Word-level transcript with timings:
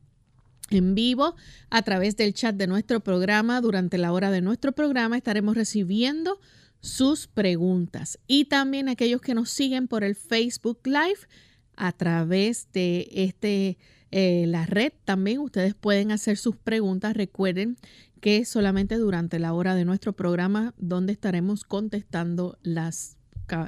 en 0.71 0.95
vivo 0.95 1.35
a 1.71 1.83
través 1.83 2.17
del 2.17 2.35
chat 2.35 2.55
de 2.55 2.69
nuestro 2.69 3.01
programa. 3.01 3.61
Durante 3.61 3.99
la 3.99 4.13
hora 4.13 4.31
de 4.31 4.43
nuestro 4.43 4.71
programa 4.71 5.17
estaremos 5.17 5.57
recibiendo 5.57 6.39
sus 6.83 7.29
preguntas 7.29 8.19
y 8.27 8.47
también 8.47 8.89
aquellos 8.89 9.21
que 9.21 9.35
nos 9.35 9.51
siguen 9.51 9.89
por 9.89 10.05
el 10.05 10.17
Facebook 10.17 10.81
Live 10.85 11.21
a 11.77 11.93
través 11.93 12.69
de 12.73 13.09
este 13.13 13.79
eh, 14.11 14.45
la 14.49 14.67
red 14.67 14.93
también 15.05 15.39
ustedes 15.39 15.75
pueden 15.75 16.11
hacer 16.11 16.37
sus 16.37 16.57
preguntas 16.57 17.15
recuerden 17.15 17.79
que 18.21 18.45
solamente 18.45 18.97
durante 18.97 19.39
la 19.39 19.55
hora 19.55 19.75
de 19.75 19.85
nuestro 19.85 20.13
programa 20.13 20.75
donde 20.77 21.13
estaremos 21.13 21.65
contestando 21.65 22.59
las 22.63 23.17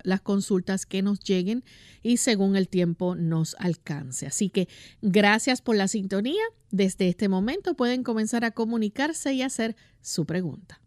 las 0.03 0.21
consultas 0.21 0.87
que 0.87 1.03
nos 1.03 1.21
lleguen 1.21 1.63
y 2.03 2.17
según 2.17 2.57
el 2.57 2.69
tiempo 2.69 3.17
nos 3.17 3.55
alcance. 3.59 4.27
Así 4.27 4.49
que 4.49 4.69
gracias 5.03 5.61
por 5.61 5.77
la 5.77 5.89
sintonía. 5.89 6.43
Desde 6.71 7.09
este 7.09 7.29
momento 7.29 7.75
pueden 7.75 8.03
comenzar 8.03 8.45
a 8.45 8.53
comunicarse 8.53 9.35
y 9.35 9.43
hacer 9.43 9.77
su 10.01 10.25
pregunta. 10.25 10.81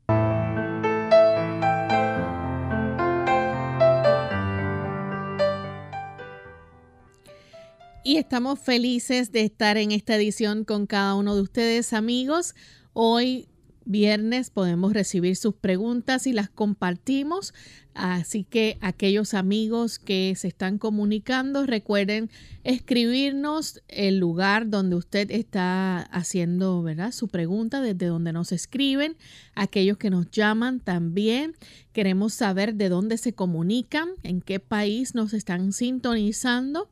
Y 8.08 8.16
estamos 8.16 8.58
felices 8.58 9.34
de 9.34 9.42
estar 9.42 9.76
en 9.76 9.92
esta 9.92 10.16
edición 10.16 10.64
con 10.64 10.88
cada 10.88 11.14
uno 11.16 11.36
de 11.36 11.42
ustedes 11.42 11.92
amigos. 11.92 12.56
Hoy 12.94 13.50
viernes 13.84 14.50
podemos 14.50 14.94
recibir 14.94 15.36
sus 15.36 15.56
preguntas 15.56 16.26
y 16.26 16.32
las 16.32 16.50
compartimos. 16.50 17.54
Así 17.94 18.46
que 18.46 18.78
aquellos 18.80 19.34
amigos 19.34 20.00
que 20.00 20.34
se 20.38 20.48
están 20.48 20.78
comunicando, 20.78 21.66
recuerden 21.66 22.30
escribirnos 22.64 23.82
el 23.90 24.20
lugar 24.20 24.70
donde 24.70 24.96
usted 24.96 25.30
está 25.30 26.04
haciendo 26.04 26.82
¿verdad? 26.84 27.12
su 27.12 27.28
pregunta, 27.28 27.82
desde 27.82 28.06
donde 28.06 28.32
nos 28.32 28.54
escriben. 28.54 29.18
Aquellos 29.54 29.98
que 29.98 30.12
nos 30.12 30.32
llaman 30.32 30.80
también, 30.80 31.58
queremos 31.92 32.34
saber 32.34 32.76
de 32.76 32.88
dónde 32.88 33.18
se 33.18 33.34
comunican, 33.34 34.08
en 34.24 34.40
qué 34.40 34.62
país 34.62 35.14
nos 35.14 35.34
están 35.34 35.74
sintonizando 35.74 36.88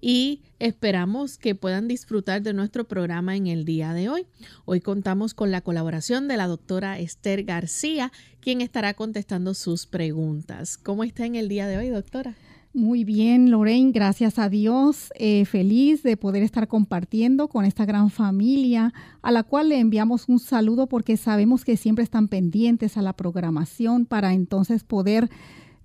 y 0.00 0.42
esperamos 0.58 1.36
que 1.36 1.54
puedan 1.54 1.88
disfrutar 1.88 2.42
de 2.42 2.52
nuestro 2.52 2.84
programa 2.84 3.36
en 3.36 3.46
el 3.46 3.64
día 3.64 3.92
de 3.92 4.08
hoy. 4.08 4.26
Hoy 4.64 4.80
contamos 4.80 5.34
con 5.34 5.50
la 5.50 5.60
colaboración 5.60 6.28
de 6.28 6.36
la 6.36 6.46
doctora 6.46 6.98
Esther 6.98 7.44
García, 7.44 8.12
quien 8.40 8.60
estará 8.60 8.94
contestando 8.94 9.54
sus 9.54 9.86
preguntas. 9.86 10.78
¿Cómo 10.78 11.04
está 11.04 11.26
en 11.26 11.34
el 11.34 11.48
día 11.48 11.66
de 11.66 11.76
hoy, 11.76 11.88
doctora? 11.88 12.34
Muy 12.72 13.02
bien, 13.02 13.50
Lorraine, 13.50 13.90
gracias 13.90 14.38
a 14.38 14.48
Dios. 14.48 15.12
Eh, 15.16 15.44
feliz 15.44 16.04
de 16.04 16.16
poder 16.16 16.44
estar 16.44 16.68
compartiendo 16.68 17.48
con 17.48 17.64
esta 17.64 17.84
gran 17.84 18.10
familia, 18.10 18.94
a 19.22 19.32
la 19.32 19.42
cual 19.42 19.70
le 19.70 19.80
enviamos 19.80 20.28
un 20.28 20.38
saludo 20.38 20.86
porque 20.86 21.16
sabemos 21.16 21.64
que 21.64 21.76
siempre 21.76 22.04
están 22.04 22.28
pendientes 22.28 22.96
a 22.96 23.02
la 23.02 23.12
programación 23.12 24.06
para 24.06 24.34
entonces 24.34 24.84
poder 24.84 25.28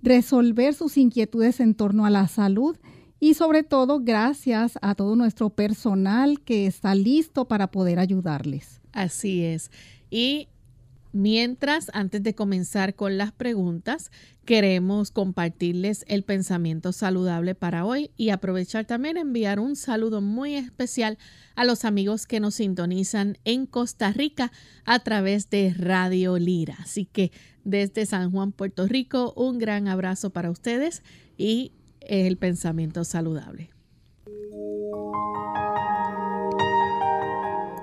resolver 0.00 0.74
sus 0.74 0.96
inquietudes 0.96 1.58
en 1.58 1.74
torno 1.74 2.06
a 2.06 2.10
la 2.10 2.28
salud 2.28 2.76
y 3.18 3.34
sobre 3.34 3.62
todo 3.62 4.00
gracias 4.00 4.78
a 4.82 4.94
todo 4.94 5.16
nuestro 5.16 5.50
personal 5.50 6.40
que 6.40 6.66
está 6.66 6.94
listo 6.94 7.46
para 7.46 7.70
poder 7.70 7.98
ayudarles. 7.98 8.80
Así 8.92 9.44
es. 9.44 9.70
Y 10.10 10.48
mientras, 11.12 11.90
antes 11.94 12.22
de 12.22 12.34
comenzar 12.34 12.94
con 12.94 13.16
las 13.16 13.32
preguntas, 13.32 14.10
queremos 14.44 15.10
compartirles 15.10 16.04
el 16.08 16.22
pensamiento 16.22 16.92
saludable 16.92 17.54
para 17.54 17.84
hoy 17.84 18.10
y 18.16 18.30
aprovechar 18.30 18.84
también 18.84 19.16
enviar 19.16 19.58
un 19.58 19.76
saludo 19.76 20.20
muy 20.20 20.54
especial 20.54 21.18
a 21.56 21.64
los 21.64 21.84
amigos 21.84 22.26
que 22.26 22.38
nos 22.38 22.56
sintonizan 22.56 23.38
en 23.44 23.66
Costa 23.66 24.12
Rica 24.12 24.52
a 24.84 24.98
través 25.00 25.50
de 25.50 25.74
Radio 25.76 26.38
Lira. 26.38 26.76
Así 26.80 27.06
que 27.06 27.32
desde 27.64 28.06
San 28.06 28.30
Juan, 28.30 28.52
Puerto 28.52 28.86
Rico, 28.86 29.32
un 29.36 29.58
gran 29.58 29.88
abrazo 29.88 30.30
para 30.30 30.50
ustedes 30.50 31.02
y 31.36 31.72
el 32.08 32.36
pensamiento 32.36 33.04
saludable. 33.04 33.70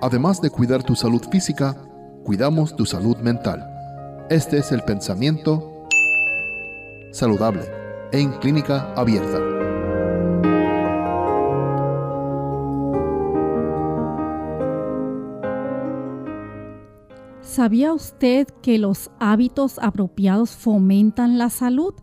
Además 0.02 0.42
de 0.42 0.50
cuidar 0.50 0.84
tu 0.84 0.96
salud 0.96 1.22
física, 1.32 1.76
cuidamos 2.24 2.76
tu 2.76 2.86
salud 2.86 3.18
mental. 3.18 3.66
Este 4.30 4.58
es 4.58 4.72
el 4.72 4.82
pensamiento 4.82 5.88
saludable 7.12 7.64
en 8.12 8.32
clínica 8.40 8.94
abierta. 8.96 9.40
¿Sabía 17.42 17.94
usted 17.94 18.48
que 18.62 18.80
los 18.80 19.12
hábitos 19.20 19.78
apropiados 19.80 20.52
fomentan 20.52 21.38
la 21.38 21.50
salud? 21.50 21.94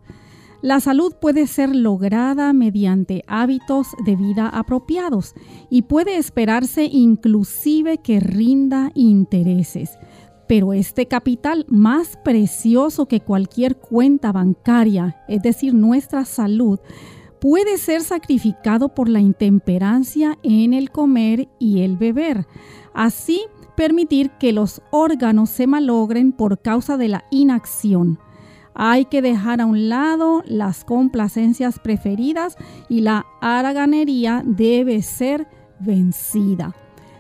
La 0.62 0.80
salud 0.80 1.14
puede 1.18 1.46
ser 1.46 1.74
lograda 1.74 2.52
mediante 2.52 3.24
hábitos 3.26 3.88
de 4.04 4.14
vida 4.14 4.46
apropiados 4.46 5.34
y 5.70 5.82
puede 5.82 6.18
esperarse 6.18 6.84
inclusive 6.84 7.98
que 7.98 8.20
rinda 8.20 8.90
intereses. 8.94 9.98
Pero 10.46 10.74
este 10.74 11.06
capital 11.06 11.64
más 11.68 12.18
precioso 12.22 13.06
que 13.06 13.20
cualquier 13.20 13.76
cuenta 13.78 14.32
bancaria, 14.32 15.16
es 15.28 15.40
decir, 15.40 15.72
nuestra 15.72 16.26
salud, 16.26 16.78
puede 17.40 17.78
ser 17.78 18.02
sacrificado 18.02 18.94
por 18.94 19.08
la 19.08 19.20
intemperancia 19.20 20.36
en 20.42 20.74
el 20.74 20.90
comer 20.90 21.48
y 21.58 21.80
el 21.80 21.96
beber. 21.96 22.46
Así, 22.92 23.40
permitir 23.76 24.30
que 24.32 24.52
los 24.52 24.82
órganos 24.90 25.48
se 25.48 25.66
malogren 25.66 26.32
por 26.32 26.60
causa 26.60 26.98
de 26.98 27.08
la 27.08 27.24
inacción. 27.30 28.18
Hay 28.74 29.04
que 29.06 29.22
dejar 29.22 29.60
a 29.60 29.66
un 29.66 29.88
lado 29.88 30.42
las 30.46 30.84
complacencias 30.84 31.78
preferidas 31.78 32.56
y 32.88 33.00
la 33.00 33.26
haraganería 33.40 34.42
debe 34.44 35.02
ser 35.02 35.48
vencida. 35.80 36.74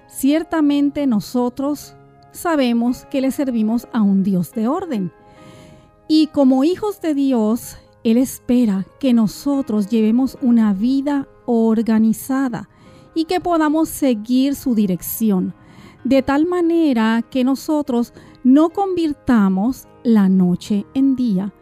Ciertamente 0.06 1.06
nosotros 1.06 1.94
sabemos 2.32 3.04
que 3.10 3.20
le 3.20 3.30
servimos 3.30 3.88
a 3.92 4.02
un 4.02 4.22
Dios 4.22 4.52
de 4.52 4.68
orden. 4.68 5.12
Y 6.08 6.28
como 6.28 6.64
hijos 6.64 7.00
de 7.00 7.14
Dios, 7.14 7.76
Él 8.04 8.16
espera 8.16 8.86
que 8.98 9.12
nosotros 9.12 9.88
llevemos 9.88 10.36
una 10.42 10.72
vida 10.72 11.28
organizada 11.46 12.68
y 13.14 13.24
que 13.24 13.40
podamos 13.40 13.88
seguir 13.88 14.54
su 14.54 14.74
dirección, 14.74 15.54
de 16.04 16.22
tal 16.22 16.46
manera 16.46 17.22
que 17.28 17.44
nosotros 17.44 18.12
no 18.42 18.70
convirtamos 18.70 19.86
la 20.02 20.28
noche 20.28 20.86
en 20.94 21.16
día, 21.16 21.52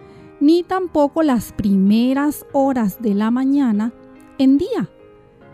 ni 0.40 0.62
tampoco 0.62 1.22
las 1.22 1.52
primeras 1.52 2.46
horas 2.52 3.02
de 3.02 3.14
la 3.14 3.30
mañana 3.30 3.92
en 4.38 4.58
día. 4.58 4.88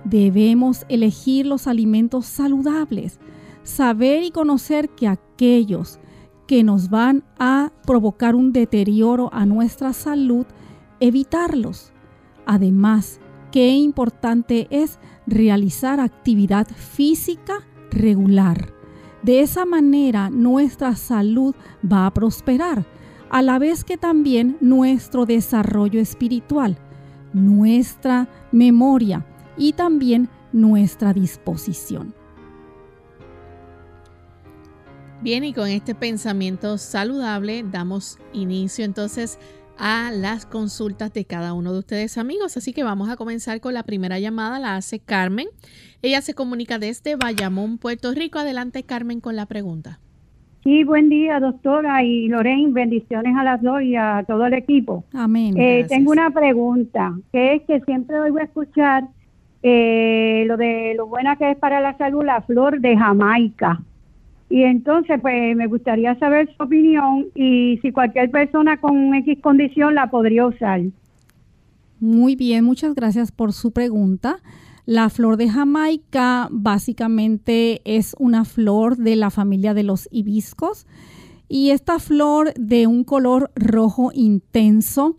Debemos 0.04 0.84
elegir 0.88 1.46
los 1.46 1.66
alimentos 1.66 2.26
saludables, 2.26 3.18
saber 3.62 4.22
y 4.22 4.30
conocer 4.30 4.90
que 4.90 5.08
aquellos 5.08 5.98
que 6.46 6.62
nos 6.62 6.90
van 6.90 7.24
a 7.38 7.72
provocar 7.86 8.34
un 8.34 8.52
deterioro 8.52 9.30
a 9.32 9.46
nuestra 9.46 9.92
salud, 9.94 10.44
evitarlos. 11.00 11.92
Además, 12.44 13.20
qué 13.50 13.70
importante 13.70 14.66
es 14.70 14.98
realizar 15.26 16.00
actividad 16.00 16.66
física 16.68 17.66
regular. 17.90 18.73
De 19.24 19.40
esa 19.40 19.64
manera 19.64 20.28
nuestra 20.28 20.94
salud 20.96 21.54
va 21.82 22.04
a 22.04 22.12
prosperar, 22.12 22.84
a 23.30 23.40
la 23.40 23.58
vez 23.58 23.82
que 23.82 23.96
también 23.96 24.58
nuestro 24.60 25.24
desarrollo 25.24 25.98
espiritual, 25.98 26.76
nuestra 27.32 28.28
memoria 28.52 29.24
y 29.56 29.72
también 29.72 30.28
nuestra 30.52 31.14
disposición. 31.14 32.14
Bien, 35.22 35.42
y 35.42 35.54
con 35.54 35.68
este 35.68 35.94
pensamiento 35.94 36.76
saludable 36.76 37.64
damos 37.66 38.18
inicio 38.34 38.84
entonces 38.84 39.38
a 39.38 39.63
las 39.78 40.46
consultas 40.46 41.12
de 41.12 41.24
cada 41.24 41.52
uno 41.52 41.72
de 41.72 41.78
ustedes 41.80 42.18
amigos. 42.18 42.56
Así 42.56 42.72
que 42.72 42.84
vamos 42.84 43.08
a 43.08 43.16
comenzar 43.16 43.60
con 43.60 43.74
la 43.74 43.82
primera 43.82 44.18
llamada, 44.18 44.58
la 44.58 44.76
hace 44.76 44.98
Carmen. 44.98 45.48
Ella 46.02 46.20
se 46.20 46.34
comunica 46.34 46.78
desde 46.78 47.16
Bayamón, 47.16 47.78
Puerto 47.78 48.12
Rico. 48.12 48.38
Adelante 48.38 48.82
Carmen 48.82 49.20
con 49.20 49.36
la 49.36 49.46
pregunta. 49.46 50.00
Sí, 50.62 50.82
buen 50.82 51.10
día 51.10 51.40
doctora 51.40 52.02
y 52.04 52.26
Lorraine, 52.28 52.72
bendiciones 52.72 53.36
a 53.36 53.44
las 53.44 53.60
dos 53.60 53.82
y 53.82 53.96
a 53.96 54.24
todo 54.26 54.46
el 54.46 54.54
equipo. 54.54 55.04
Amén. 55.12 55.54
Eh, 55.58 55.84
tengo 55.88 56.10
una 56.10 56.30
pregunta, 56.30 57.14
que 57.32 57.54
es 57.54 57.62
que 57.64 57.80
siempre 57.80 58.18
oigo 58.18 58.38
escuchar 58.38 59.04
eh, 59.62 60.44
lo 60.46 60.56
de 60.56 60.94
lo 60.96 61.06
buena 61.06 61.36
que 61.36 61.50
es 61.50 61.58
para 61.58 61.82
la 61.82 61.96
salud 61.98 62.24
la 62.24 62.40
flor 62.40 62.80
de 62.80 62.96
Jamaica. 62.96 63.82
Y 64.50 64.62
entonces, 64.62 65.20
pues 65.20 65.56
me 65.56 65.66
gustaría 65.66 66.18
saber 66.18 66.48
su 66.56 66.62
opinión 66.62 67.26
y 67.34 67.78
si 67.82 67.92
cualquier 67.92 68.30
persona 68.30 68.78
con 68.80 69.14
X 69.14 69.38
condición 69.40 69.94
la 69.94 70.10
podría 70.10 70.46
usar. 70.46 70.82
Muy 72.00 72.36
bien, 72.36 72.64
muchas 72.64 72.94
gracias 72.94 73.32
por 73.32 73.52
su 73.52 73.72
pregunta. 73.72 74.36
La 74.86 75.08
flor 75.08 75.38
de 75.38 75.48
Jamaica 75.48 76.48
básicamente 76.50 77.80
es 77.84 78.14
una 78.18 78.44
flor 78.44 78.98
de 78.98 79.16
la 79.16 79.30
familia 79.30 79.72
de 79.72 79.82
los 79.82 80.08
hibiscos 80.12 80.86
y 81.48 81.70
esta 81.70 81.98
flor 81.98 82.52
de 82.54 82.86
un 82.86 83.04
color 83.04 83.50
rojo 83.56 84.10
intenso 84.12 85.16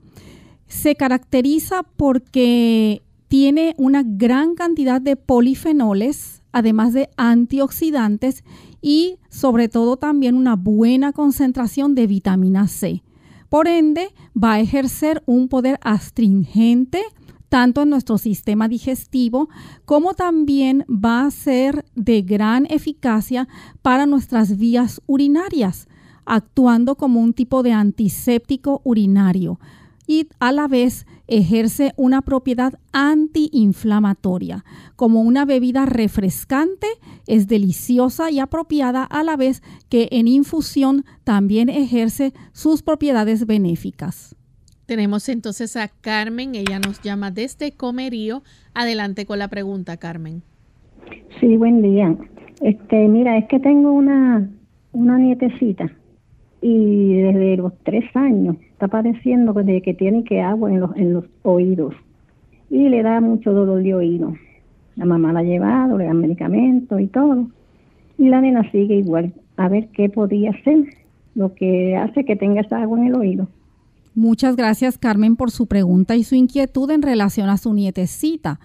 se 0.68 0.96
caracteriza 0.96 1.84
porque 1.96 3.02
tiene 3.28 3.74
una 3.78 4.04
gran 4.06 4.54
cantidad 4.54 5.02
de 5.02 5.16
polifenoles, 5.16 6.44
además 6.52 6.94
de 6.94 7.10
antioxidantes 7.18 8.44
y 8.86 9.18
sobre 9.32 9.68
todo 9.68 9.98
también 9.98 10.36
una 10.36 10.56
buena 10.56 11.12
concentración 11.12 11.96
de 11.96 12.06
vitamina 12.06 12.68
C. 12.68 13.02
Por 13.50 13.68
ende, 13.68 14.10
va 14.38 14.54
a 14.54 14.60
ejercer 14.60 15.24
un 15.26 15.48
poder 15.48 15.80
astringente 15.82 17.02
tanto 17.50 17.82
en 17.82 17.90
nuestro 17.90 18.20
sistema 18.20 18.68
digestivo 18.68 19.50
como 19.86 20.14
también 20.14 20.86
va 20.88 21.26
a 21.26 21.32
ser 21.32 21.84
de 21.96 22.22
gran 22.22 22.68
eficacia 22.70 23.48
para 23.82 24.06
nuestras 24.06 24.56
vías 24.56 25.02
urinarias, 25.08 25.88
actuando 26.24 26.94
como 26.94 27.22
un 27.22 27.34
tipo 27.34 27.64
de 27.64 27.72
antiséptico 27.72 28.82
urinario 28.84 29.60
y 30.06 30.28
a 30.40 30.52
la 30.52 30.68
vez 30.68 31.08
ejerce 31.28 31.94
una 31.98 32.22
propiedad 32.22 32.74
antiinflamatoria. 32.92 34.64
Como 34.96 35.22
una 35.22 35.46
bebida 35.46 35.86
refrescante, 35.86 36.88
es 37.28 37.48
deliciosa 37.48 38.32
y 38.32 38.40
apropiada 38.40 39.04
a 39.04 39.24
la 39.24 39.38
vez 39.38 39.62
que 39.90 40.10
en 40.12 40.28
infusión 40.28 41.04
también 41.24 41.70
ejerce 41.70 42.34
sus 42.52 42.84
propiedades 42.84 43.46
benéficas. 43.46 44.36
Tenemos 44.86 45.30
entonces 45.30 45.76
a 45.78 45.88
Carmen, 45.88 46.54
ella 46.54 46.80
nos 46.80 47.02
llama 47.02 47.32
desde 47.32 47.72
Comerío. 47.72 48.44
Adelante 48.74 49.26
con 49.26 49.40
la 49.40 49.48
pregunta, 49.48 49.98
Carmen. 49.98 50.44
Sí, 51.40 51.58
buen 51.58 51.82
día. 51.82 52.16
Este, 52.62 53.08
mira, 53.08 53.38
es 53.38 53.48
que 53.48 53.60
tengo 53.60 53.92
una, 53.92 54.48
una 54.94 55.18
nietecita 55.18 55.92
y 56.68 57.22
desde 57.22 57.58
los 57.58 57.74
tres 57.84 58.04
años 58.16 58.56
está 58.72 58.88
padeciendo 58.88 59.54
de 59.54 59.84
que 59.84 59.94
tiene 59.94 60.24
que 60.24 60.42
agua 60.42 60.72
en 60.72 60.80
los, 60.80 60.96
en 60.96 61.14
los 61.14 61.26
oídos 61.44 61.94
y 62.72 62.90
le 62.90 63.04
da 63.04 63.22
mucho 63.22 63.54
dolor 63.54 63.84
de 63.84 63.94
oído. 63.94 64.34
La 64.96 65.06
mamá 65.06 65.32
la 65.32 65.42
ha 65.42 65.44
llevado, 65.44 65.96
le 66.00 66.06
dan 66.06 66.20
medicamentos 66.20 67.00
y 67.00 67.06
todo. 67.06 67.50
Y 68.18 68.30
la 68.30 68.42
nena 68.42 68.64
sigue 68.72 68.96
igual. 68.96 69.32
A 69.58 69.70
ver 69.70 69.90
qué 69.90 70.10
podía 70.10 70.50
hacer, 70.50 70.86
lo 71.36 71.54
que 71.54 71.98
hace 71.98 72.26
que 72.26 72.36
tenga 72.36 72.62
esa 72.62 72.82
agua 72.82 72.98
en 72.98 73.06
el 73.06 73.16
oído. 73.16 73.48
Muchas 74.16 74.56
gracias 74.56 74.98
Carmen 74.98 75.36
por 75.36 75.52
su 75.52 75.68
pregunta 75.68 76.16
y 76.16 76.24
su 76.24 76.34
inquietud 76.34 76.90
en 76.90 77.04
relación 77.04 77.48
a 77.50 77.58
su 77.58 77.76
nietecita. 77.76 78.60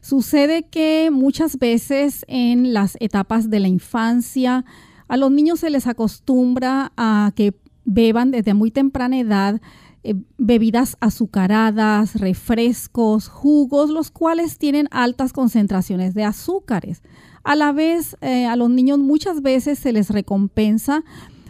Sucede 0.00 0.62
que 0.70 1.10
muchas 1.10 1.58
veces 1.58 2.24
en 2.28 2.72
las 2.72 2.96
etapas 3.00 3.50
de 3.50 3.58
la 3.58 3.68
infancia, 3.68 4.64
a 5.12 5.18
los 5.18 5.30
niños 5.30 5.60
se 5.60 5.68
les 5.68 5.86
acostumbra 5.86 6.90
a 6.96 7.32
que 7.36 7.52
beban 7.84 8.30
desde 8.30 8.54
muy 8.54 8.70
temprana 8.70 9.18
edad 9.18 9.60
eh, 10.04 10.14
bebidas 10.38 10.96
azucaradas, 11.00 12.18
refrescos, 12.18 13.28
jugos, 13.28 13.90
los 13.90 14.10
cuales 14.10 14.56
tienen 14.56 14.88
altas 14.90 15.34
concentraciones 15.34 16.14
de 16.14 16.24
azúcares. 16.24 17.02
A 17.44 17.56
la 17.56 17.72
vez, 17.72 18.16
eh, 18.22 18.46
a 18.46 18.56
los 18.56 18.70
niños 18.70 19.00
muchas 19.00 19.42
veces 19.42 19.78
se 19.78 19.92
les 19.92 20.08
recompensa 20.08 21.04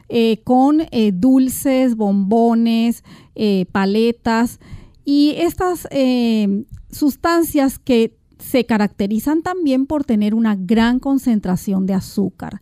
eh, 0.08 0.40
con 0.42 0.82
dulces, 1.12 1.94
bombones, 1.94 3.04
paletas 3.70 4.58
y 5.04 5.34
estas 5.36 5.86
sustancias 6.90 7.78
que 7.78 8.18
se 8.38 8.66
caracterizan 8.66 9.42
también 9.42 9.86
por 9.86 10.02
tener 10.02 10.34
una 10.34 10.56
gran 10.56 10.98
concentración 10.98 11.86
de 11.86 11.94
azúcar. 11.94 12.60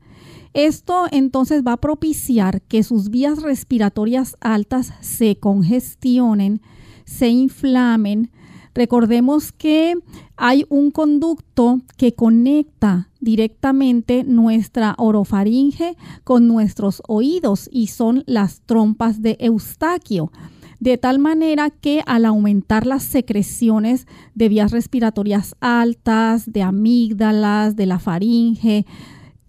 Esto 0.52 1.06
entonces 1.12 1.62
va 1.64 1.74
a 1.74 1.80
propiciar 1.80 2.60
que 2.62 2.82
sus 2.82 3.10
vías 3.10 3.42
respiratorias 3.42 4.36
altas 4.40 4.92
se 5.00 5.36
congestionen, 5.36 6.60
se 7.04 7.28
inflamen. 7.28 8.30
Recordemos 8.74 9.52
que 9.52 9.94
hay 10.36 10.64
un 10.68 10.90
conducto 10.90 11.80
que 11.96 12.14
conecta 12.14 13.10
directamente 13.20 14.24
nuestra 14.24 14.94
orofaringe 14.98 15.96
con 16.24 16.48
nuestros 16.48 17.02
oídos 17.06 17.68
y 17.72 17.88
son 17.88 18.24
las 18.26 18.60
trompas 18.62 19.22
de 19.22 19.36
Eustaquio. 19.38 20.32
De 20.80 20.96
tal 20.96 21.18
manera 21.18 21.68
que 21.68 22.02
al 22.06 22.24
aumentar 22.24 22.86
las 22.86 23.02
secreciones 23.02 24.06
de 24.34 24.48
vías 24.48 24.72
respiratorias 24.72 25.54
altas, 25.60 26.50
de 26.50 26.62
amígdalas, 26.62 27.76
de 27.76 27.86
la 27.86 27.98
faringe, 27.98 28.86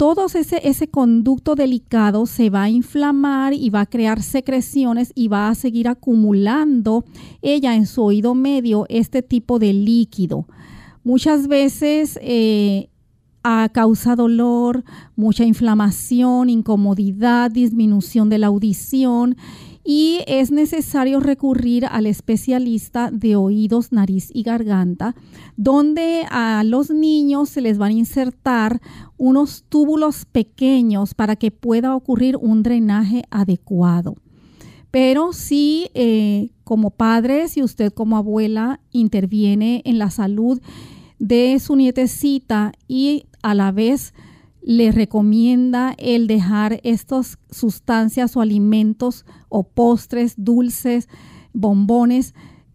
todo 0.01 0.25
ese, 0.25 0.67
ese 0.67 0.87
conducto 0.87 1.53
delicado 1.53 2.25
se 2.25 2.49
va 2.49 2.63
a 2.63 2.69
inflamar 2.71 3.53
y 3.53 3.69
va 3.69 3.81
a 3.81 3.85
crear 3.85 4.23
secreciones 4.23 5.11
y 5.13 5.27
va 5.27 5.47
a 5.47 5.53
seguir 5.53 5.87
acumulando 5.87 7.05
ella 7.43 7.75
en 7.75 7.85
su 7.85 8.01
oído 8.01 8.33
medio 8.33 8.87
este 8.89 9.21
tipo 9.21 9.59
de 9.59 9.73
líquido. 9.73 10.47
Muchas 11.03 11.47
veces 11.47 12.17
eh, 12.23 12.89
causa 13.73 14.15
dolor, 14.15 14.83
mucha 15.15 15.43
inflamación, 15.43 16.49
incomodidad, 16.49 17.51
disminución 17.51 18.27
de 18.29 18.39
la 18.39 18.47
audición 18.47 19.37
y 19.83 20.19
es 20.27 20.51
necesario 20.51 21.19
recurrir 21.19 21.85
al 21.85 22.05
especialista 22.05 23.09
de 23.11 23.35
oídos, 23.35 23.91
nariz 23.91 24.29
y 24.33 24.43
garganta, 24.43 25.15
donde 25.57 26.25
a 26.29 26.63
los 26.63 26.89
niños 26.91 27.49
se 27.49 27.61
les 27.61 27.77
van 27.77 27.91
a 27.91 27.95
insertar 27.95 28.81
unos 29.17 29.63
túbulos 29.67 30.25
pequeños 30.25 31.13
para 31.13 31.35
que 31.35 31.51
pueda 31.51 31.95
ocurrir 31.95 32.37
un 32.37 32.63
drenaje 32.63 33.23
adecuado. 33.31 34.15
Pero 34.91 35.31
si 35.31 35.89
eh, 35.93 36.49
como 36.63 36.91
padre, 36.91 37.47
si 37.47 37.63
usted 37.63 37.91
como 37.93 38.17
abuela 38.17 38.79
interviene 38.91 39.81
en 39.85 39.97
la 39.97 40.09
salud 40.09 40.61
de 41.17 41.59
su 41.59 41.75
nietecita 41.75 42.73
y 42.87 43.25
a 43.41 43.55
la 43.55 43.71
vez 43.71 44.13
le 44.61 44.91
recomienda 44.91 45.95
el 45.97 46.27
dejar 46.27 46.79
estas 46.83 47.37
sustancias 47.49 48.37
o 48.37 48.41
alimentos 48.41 49.25
o 49.49 49.63
postres, 49.63 50.35
dulces, 50.37 51.09
bombones 51.53 52.33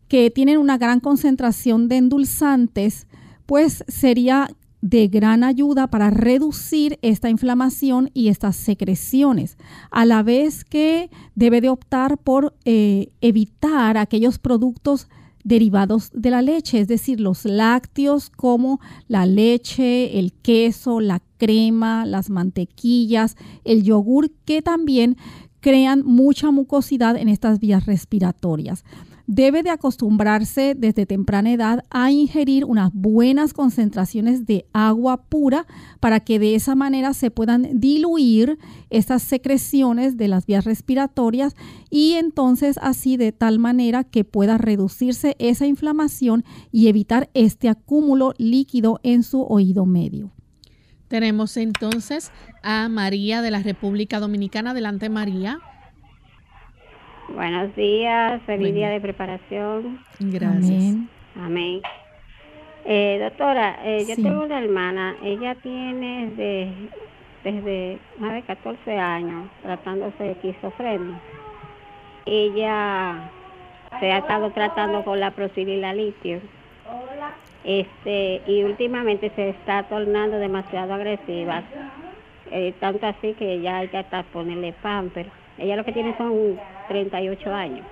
que 0.08 0.30
tienen 0.30 0.58
una 0.58 0.78
gran 0.78 1.00
concentración 1.00 1.88
de 1.88 1.96
endulzantes, 1.96 3.06
pues 3.46 3.84
sería 3.88 4.48
de 4.80 5.08
gran 5.08 5.42
ayuda 5.42 5.88
para 5.88 6.10
reducir 6.10 6.98
esta 7.02 7.28
inflamación 7.28 8.10
y 8.14 8.28
estas 8.28 8.56
secreciones, 8.56 9.56
a 9.90 10.04
la 10.04 10.22
vez 10.22 10.64
que 10.64 11.10
debe 11.34 11.60
de 11.60 11.70
optar 11.70 12.18
por 12.18 12.54
eh, 12.64 13.08
evitar 13.20 13.96
aquellos 13.96 14.38
productos 14.38 15.08
derivados 15.42 16.10
de 16.12 16.30
la 16.30 16.42
leche, 16.42 16.80
es 16.80 16.88
decir, 16.88 17.20
los 17.20 17.44
lácteos 17.44 18.30
como 18.30 18.80
la 19.06 19.26
leche, 19.26 20.18
el 20.18 20.32
queso, 20.32 21.00
la 21.00 21.20
crema, 21.36 22.06
las 22.06 22.30
mantequillas, 22.30 23.36
el 23.64 23.82
yogur, 23.82 24.30
que 24.44 24.62
también 24.62 25.16
crean 25.60 26.02
mucha 26.04 26.50
mucosidad 26.50 27.16
en 27.16 27.28
estas 27.28 27.58
vías 27.58 27.86
respiratorias 27.86 28.84
debe 29.26 29.62
de 29.62 29.70
acostumbrarse 29.70 30.74
desde 30.76 31.06
temprana 31.06 31.52
edad 31.52 31.84
a 31.90 32.10
ingerir 32.10 32.64
unas 32.64 32.92
buenas 32.92 33.52
concentraciones 33.52 34.46
de 34.46 34.66
agua 34.72 35.24
pura 35.28 35.66
para 36.00 36.20
que 36.20 36.38
de 36.38 36.54
esa 36.54 36.74
manera 36.74 37.12
se 37.12 37.30
puedan 37.30 37.80
diluir 37.80 38.58
estas 38.90 39.22
secreciones 39.22 40.16
de 40.16 40.28
las 40.28 40.46
vías 40.46 40.64
respiratorias 40.64 41.54
y 41.90 42.12
entonces 42.12 42.78
así 42.80 43.16
de 43.16 43.32
tal 43.32 43.58
manera 43.58 44.04
que 44.04 44.24
pueda 44.24 44.58
reducirse 44.58 45.34
esa 45.38 45.66
inflamación 45.66 46.44
y 46.70 46.88
evitar 46.88 47.28
este 47.34 47.68
acúmulo 47.68 48.32
líquido 48.38 49.00
en 49.02 49.22
su 49.22 49.42
oído 49.42 49.86
medio. 49.86 50.35
Tenemos 51.08 51.56
entonces 51.56 52.32
a 52.62 52.88
María 52.88 53.42
de 53.42 53.50
la 53.50 53.62
República 53.62 54.18
Dominicana. 54.18 54.72
Adelante 54.72 55.08
María. 55.08 55.58
Buenos 57.28 57.74
días, 57.74 58.40
feliz 58.46 58.74
día 58.74 58.90
de 58.90 59.00
preparación. 59.00 60.00
Gracias. 60.20 60.96
Amén. 61.34 61.80
Eh, 62.84 63.18
doctora, 63.20 63.80
eh, 63.84 64.04
yo 64.08 64.14
tengo 64.14 64.44
una 64.44 64.60
hermana, 64.60 65.16
ella 65.22 65.56
tiene 65.56 66.30
desde 67.42 67.98
más 68.18 68.32
de 68.32 68.42
14 68.42 68.96
años 68.96 69.48
tratándose 69.62 70.22
de 70.22 70.30
esquizofrenia. 70.32 71.20
Ella 72.26 73.30
se 73.98 74.12
ha 74.12 74.18
estado 74.18 74.50
tratando 74.50 75.04
con 75.04 75.18
la 75.18 75.32
prosilila 75.32 75.92
litio. 75.94 76.40
Este, 77.66 78.42
y 78.46 78.62
últimamente 78.62 79.32
se 79.34 79.48
está 79.48 79.82
tornando 79.88 80.38
demasiado 80.38 80.94
agresiva. 80.94 81.64
Eh, 82.52 82.72
tanto 82.78 83.04
así 83.08 83.34
que 83.34 83.60
ya 83.60 83.78
hay 83.78 83.88
que 83.88 83.98
hasta 83.98 84.22
ponerle 84.22 84.72
pan, 84.72 85.10
pero 85.12 85.30
ella 85.58 85.74
lo 85.74 85.84
que 85.84 85.90
tiene 85.90 86.16
son 86.16 86.60
38 86.86 87.52
años. 87.52 87.84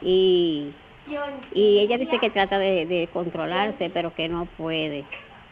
Y, 0.00 0.72
y 1.52 1.78
ella 1.80 1.98
dice 1.98 2.18
que 2.18 2.30
trata 2.30 2.58
de, 2.58 3.10
controlarse, 3.12 3.90
pero 3.90 4.14
que 4.14 4.30
no 4.30 4.46
puede. 4.56 5.04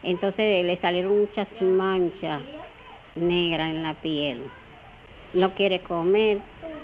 Entonces 0.03 0.65
le 0.65 0.79
salieron 0.79 1.21
muchas 1.21 1.47
manchas 1.61 2.41
negras 3.17 3.69
en 3.69 3.83
la 3.83 3.93
piel. 3.95 4.45
No 5.35 5.55
quiere 5.55 5.81
comer, 5.81 6.39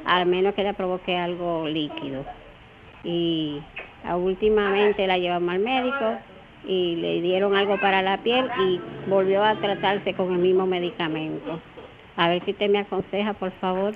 al 0.04 0.26
menos 0.26 0.54
que 0.54 0.64
le 0.64 0.74
provoque 0.74 1.16
algo 1.16 1.66
líquido. 1.66 2.26
Y 3.04 3.62
últimamente 4.14 5.06
la 5.06 5.18
llevamos 5.18 5.54
al 5.54 5.60
médico 5.60 6.18
y 6.68 6.96
le 6.96 7.20
dieron 7.20 7.56
algo 7.56 7.80
para 7.80 8.02
la 8.02 8.18
piel 8.18 8.48
y 8.60 8.80
volvió 9.08 9.42
a 9.42 9.54
tratarse 9.56 10.14
con 10.14 10.32
el 10.32 10.38
mismo 10.38 10.66
medicamento. 10.66 11.60
A 12.16 12.28
ver 12.28 12.44
si 12.44 12.52
usted 12.52 12.70
me 12.70 12.80
aconseja, 12.80 13.32
por 13.34 13.50
favor. 13.52 13.94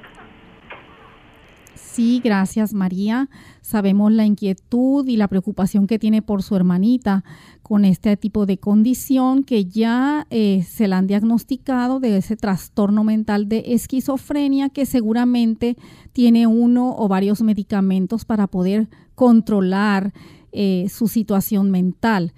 Sí, 1.83 2.21
gracias 2.23 2.73
María. 2.73 3.29
Sabemos 3.63 4.13
la 4.13 4.25
inquietud 4.25 5.07
y 5.09 5.17
la 5.17 5.29
preocupación 5.29 5.87
que 5.87 5.99
tiene 5.99 6.23
por 6.23 6.43
su 6.43 6.55
hermanita 6.57 7.25
con 7.63 7.85
este 7.85 8.17
tipo 8.17 8.47
de 8.47 8.59
condición 8.59 9.45
que 9.45 9.65
ya 9.65 10.27
eh, 10.31 10.65
se 10.69 10.89
la 10.89 10.99
han 10.99 11.07
diagnosticado 11.07 12.01
de 12.01 12.17
ese 12.17 12.37
trastorno 12.37 13.05
mental 13.05 13.49
de 13.49 13.65
esquizofrenia 13.67 14.69
que 14.69 14.87
seguramente 14.87 15.77
tiene 16.13 16.47
uno 16.47 16.95
o 16.97 17.09
varios 17.09 17.43
medicamentos 17.43 18.25
para 18.25 18.47
poder 18.47 18.89
controlar 19.15 20.13
eh, 20.53 20.87
su 20.89 21.07
situación 21.07 21.71
mental. 21.71 22.33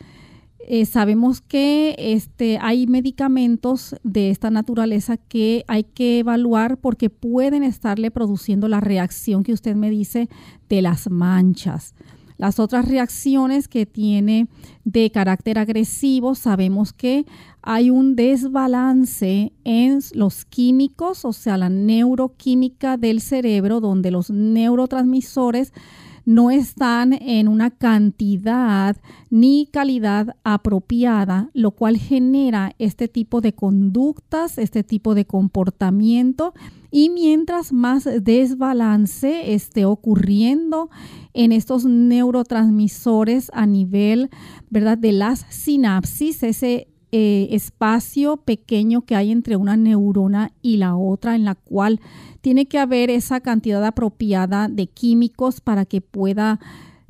Eh, 0.68 0.86
sabemos 0.86 1.40
que 1.40 1.96
este, 1.98 2.58
hay 2.60 2.86
medicamentos 2.86 3.96
de 4.04 4.30
esta 4.30 4.50
naturaleza 4.50 5.16
que 5.16 5.64
hay 5.66 5.82
que 5.82 6.20
evaluar 6.20 6.78
porque 6.78 7.10
pueden 7.10 7.64
estarle 7.64 8.10
produciendo 8.10 8.68
la 8.68 8.80
reacción 8.80 9.42
que 9.42 9.52
usted 9.52 9.74
me 9.74 9.90
dice 9.90 10.28
de 10.68 10.82
las 10.82 11.10
manchas. 11.10 11.94
Las 12.38 12.58
otras 12.58 12.88
reacciones 12.88 13.68
que 13.68 13.86
tiene 13.86 14.48
de 14.84 15.10
carácter 15.10 15.58
agresivo, 15.58 16.34
sabemos 16.34 16.92
que 16.92 17.24
hay 17.60 17.90
un 17.90 18.16
desbalance 18.16 19.52
en 19.64 20.00
los 20.14 20.44
químicos, 20.44 21.24
o 21.24 21.32
sea, 21.32 21.56
la 21.56 21.68
neuroquímica 21.68 22.96
del 22.96 23.20
cerebro, 23.20 23.80
donde 23.80 24.10
los 24.10 24.30
neurotransmisores 24.30 25.72
no 26.24 26.50
están 26.50 27.12
en 27.12 27.48
una 27.48 27.70
cantidad 27.70 28.96
ni 29.30 29.66
calidad 29.72 30.36
apropiada, 30.44 31.50
lo 31.54 31.72
cual 31.72 31.96
genera 31.96 32.74
este 32.78 33.08
tipo 33.08 33.40
de 33.40 33.54
conductas, 33.54 34.58
este 34.58 34.84
tipo 34.84 35.14
de 35.14 35.24
comportamiento. 35.24 36.54
Y 36.90 37.08
mientras 37.08 37.72
más 37.72 38.06
desbalance 38.20 39.54
esté 39.54 39.84
ocurriendo 39.86 40.90
en 41.32 41.52
estos 41.52 41.86
neurotransmisores 41.86 43.50
a 43.54 43.66
nivel, 43.66 44.28
¿verdad?, 44.68 44.98
de 44.98 45.12
las 45.12 45.46
sinapsis, 45.48 46.42
ese 46.42 46.91
eh, 47.12 47.48
espacio 47.50 48.38
pequeño 48.38 49.02
que 49.02 49.14
hay 49.14 49.30
entre 49.30 49.56
una 49.56 49.76
neurona 49.76 50.52
y 50.62 50.78
la 50.78 50.96
otra, 50.96 51.34
en 51.34 51.44
la 51.44 51.54
cual 51.54 52.00
tiene 52.40 52.66
que 52.66 52.78
haber 52.78 53.10
esa 53.10 53.40
cantidad 53.40 53.84
apropiada 53.84 54.68
de 54.68 54.86
químicos 54.86 55.60
para 55.60 55.84
que 55.84 56.00
pueda 56.00 56.58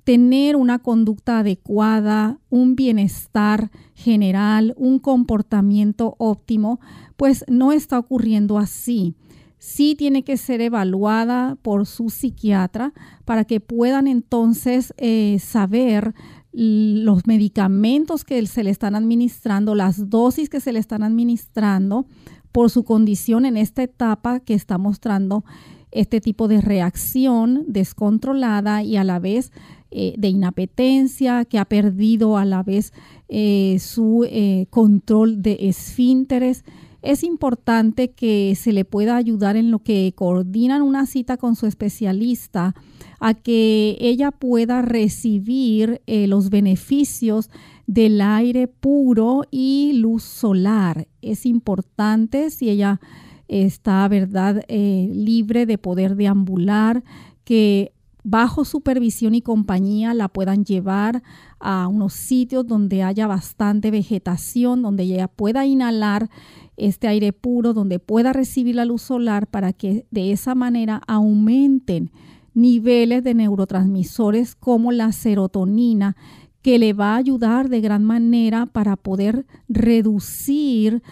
tener 0.04 0.56
una 0.56 0.80
conducta 0.80 1.38
adecuada, 1.38 2.38
un 2.50 2.74
bienestar 2.74 3.70
general, 3.94 4.74
un 4.76 4.98
comportamiento 4.98 6.16
óptimo, 6.18 6.80
pues 7.16 7.44
no 7.48 7.70
está 7.72 7.98
ocurriendo 7.98 8.58
así. 8.58 9.14
Sí 9.58 9.94
tiene 9.94 10.24
que 10.24 10.36
ser 10.36 10.60
evaluada 10.60 11.56
por 11.62 11.86
su 11.86 12.10
psiquiatra 12.10 12.92
para 13.24 13.44
que 13.44 13.60
puedan 13.60 14.08
entonces 14.08 14.92
eh, 14.96 15.38
saber 15.38 16.14
los 16.52 17.26
medicamentos 17.26 18.24
que 18.24 18.46
se 18.46 18.62
le 18.62 18.70
están 18.70 18.94
administrando, 18.94 19.74
las 19.74 20.10
dosis 20.10 20.48
que 20.48 20.60
se 20.60 20.72
le 20.72 20.78
están 20.78 21.02
administrando, 21.02 22.06
por 22.52 22.70
su 22.70 22.84
condición 22.84 23.46
en 23.46 23.56
esta 23.56 23.82
etapa 23.82 24.40
que 24.40 24.54
está 24.54 24.76
mostrando 24.76 25.44
este 25.90 26.20
tipo 26.20 26.48
de 26.48 26.60
reacción 26.60 27.64
descontrolada 27.66 28.82
y 28.82 28.96
a 28.96 29.04
la 29.04 29.18
vez 29.18 29.52
eh, 29.90 30.14
de 30.16 30.28
inapetencia, 30.28 31.44
que 31.44 31.58
ha 31.58 31.66
perdido 31.66 32.36
a 32.36 32.44
la 32.44 32.62
vez 32.62 32.92
eh, 33.28 33.78
su 33.78 34.26
eh, 34.28 34.66
control 34.70 35.42
de 35.42 35.56
esfínteres. 35.68 36.64
Es 37.02 37.24
importante 37.24 38.12
que 38.12 38.54
se 38.54 38.72
le 38.72 38.84
pueda 38.84 39.16
ayudar 39.16 39.56
en 39.56 39.72
lo 39.72 39.80
que 39.80 40.12
coordinan 40.14 40.82
una 40.82 41.06
cita 41.06 41.36
con 41.36 41.56
su 41.56 41.66
especialista 41.66 42.74
a 43.18 43.34
que 43.34 43.96
ella 44.00 44.30
pueda 44.30 44.82
recibir 44.82 46.00
los 46.06 46.48
beneficios 46.48 47.50
del 47.88 48.20
aire 48.20 48.68
puro 48.68 49.42
y 49.50 49.94
luz 49.94 50.22
solar. 50.22 51.08
Es 51.22 51.44
importante 51.44 52.50
si 52.50 52.70
ella 52.70 53.00
está, 53.48 54.06
¿verdad?, 54.08 54.62
eh, 54.68 55.10
libre 55.12 55.66
de 55.66 55.78
poder 55.78 56.16
deambular, 56.16 57.02
que 57.44 57.92
bajo 58.24 58.64
supervisión 58.64 59.34
y 59.34 59.42
compañía 59.42 60.14
la 60.14 60.28
puedan 60.28 60.64
llevar 60.64 61.22
a 61.58 61.88
unos 61.88 62.12
sitios 62.12 62.66
donde 62.66 63.02
haya 63.02 63.26
bastante 63.26 63.90
vegetación, 63.90 64.82
donde 64.82 65.02
ella 65.02 65.28
pueda 65.28 65.66
inhalar 65.66 66.30
este 66.76 67.08
aire 67.08 67.32
puro, 67.32 67.72
donde 67.72 67.98
pueda 67.98 68.32
recibir 68.32 68.76
la 68.76 68.84
luz 68.84 69.02
solar 69.02 69.46
para 69.46 69.72
que 69.72 70.06
de 70.10 70.32
esa 70.32 70.54
manera 70.54 71.02
aumenten 71.06 72.10
niveles 72.54 73.24
de 73.24 73.34
neurotransmisores 73.34 74.54
como 74.54 74.92
la 74.92 75.12
serotonina, 75.12 76.16
que 76.60 76.78
le 76.78 76.92
va 76.92 77.14
a 77.14 77.16
ayudar 77.16 77.68
de 77.68 77.80
gran 77.80 78.04
manera 78.04 78.66
para 78.66 78.96
poder 78.96 79.46
reducir 79.68 81.02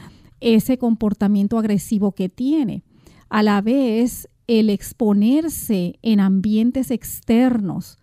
ese 0.41 0.79
comportamiento 0.79 1.59
agresivo 1.59 2.13
que 2.13 2.29
tiene. 2.29 2.83
A 3.29 3.43
la 3.43 3.61
vez, 3.61 4.29
el 4.47 4.71
exponerse 4.71 5.99
en 6.03 6.21
ambientes 6.21 6.91
externos, 6.91 7.99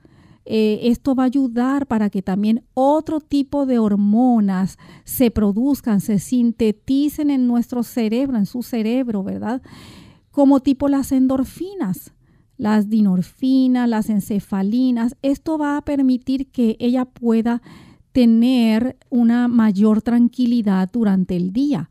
eh, 0.48 0.80
esto 0.84 1.14
va 1.16 1.24
a 1.24 1.28
ayudar 1.28 1.88
para 1.88 2.10
que 2.10 2.22
también 2.22 2.64
otro 2.74 3.20
tipo 3.20 3.66
de 3.66 3.80
hormonas 3.80 4.78
se 5.04 5.30
produzcan, 5.32 6.02
se 6.02 6.20
sinteticen 6.20 7.30
en 7.30 7.48
nuestro 7.48 7.84
cerebro, 7.84 8.38
en 8.38 8.46
su 8.46 8.64
cerebro, 8.64 9.24
¿verdad? 9.24 9.62
Como 10.32 10.60
tipo 10.62 10.88
las 10.88 11.12
endorfinas 11.12 12.14
las 12.58 12.90
dinorfinas, 12.90 13.88
las 13.88 14.10
encefalinas. 14.10 15.16
Esto 15.22 15.58
va 15.58 15.78
a 15.78 15.86
permitir 15.86 16.48
que 16.52 16.76
ella 16.80 17.06
pueda 17.06 17.62
tener 18.12 18.98
una 19.10 19.48
mayor 19.48 20.02
tranquilidad 20.02 20.90
durante 20.92 21.36
el 21.36 21.54
día. 21.54 21.90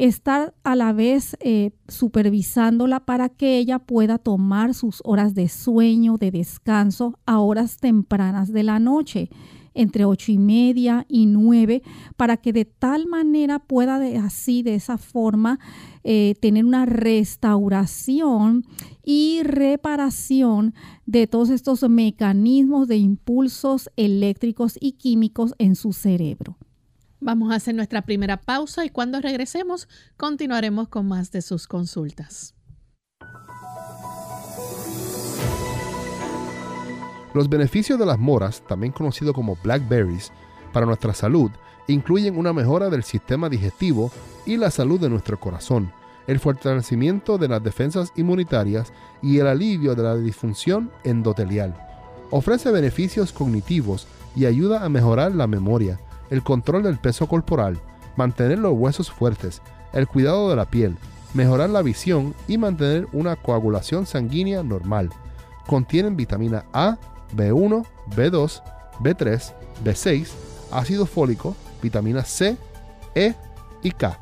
Estar 0.00 0.54
a 0.64 0.76
la 0.76 0.94
vez 0.94 1.36
eh, 1.40 1.72
supervisándola 1.86 3.00
para 3.00 3.28
que 3.28 3.58
ella 3.58 3.78
pueda 3.78 4.16
tomar 4.16 4.72
sus 4.72 5.02
horas 5.04 5.34
de 5.34 5.46
sueño, 5.50 6.16
de 6.16 6.30
descanso 6.30 7.18
a 7.26 7.38
horas 7.40 7.76
tempranas 7.76 8.50
de 8.50 8.62
la 8.62 8.78
noche 8.78 9.28
entre 9.74 10.06
ocho 10.06 10.32
y 10.32 10.38
media 10.38 11.04
y 11.06 11.26
nueve, 11.26 11.82
para 12.16 12.38
que 12.38 12.54
de 12.54 12.64
tal 12.64 13.08
manera 13.08 13.58
pueda 13.58 13.96
así, 14.24 14.62
de 14.62 14.74
esa 14.74 14.96
forma, 14.96 15.58
eh, 16.02 16.34
tener 16.40 16.64
una 16.64 16.86
restauración 16.86 18.64
y 19.04 19.42
reparación 19.42 20.72
de 21.04 21.26
todos 21.26 21.50
estos 21.50 21.86
mecanismos 21.90 22.88
de 22.88 22.96
impulsos 22.96 23.90
eléctricos 23.96 24.78
y 24.80 24.92
químicos 24.92 25.54
en 25.58 25.74
su 25.74 25.92
cerebro. 25.92 26.56
Vamos 27.20 27.52
a 27.52 27.56
hacer 27.56 27.74
nuestra 27.74 28.00
primera 28.02 28.38
pausa 28.38 28.84
y 28.86 28.88
cuando 28.88 29.20
regresemos 29.20 29.88
continuaremos 30.16 30.88
con 30.88 31.06
más 31.06 31.30
de 31.30 31.42
sus 31.42 31.66
consultas. 31.66 32.54
Los 37.34 37.48
beneficios 37.48 37.98
de 37.98 38.06
las 38.06 38.18
moras, 38.18 38.62
también 38.66 38.92
conocido 38.92 39.34
como 39.34 39.56
blackberries, 39.62 40.32
para 40.72 40.86
nuestra 40.86 41.12
salud 41.14 41.50
incluyen 41.88 42.38
una 42.38 42.52
mejora 42.52 42.88
del 42.88 43.02
sistema 43.02 43.48
digestivo 43.48 44.10
y 44.46 44.56
la 44.56 44.70
salud 44.70 44.98
de 44.98 45.10
nuestro 45.10 45.38
corazón, 45.38 45.92
el 46.26 46.38
fortalecimiento 46.38 47.36
de 47.36 47.48
las 47.48 47.62
defensas 47.62 48.12
inmunitarias 48.16 48.92
y 49.22 49.38
el 49.38 49.46
alivio 49.46 49.94
de 49.94 50.02
la 50.02 50.16
disfunción 50.16 50.90
endotelial. 51.04 51.74
Ofrece 52.30 52.70
beneficios 52.70 53.32
cognitivos 53.32 54.06
y 54.36 54.46
ayuda 54.46 54.84
a 54.84 54.88
mejorar 54.88 55.34
la 55.34 55.46
memoria, 55.46 55.98
el 56.30 56.42
control 56.42 56.82
del 56.82 56.98
peso 56.98 57.26
corporal, 57.26 57.78
mantener 58.16 58.58
los 58.58 58.72
huesos 58.72 59.10
fuertes, 59.10 59.60
el 59.92 60.06
cuidado 60.06 60.48
de 60.48 60.56
la 60.56 60.64
piel, 60.64 60.96
mejorar 61.34 61.70
la 61.70 61.82
visión 61.82 62.34
y 62.48 62.58
mantener 62.58 63.06
una 63.12 63.36
coagulación 63.36 64.06
sanguínea 64.06 64.62
normal. 64.62 65.10
Contienen 65.66 66.16
vitamina 66.16 66.64
A, 66.72 66.96
B1, 67.36 67.86
B2, 68.16 68.62
B3, 69.00 69.52
B6, 69.84 70.28
ácido 70.72 71.06
fólico, 71.06 71.56
vitamina 71.82 72.24
C, 72.24 72.56
E 73.14 73.34
y 73.82 73.90
K. 73.90 74.18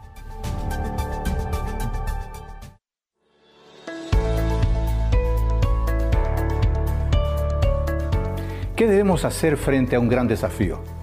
¿Qué 8.76 8.86
debemos 8.86 9.24
hacer 9.24 9.56
frente 9.56 9.96
a 9.96 10.00
un 10.00 10.08
gran 10.08 10.28
desafío? 10.28 10.97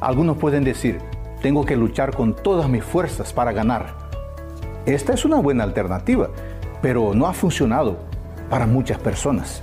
Algunos 0.00 0.36
pueden 0.36 0.64
decir, 0.64 0.98
tengo 1.42 1.64
que 1.64 1.76
luchar 1.76 2.14
con 2.14 2.34
todas 2.34 2.68
mis 2.68 2.84
fuerzas 2.84 3.32
para 3.32 3.52
ganar. 3.52 3.96
Esta 4.86 5.12
es 5.12 5.24
una 5.24 5.38
buena 5.38 5.64
alternativa, 5.64 6.30
pero 6.80 7.14
no 7.14 7.26
ha 7.26 7.32
funcionado 7.32 7.98
para 8.48 8.66
muchas 8.66 8.98
personas. 8.98 9.60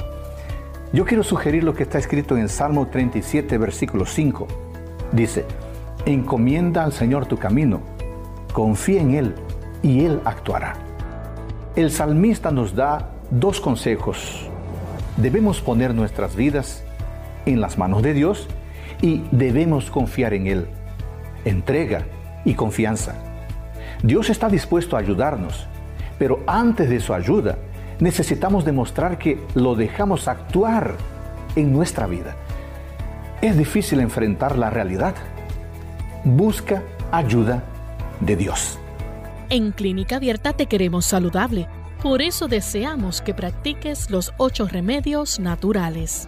Yo 0.91 1.05
quiero 1.05 1.23
sugerir 1.23 1.63
lo 1.63 1.73
que 1.73 1.83
está 1.83 1.97
escrito 1.97 2.37
en 2.37 2.49
Salmo 2.49 2.87
37, 2.87 3.57
versículo 3.57 4.05
5. 4.05 4.47
Dice, 5.11 5.45
encomienda 6.05 6.83
al 6.83 6.93
Señor 6.93 7.25
tu 7.25 7.37
camino, 7.37 7.81
confía 8.53 9.01
en 9.01 9.15
Él 9.15 9.35
y 9.81 10.05
Él 10.05 10.21
actuará. 10.25 10.73
El 11.75 11.91
salmista 11.91 12.51
nos 12.51 12.75
da 12.75 13.11
dos 13.31 13.59
consejos. 13.59 14.49
Debemos 15.17 15.61
poner 15.61 15.93
nuestras 15.93 16.35
vidas 16.35 16.83
en 17.45 17.61
las 17.61 17.77
manos 17.77 18.01
de 18.01 18.13
Dios 18.13 18.47
y 19.01 19.23
debemos 19.31 19.89
confiar 19.89 20.33
en 20.33 20.47
Él. 20.47 20.67
Entrega 21.43 22.05
y 22.43 22.53
confianza. 22.53 23.15
Dios 24.03 24.29
está 24.29 24.49
dispuesto 24.49 24.95
a 24.95 24.99
ayudarnos, 24.99 25.67
pero 26.17 26.43
antes 26.47 26.89
de 26.89 26.99
su 26.99 27.13
ayuda, 27.13 27.57
necesitamos 27.99 28.65
demostrar 28.65 29.17
que 29.17 29.39
lo 29.53 29.75
dejamos 29.75 30.27
actuar 30.27 30.95
en 31.55 31.71
nuestra 31.71 32.07
vida. 32.07 32.35
Es 33.41 33.57
difícil 33.57 33.99
enfrentar 33.99 34.57
la 34.57 34.69
realidad. 34.69 35.15
Busca 36.23 36.83
ayuda 37.11 37.63
de 38.19 38.35
Dios. 38.35 38.79
En 39.49 39.71
Clínica 39.71 40.17
Abierta 40.17 40.53
te 40.53 40.65
queremos 40.65 41.05
saludable. 41.05 41.67
Por 42.01 42.21
eso 42.21 42.47
deseamos 42.47 43.21
que 43.21 43.33
practiques 43.33 44.09
los 44.09 44.33
ocho 44.37 44.67
remedios 44.67 45.39
naturales. 45.39 46.27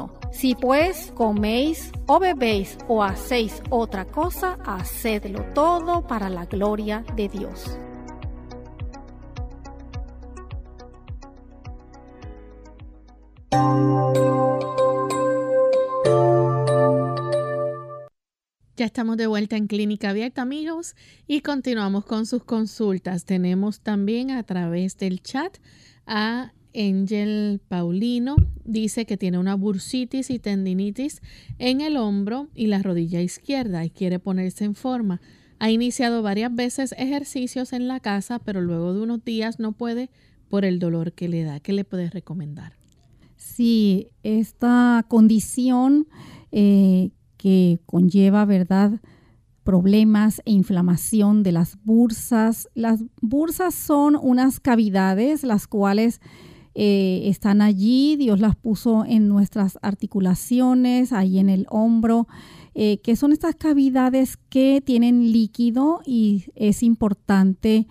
Si 0.31 0.55
pues 0.55 1.11
coméis 1.15 1.91
o 2.07 2.19
bebéis 2.19 2.77
o 2.87 3.03
hacéis 3.03 3.61
otra 3.69 4.05
cosa, 4.05 4.57
hacedlo 4.65 5.43
todo 5.53 6.07
para 6.07 6.29
la 6.29 6.45
gloria 6.45 7.03
de 7.15 7.27
Dios. 7.27 7.77
Ya 18.81 18.85
estamos 18.85 19.15
de 19.17 19.27
vuelta 19.27 19.57
en 19.57 19.67
Clínica 19.67 20.09
Abierta, 20.09 20.41
amigos, 20.41 20.95
y 21.27 21.41
continuamos 21.41 22.03
con 22.03 22.25
sus 22.25 22.43
consultas. 22.43 23.25
Tenemos 23.25 23.81
también 23.81 24.31
a 24.31 24.41
través 24.41 24.97
del 24.97 25.21
chat 25.21 25.59
a 26.07 26.51
Angel 26.75 27.61
Paulino. 27.67 28.35
Dice 28.65 29.05
que 29.05 29.17
tiene 29.17 29.37
una 29.37 29.55
bursitis 29.55 30.29
y 30.29 30.39
tendinitis 30.39 31.21
en 31.59 31.81
el 31.81 31.97
hombro 31.97 32.47
y 32.55 32.67
la 32.67 32.81
rodilla 32.81 33.21
izquierda 33.21 33.83
y 33.85 33.89
quiere 33.89 34.19
ponerse 34.19 34.65
en 34.65 34.75
forma. 34.75 35.21
Ha 35.59 35.69
iniciado 35.69 36.21
varias 36.21 36.53
veces 36.53 36.95
ejercicios 36.97 37.73
en 37.73 37.87
la 37.87 37.99
casa, 37.99 38.39
pero 38.39 38.61
luego 38.61 38.93
de 38.93 39.01
unos 39.01 39.23
días 39.23 39.59
no 39.59 39.73
puede 39.73 40.09
por 40.49 40.65
el 40.65 40.79
dolor 40.79 41.13
que 41.13 41.29
le 41.29 41.43
da. 41.43 41.59
¿Qué 41.59 41.73
le 41.73 41.83
puedes 41.83 42.13
recomendar? 42.13 42.73
Sí, 43.37 44.09
esta 44.23 45.05
condición 45.07 46.07
eh, 46.51 47.11
que 47.37 47.79
conlleva, 47.85 48.45
¿verdad? 48.45 48.99
problemas 49.63 50.41
e 50.45 50.51
inflamación 50.51 51.43
de 51.43 51.51
las 51.51 51.77
bursas. 51.83 52.67
Las 52.73 53.03
bursas 53.21 53.75
son 53.75 54.15
unas 54.15 54.59
cavidades 54.59 55.43
las 55.43 55.67
cuales 55.67 56.19
eh, 56.73 57.23
están 57.25 57.61
allí, 57.61 58.15
Dios 58.15 58.39
las 58.39 58.55
puso 58.55 59.03
en 59.05 59.27
nuestras 59.27 59.77
articulaciones, 59.81 61.11
ahí 61.11 61.39
en 61.39 61.49
el 61.49 61.65
hombro, 61.69 62.27
eh, 62.75 62.99
que 63.03 63.15
son 63.17 63.33
estas 63.33 63.55
cavidades 63.55 64.37
que 64.49 64.81
tienen 64.85 65.31
líquido 65.31 66.01
y 66.05 66.45
es 66.55 66.83
importante 66.83 67.87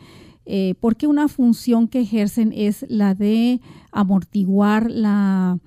eh, 0.46 0.74
porque 0.80 1.06
una 1.06 1.28
función 1.28 1.86
que 1.86 2.00
ejercen 2.00 2.52
es 2.56 2.86
la 2.88 3.14
de 3.14 3.60
amortiguar 3.92 4.90
la 4.90 5.58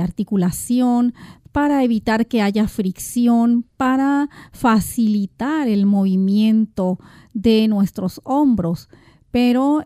articulación, 0.00 1.14
para 1.52 1.82
evitar 1.82 2.26
que 2.26 2.42
haya 2.42 2.68
fricción, 2.68 3.64
para 3.76 4.30
facilitar 4.52 5.66
el 5.66 5.84
movimiento 5.84 6.98
de 7.34 7.66
nuestros 7.66 8.20
hombros. 8.24 8.88
Pero 9.32 9.82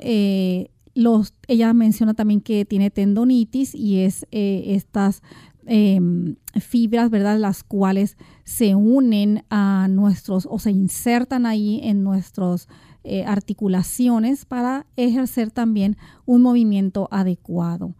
ella 1.49 1.73
menciona 1.73 2.15
también 2.15 2.41
que 2.41 2.65
tiene 2.65 2.91
tendonitis 2.91 3.75
y 3.75 4.01
es 4.01 4.27
eh, 4.31 4.63
estas 4.69 5.23
em, 5.67 6.37
fibras, 6.61 7.11
¿verdad? 7.11 7.39
Las 7.39 7.65
cuales 7.65 8.17
se 8.45 8.75
unen 8.75 9.45
a 9.51 9.89
nuestros 9.91 10.47
o 10.51 10.59
se 10.59 10.71
insertan 10.71 11.47
ahí 11.47 11.81
en 11.83 12.05
nuestras 12.05 12.69
eh, 13.03 13.25
articulaciones 13.25 14.45
para 14.45 14.87
ejercer 14.97 15.51
también 15.51 15.97
un 16.27 16.43
movimiento 16.43 17.09
adecuado. 17.11 17.95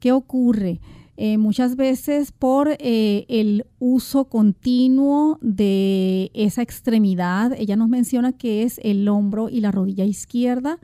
¿Qué 0.00 0.12
ocurre? 0.12 0.80
Eh, 1.16 1.36
muchas 1.36 1.76
veces 1.76 2.32
por 2.32 2.78
el 2.80 3.66
uso 3.78 4.24
continuo 4.24 5.38
de 5.42 6.30
esa 6.32 6.62
extremidad. 6.62 7.52
Ella 7.58 7.76
nos 7.76 7.90
menciona 7.90 8.32
que 8.32 8.62
es 8.62 8.80
el 8.82 9.06
hombro 9.06 9.50
y 9.50 9.60
la 9.60 9.70
rodilla 9.70 10.04
izquierda. 10.04 10.78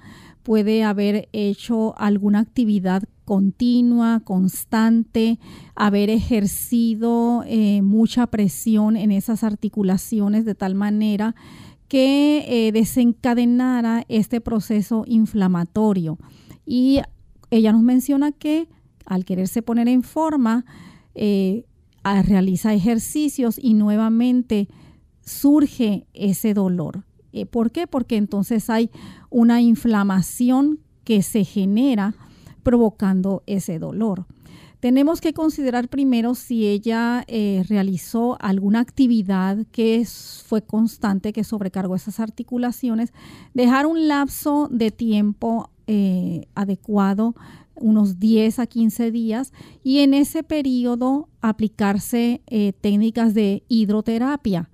Puede 0.47 0.85
haber 0.85 1.29
hecho 1.33 1.99
alguna 1.99 2.39
actividad 2.39 3.03
continua, 3.25 4.21
constante, 4.21 5.41
haber 5.75 6.09
ejercido 6.09 7.43
eh, 7.49 7.83
mucha 7.83 8.29
presión 8.29 8.97
en 8.97 9.11
esas 9.11 9.43
articulaciones 9.43 10.45
de 10.45 10.55
tal 10.55 10.77
manera 10.77 11.35
que 11.89 12.71
desencadenara 12.73 14.05
este 14.09 14.41
proceso 14.41 15.03
inflamatorio. 15.09 16.17
Y 16.65 17.01
ella 17.51 17.73
nos 17.73 17.83
menciona 17.83 18.31
que 18.31 18.69
al 19.07 19.25
quererse 19.25 19.63
poner 19.63 19.89
en 19.89 20.03
forma, 20.03 20.65
eh, 21.15 21.65
realiza 22.25 22.75
ejercicios 22.75 23.59
y 23.61 23.75
nuevamente 23.75 24.69
surge 25.25 26.07
ese 26.13 26.55
dolor. 26.55 27.05
Eh, 27.37 27.47
¿Por 27.47 27.71
qué? 27.71 27.87
Porque 27.87 28.17
entonces 28.17 28.71
hay 28.71 28.91
una 29.31 29.61
inflamación 29.61 30.81
que 31.05 31.23
se 31.23 31.45
genera 31.45 32.15
provocando 32.63 33.43
ese 33.47 33.79
dolor. 33.79 34.27
Tenemos 34.81 35.21
que 35.21 35.33
considerar 35.33 35.89
primero 35.89 36.35
si 36.35 36.67
ella 36.67 37.25
eh, 37.29 37.65
realizó 37.69 38.37
alguna 38.41 38.81
actividad 38.81 39.67
que 39.71 40.07
fue 40.47 40.63
constante, 40.63 41.33
que 41.33 41.45
sobrecargó 41.45 41.95
esas 41.95 42.21
articulaciones, 42.21 43.13
dejar 43.55 43.87
un 43.87 44.09
lapso 44.09 44.69
de 44.71 44.91
tiempo 44.91 45.71
adecuado 46.57 47.37
unos 47.77 48.19
10 48.19 48.59
a 48.59 48.67
15 48.67 49.11
días 49.11 49.53
y 49.85 50.01
en 50.01 50.15
ese 50.15 50.43
periodo 50.43 51.29
aplicarse 51.41 52.43
eh, 52.47 52.73
técnicas 52.81 53.35
de 53.35 53.63
hidroterapia 53.69 54.69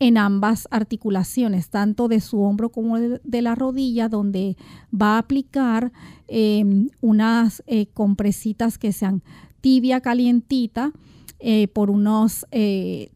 en 0.00 0.16
ambas 0.16 0.68
articulaciones, 0.70 1.70
tanto 1.70 2.08
de 2.08 2.20
su 2.20 2.40
hombro 2.40 2.70
como 2.70 2.98
de, 2.98 3.42
la 3.42 3.54
rodilla, 3.54 4.08
donde 4.08 4.56
va 4.94 5.16
a 5.16 5.18
aplicar 5.18 5.92
em, 6.28 6.88
unas 7.00 7.62
eh, 7.66 7.86
compresitas 7.86 8.78
que 8.78 8.92
sean 8.92 9.22
tibia 9.60 10.00
calientita 10.00 10.92
eh, 11.40 11.68
por 11.68 11.90
unos 11.90 12.46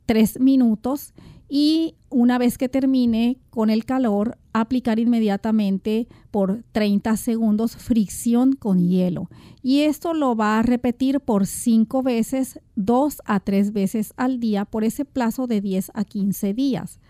tres 0.07 0.41
minutos 0.41 1.13
y 1.55 1.97
una 2.09 2.39
vez 2.39 2.57
que 2.57 2.71
termine 2.71 3.37
con 3.51 3.69
el 3.69 3.85
calor, 3.85 4.39
aplicar 4.55 4.99
inmediatamente 4.99 6.09
por 6.31 6.65
30 6.73 7.15
segundos 7.19 7.77
fricción 7.77 8.55
con 8.55 8.89
hielo. 8.89 9.29
Y 9.63 9.81
esto 9.81 10.15
lo 10.15 10.35
va 10.35 10.59
a 10.59 10.63
repetir 10.63 11.21
por 11.21 11.47
5 11.47 12.03
veces, 12.03 12.59
2 12.77 13.21
a 13.27 13.39
3 13.41 13.75
veces 13.75 14.15
al 14.17 14.41
día 14.41 14.65
por 14.65 14.83
ese 14.83 15.05
plazo 15.05 15.47
de 15.47 15.61
10 15.61 15.91
a 15.93 16.05
15 16.05 16.55
días. 16.55 17.01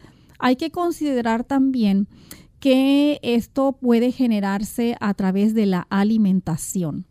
Hay 0.40 0.56
que 0.56 0.72
considerar 0.72 1.44
también 1.44 2.08
que 2.58 3.20
esto 3.22 3.78
puede 3.80 4.10
generarse 4.10 4.96
a 4.98 5.14
través 5.14 5.54
de 5.54 5.66
la 5.66 5.86
alimentación. 5.88 7.06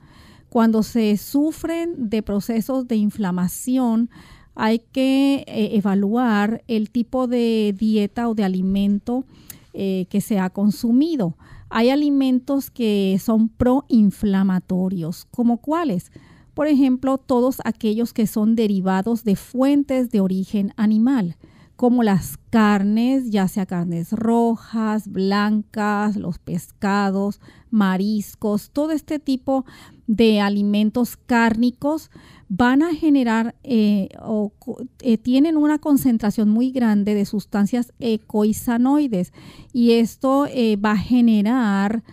Cuando 0.49 0.83
se 0.83 1.15
sufren 1.15 2.09
de 2.09 2.23
procesos 2.23 2.89
de 2.89 2.97
inflamación, 2.97 4.09
hay 4.55 4.79
que 4.79 5.43
eh, 5.47 5.69
evaluar 5.73 6.63
el 6.67 6.89
tipo 6.89 7.27
de 7.27 7.75
dieta 7.77 8.27
o 8.29 8.35
de 8.35 8.43
alimento 8.43 9.25
eh, 9.73 10.05
que 10.09 10.21
se 10.21 10.39
ha 10.39 10.49
consumido. 10.49 11.37
Hay 11.69 11.89
alimentos 11.89 12.69
que 12.69 13.17
son 13.23 13.47
proinflamatorios, 13.47 15.25
como 15.31 15.57
cuáles. 15.57 16.11
Por 16.53 16.67
ejemplo, 16.67 17.17
todos 17.17 17.61
aquellos 17.63 18.11
que 18.11 18.27
son 18.27 18.55
derivados 18.55 19.23
de 19.23 19.37
fuentes 19.37 20.09
de 20.11 20.19
origen 20.19 20.73
animal, 20.75 21.37
como 21.77 22.03
las 22.03 22.37
carnes, 22.49 23.31
ya 23.31 23.47
sea 23.47 23.65
carnes 23.65 24.11
rojas, 24.11 25.07
blancas, 25.07 26.17
los 26.17 26.37
pescados, 26.37 27.39
mariscos, 27.69 28.69
todo 28.69 28.91
este 28.91 29.17
tipo 29.17 29.65
de 30.11 30.41
alimentos 30.41 31.15
cárnicos 31.15 32.11
van 32.49 32.83
a 32.83 32.93
generar 32.93 33.55
eh, 33.63 34.09
o 34.21 34.51
eh, 34.99 35.17
tienen 35.17 35.55
una 35.55 35.79
concentración 35.79 36.49
muy 36.49 36.71
grande 36.71 37.15
de 37.15 37.23
sustancias 37.23 37.93
ecoisanoides 37.99 39.31
y 39.71 39.91
esto 39.93 40.47
eh, 40.47 40.75
va 40.75 40.91
a 40.91 40.97
generar 40.97 42.03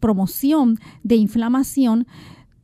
promoción 0.00 0.80
de 1.04 1.14
inflamación 1.14 2.08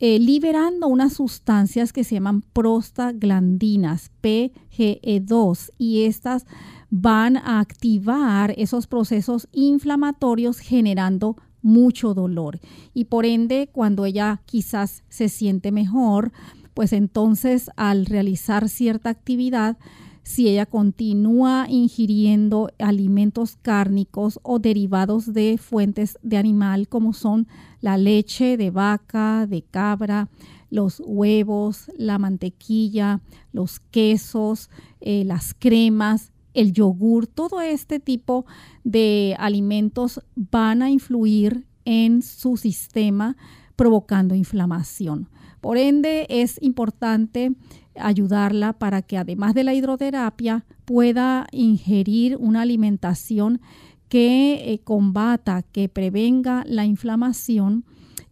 liberando 0.00 0.88
unas 0.88 1.14
sustancias 1.14 1.90
que 1.90 2.04
se 2.04 2.16
llaman 2.16 2.42
prostaglandinas, 2.42 4.11
PGE2, 4.22 5.70
y 5.78 6.02
estas 6.02 6.44
van 6.90 7.38
a 7.38 7.61
activar 7.61 8.52
esos 8.59 8.87
procesos 8.87 9.48
inflamatorios 9.52 10.59
generando 10.59 11.38
mucho 11.64 12.14
dolor. 12.14 12.61
Y 12.92 13.07
por 13.07 13.27
ende, 13.27 13.68
cuando 13.72 14.05
ella 14.05 14.42
quizás 14.46 15.03
se 15.09 15.29
siente 15.29 15.72
mejor, 15.72 16.31
pues 16.74 16.92
entonces 16.92 17.70
al 17.77 18.07
realizar 18.07 18.68
cierta 18.68 19.11
actividad, 19.11 19.77
si 20.22 20.48
ella 20.48 20.66
continúa 20.66 21.66
ingiriendo 21.68 22.70
alimentos 22.79 23.57
cárnicos 23.61 24.40
o 24.42 24.59
derivados 24.59 25.33
de 25.33 25.59
fuentes 25.59 26.18
de 26.22 26.38
animal 26.38 26.88
como 26.88 27.12
son 27.12 27.46
la 27.81 27.98
leche 27.98 28.57
de 28.57 28.70
vaca, 28.70 29.46
de 29.46 29.62
cabra, 29.62 30.29
los 30.70 31.00
huevos, 31.05 31.90
la 31.96 32.18
mantequilla, 32.18 33.20
los 33.53 33.81
quesos, 33.81 34.70
eh, 35.00 35.24
las 35.24 35.55
cremas, 35.55 36.33
el 36.54 36.72
yogur, 36.72 37.26
todo 37.26 37.60
este 37.60 38.00
tipo 38.00 38.46
de 38.84 39.36
alimentos 39.38 40.20
van 40.34 40.82
a 40.82 40.90
influir 40.90 41.66
en 41.84 42.22
su 42.22 42.56
sistema 42.56 43.36
provocando 43.76 44.34
inflamación. 44.34 45.28
Por 45.60 45.78
ende, 45.78 46.26
es 46.28 46.62
importante 46.62 47.52
ayudarla 47.96 48.72
para 48.74 49.02
que 49.02 49.18
además 49.18 49.54
de 49.54 49.64
la 49.64 49.74
hidroterapia 49.74 50.64
pueda 50.84 51.46
ingerir 51.52 52.36
una 52.38 52.62
alimentación 52.62 53.60
que 54.08 54.72
eh, 54.72 54.80
combata, 54.84 55.62
que 55.62 55.88
prevenga 55.88 56.64
la 56.66 56.84
inflamación, 56.84 57.84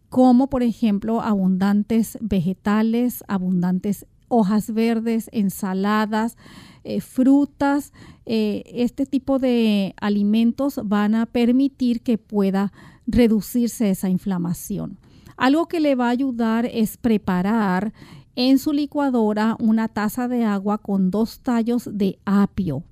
como 0.09 0.47
por 0.47 0.63
ejemplo 0.63 1.21
abundantes 1.21 2.17
vegetales, 2.21 3.23
abundantes 3.27 4.05
hojas 4.33 4.73
verdes, 4.73 5.29
ensaladas, 5.31 6.37
eh, 6.83 7.01
frutas. 7.01 7.93
Eh, 8.25 8.63
este 8.73 9.05
tipo 9.05 9.39
de 9.39 9.93
alimentos 10.01 10.79
van 10.83 11.15
a 11.15 11.25
permitir 11.25 12.01
que 12.01 12.17
pueda 12.17 12.73
reducirse 13.05 13.89
esa 13.89 14.09
inflamación. 14.09 14.97
Algo 15.37 15.67
que 15.67 15.79
le 15.79 15.95
va 15.95 16.07
a 16.07 16.11
ayudar 16.11 16.65
es 16.65 16.97
preparar 16.97 17.93
en 18.35 18.57
su 18.57 18.73
licuadora 18.73 19.55
una 19.59 19.87
taza 19.87 20.27
de 20.27 20.43
agua 20.43 20.77
con 20.77 21.11
dos 21.11 21.39
tallos 21.41 21.89
de 21.91 22.19
apio 22.25 22.83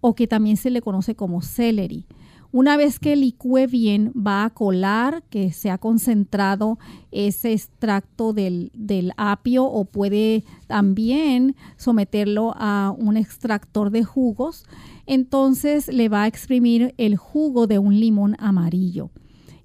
o 0.00 0.14
que 0.14 0.26
también 0.26 0.56
se 0.56 0.70
le 0.70 0.82
conoce 0.82 1.14
como 1.14 1.42
celery. 1.42 2.06
Una 2.52 2.76
vez 2.76 2.98
que 2.98 3.16
licúe 3.16 3.66
bien, 3.66 4.12
va 4.14 4.44
a 4.44 4.50
colar 4.50 5.22
que 5.30 5.52
se 5.52 5.70
ha 5.70 5.78
concentrado 5.78 6.78
ese 7.10 7.52
extracto 7.52 8.32
del, 8.32 8.70
del, 8.74 9.12
apio 9.16 9.64
o 9.64 9.84
puede 9.84 10.44
también 10.66 11.56
someterlo 11.76 12.54
a 12.56 12.94
un 12.96 13.16
extractor 13.16 13.90
de 13.90 14.04
jugos. 14.04 14.64
Entonces 15.06 15.88
le 15.88 16.08
va 16.08 16.22
a 16.22 16.26
exprimir 16.26 16.94
el 16.98 17.16
jugo 17.16 17.66
de 17.66 17.78
un 17.78 17.98
limón 17.98 18.36
amarillo. 18.38 19.10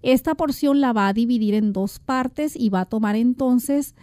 Esta 0.01 0.35
porción 0.35 0.81
la 0.81 0.93
va 0.93 1.07
a 1.07 1.13
dividir 1.13 1.53
en 1.53 1.73
dos 1.73 1.99
partes 1.99 2.55
y 2.55 2.69
va 2.69 2.81
a 2.81 2.85
tomar 2.85 3.15
entonces 3.15 3.95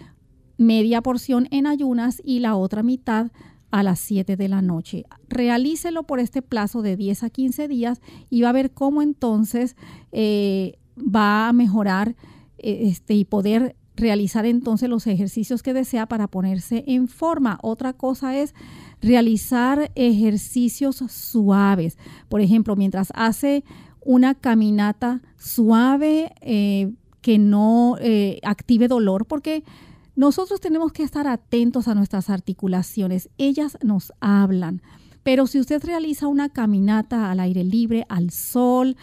media 0.56 1.02
porción 1.02 1.48
en 1.50 1.66
ayunas 1.66 2.20
y 2.24 2.40
la 2.40 2.56
otra 2.56 2.82
mitad 2.82 3.30
a 3.70 3.82
las 3.82 3.98
7 4.00 4.36
de 4.36 4.48
la 4.48 4.62
noche. 4.62 5.04
Realícelo 5.28 6.04
por 6.04 6.20
este 6.20 6.42
plazo 6.42 6.82
de 6.82 6.96
10 6.96 7.22
a 7.22 7.30
15 7.30 7.68
días 7.68 8.00
y 8.30 8.42
va 8.42 8.50
a 8.50 8.52
ver 8.52 8.70
cómo 8.72 9.02
entonces 9.02 9.76
eh, 10.12 10.78
va 10.96 11.48
a 11.48 11.52
mejorar 11.52 12.16
eh, 12.58 12.80
este, 12.84 13.14
y 13.14 13.24
poder 13.24 13.76
realizar 13.94 14.46
entonces 14.46 14.88
los 14.88 15.06
ejercicios 15.06 15.62
que 15.62 15.74
desea 15.74 16.06
para 16.06 16.28
ponerse 16.28 16.84
en 16.86 17.08
forma. 17.08 17.58
Otra 17.62 17.92
cosa 17.92 18.36
es 18.36 18.54
realizar 19.02 19.90
ejercicios 19.96 20.96
suaves. 21.08 21.98
Por 22.28 22.40
ejemplo, 22.40 22.76
mientras 22.76 23.08
hace 23.14 23.64
una 24.00 24.34
caminata 24.34 25.20
suave 25.36 26.32
eh, 26.40 26.92
que 27.20 27.38
no 27.38 27.96
active 28.44 28.86
dolor, 28.86 29.26
porque 29.26 29.64
nosotros 30.18 30.60
tenemos 30.60 30.90
que 30.90 31.04
estar 31.04 31.28
atentos 31.28 31.86
a 31.86 31.94
nuestras 31.94 32.28
articulaciones. 32.28 33.30
Ellas 33.38 33.78
nos 33.84 34.12
hablan. 34.18 34.82
Pero 35.22 35.46
si 35.46 35.60
usted 35.60 35.80
realiza 35.84 36.26
una 36.26 36.48
caminata 36.48 37.30
al 37.30 37.38
aire 37.38 37.62
libre, 37.62 38.04
al 38.08 38.32
sol, 38.32 38.96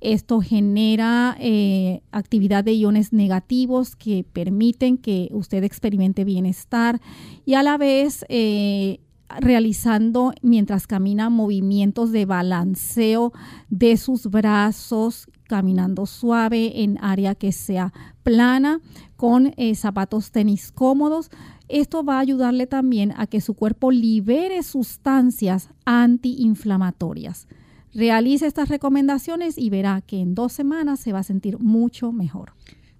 esto 0.00 0.40
genera 0.40 1.36
eh, 1.38 2.00
actividad 2.10 2.64
de 2.64 2.72
iones 2.72 3.12
negativos 3.12 3.96
que 3.96 4.24
permiten 4.24 4.96
que 4.96 5.28
usted 5.32 5.62
experimente 5.62 6.24
bienestar 6.24 7.02
y 7.44 7.52
a 7.52 7.62
la 7.62 7.76
vez 7.76 8.24
eh, 8.30 9.00
realizando 9.40 10.32
mientras 10.40 10.86
camina 10.86 11.28
movimientos 11.28 12.12
de 12.12 12.24
balanceo 12.24 13.34
de 13.68 13.98
sus 13.98 14.28
brazos, 14.28 15.26
caminando 15.52 16.06
suave 16.06 16.82
en 16.82 16.96
área 17.04 17.34
que 17.34 17.52
sea 17.52 17.92
plana, 18.22 18.80
con 19.16 19.52
eh, 19.58 19.74
zapatos 19.74 20.30
tenis 20.30 20.72
cómodos. 20.72 21.30
Esto 21.68 22.02
va 22.02 22.16
a 22.16 22.20
ayudarle 22.20 22.66
también 22.66 23.12
a 23.18 23.26
que 23.26 23.42
su 23.42 23.52
cuerpo 23.52 23.90
libere 23.90 24.62
sustancias 24.62 25.68
antiinflamatorias. 25.84 27.48
Realice 27.92 28.46
estas 28.46 28.70
recomendaciones 28.70 29.58
y 29.58 29.68
verá 29.68 30.00
que 30.00 30.20
en 30.20 30.34
dos 30.34 30.54
semanas 30.54 31.00
se 31.00 31.12
va 31.12 31.18
a 31.18 31.22
sentir 31.22 31.58
mucho 31.58 32.12
mejor. 32.12 32.52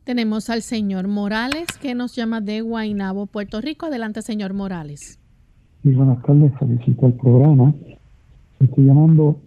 Tenemos 0.05 0.51
al 0.51 0.61
señor 0.61 1.09
Morales 1.09 1.69
que 1.81 1.95
nos 1.95 2.15
llama 2.15 2.43
de 2.43 2.61
Guaynabo, 2.61 3.25
Puerto 3.25 3.63
Rico. 3.63 3.87
Adelante, 3.87 4.21
señor 4.21 4.53
Morales. 4.53 5.19
Sí, 5.83 5.93
buenas 5.93 6.23
tardes, 6.23 6.53
felicito 6.59 7.07
el 7.07 7.15
programa. 7.15 7.75
Estoy 8.61 8.85
llamando 8.85 9.41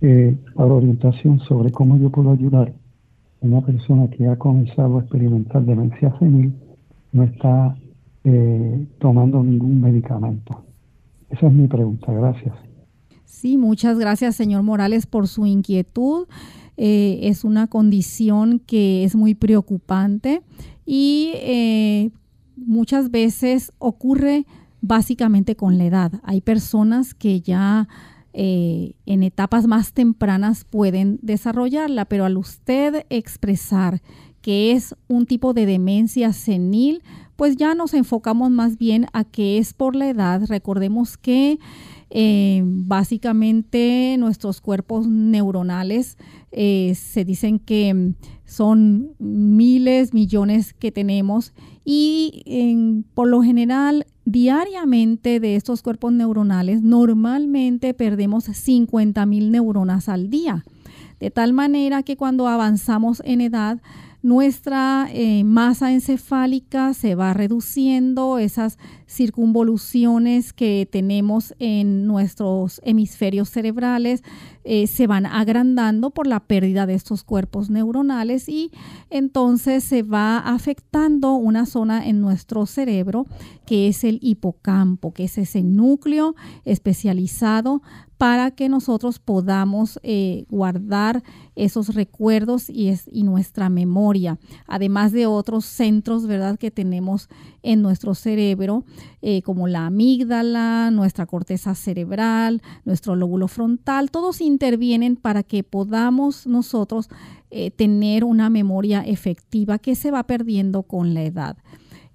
eh, 0.00 0.36
para 0.54 0.74
orientación 0.74 1.40
sobre 1.40 1.70
cómo 1.70 1.96
yo 1.98 2.10
puedo 2.10 2.32
ayudar 2.32 2.72
una 3.40 3.60
persona 3.60 4.08
que 4.10 4.26
ha 4.26 4.36
comenzado 4.36 4.98
a 4.98 5.00
experimentar 5.00 5.64
demencia 5.64 6.16
senil 6.18 6.54
no 7.12 7.22
está 7.24 7.76
eh, 8.24 8.86
tomando 8.98 9.42
ningún 9.42 9.80
medicamento. 9.80 10.64
Esa 11.30 11.46
es 11.46 11.52
mi 11.52 11.66
pregunta. 11.66 12.12
Gracias. 12.12 12.54
Sí, 13.24 13.56
muchas 13.56 13.98
gracias, 13.98 14.36
señor 14.36 14.62
Morales, 14.62 15.06
por 15.06 15.28
su 15.28 15.46
inquietud. 15.46 16.26
Eh, 16.76 17.20
es 17.22 17.44
una 17.44 17.66
condición 17.66 18.60
que 18.60 19.04
es 19.04 19.16
muy 19.16 19.34
preocupante 19.34 20.42
y 20.86 21.32
eh, 21.34 22.10
muchas 22.56 23.10
veces 23.10 23.72
ocurre 23.78 24.46
básicamente 24.80 25.56
con 25.56 25.76
la 25.76 25.84
edad. 25.84 26.12
Hay 26.22 26.40
personas 26.40 27.14
que 27.14 27.40
ya 27.40 27.88
eh, 28.32 28.92
en 29.06 29.22
etapas 29.22 29.66
más 29.66 29.92
tempranas 29.92 30.64
pueden 30.64 31.18
desarrollarla, 31.22 32.04
pero 32.04 32.24
al 32.24 32.36
usted 32.36 33.06
expresar 33.10 34.00
que 34.40 34.72
es 34.72 34.94
un 35.08 35.26
tipo 35.26 35.52
de 35.52 35.66
demencia 35.66 36.32
senil, 36.32 37.02
pues 37.36 37.56
ya 37.56 37.74
nos 37.74 37.94
enfocamos 37.94 38.50
más 38.50 38.78
bien 38.78 39.06
a 39.12 39.24
que 39.24 39.58
es 39.58 39.72
por 39.72 39.94
la 39.94 40.08
edad. 40.08 40.42
Recordemos 40.46 41.16
que 41.16 41.58
eh, 42.10 42.62
básicamente 42.64 44.16
nuestros 44.18 44.60
cuerpos 44.60 45.06
neuronales 45.06 46.16
eh, 46.52 46.94
se 46.94 47.24
dicen 47.24 47.58
que 47.58 48.14
son 48.44 49.10
miles, 49.18 50.14
millones 50.14 50.72
que 50.72 50.90
tenemos 50.90 51.52
y 51.84 53.04
por 53.14 53.28
lo 53.28 53.42
general 53.42 54.06
diariamente 54.28 55.40
de 55.40 55.56
estos 55.56 55.80
cuerpos 55.80 56.12
neuronales, 56.12 56.82
normalmente 56.82 57.94
perdemos 57.94 58.44
50 58.44 59.24
mil 59.24 59.50
neuronas 59.50 60.10
al 60.10 60.28
día. 60.28 60.66
De 61.18 61.30
tal 61.30 61.54
manera 61.54 62.02
que 62.02 62.18
cuando 62.18 62.46
avanzamos 62.46 63.22
en 63.24 63.40
edad, 63.40 63.80
nuestra 64.28 65.08
eh, 65.10 65.42
masa 65.42 65.90
encefálica 65.90 66.92
se 66.92 67.14
va 67.14 67.32
reduciendo, 67.32 68.38
esas 68.38 68.78
circunvoluciones 69.06 70.52
que 70.52 70.86
tenemos 70.90 71.54
en 71.58 72.06
nuestros 72.06 72.82
hemisferios 72.84 73.48
cerebrales 73.48 74.22
eh, 74.64 74.86
se 74.86 75.06
van 75.06 75.24
agrandando 75.24 76.10
por 76.10 76.26
la 76.26 76.40
pérdida 76.40 76.84
de 76.84 76.92
estos 76.92 77.24
cuerpos 77.24 77.70
neuronales 77.70 78.50
y 78.50 78.70
entonces 79.08 79.82
se 79.82 80.02
va 80.02 80.36
afectando 80.38 81.32
una 81.32 81.64
zona 81.64 82.06
en 82.06 82.20
nuestro 82.20 82.66
cerebro 82.66 83.26
que 83.64 83.88
es 83.88 84.04
el 84.04 84.18
hipocampo, 84.20 85.14
que 85.14 85.24
es 85.24 85.38
ese 85.38 85.62
núcleo 85.62 86.34
especializado 86.66 87.80
para 88.18 88.50
que 88.50 88.68
nosotros 88.68 89.20
podamos 89.20 90.00
eh, 90.02 90.44
guardar 90.50 91.22
esos 91.54 91.94
recuerdos 91.94 92.68
y, 92.68 92.88
es, 92.88 93.08
y 93.10 93.22
nuestra 93.22 93.68
memoria, 93.68 94.38
además 94.66 95.12
de 95.12 95.26
otros 95.26 95.64
centros, 95.64 96.26
¿verdad?, 96.26 96.58
que 96.58 96.72
tenemos 96.72 97.28
en 97.62 97.80
nuestro 97.80 98.16
cerebro, 98.16 98.84
eh, 99.22 99.42
como 99.42 99.68
la 99.68 99.86
amígdala, 99.86 100.90
nuestra 100.90 101.26
corteza 101.26 101.76
cerebral, 101.76 102.60
nuestro 102.84 103.14
lóbulo 103.14 103.46
frontal, 103.46 104.10
todos 104.10 104.40
intervienen 104.40 105.14
para 105.14 105.44
que 105.44 105.62
podamos 105.62 106.46
nosotros 106.46 107.08
eh, 107.50 107.70
tener 107.70 108.24
una 108.24 108.50
memoria 108.50 109.02
efectiva 109.02 109.78
que 109.78 109.94
se 109.94 110.10
va 110.10 110.24
perdiendo 110.24 110.82
con 110.82 111.14
la 111.14 111.22
edad. 111.22 111.56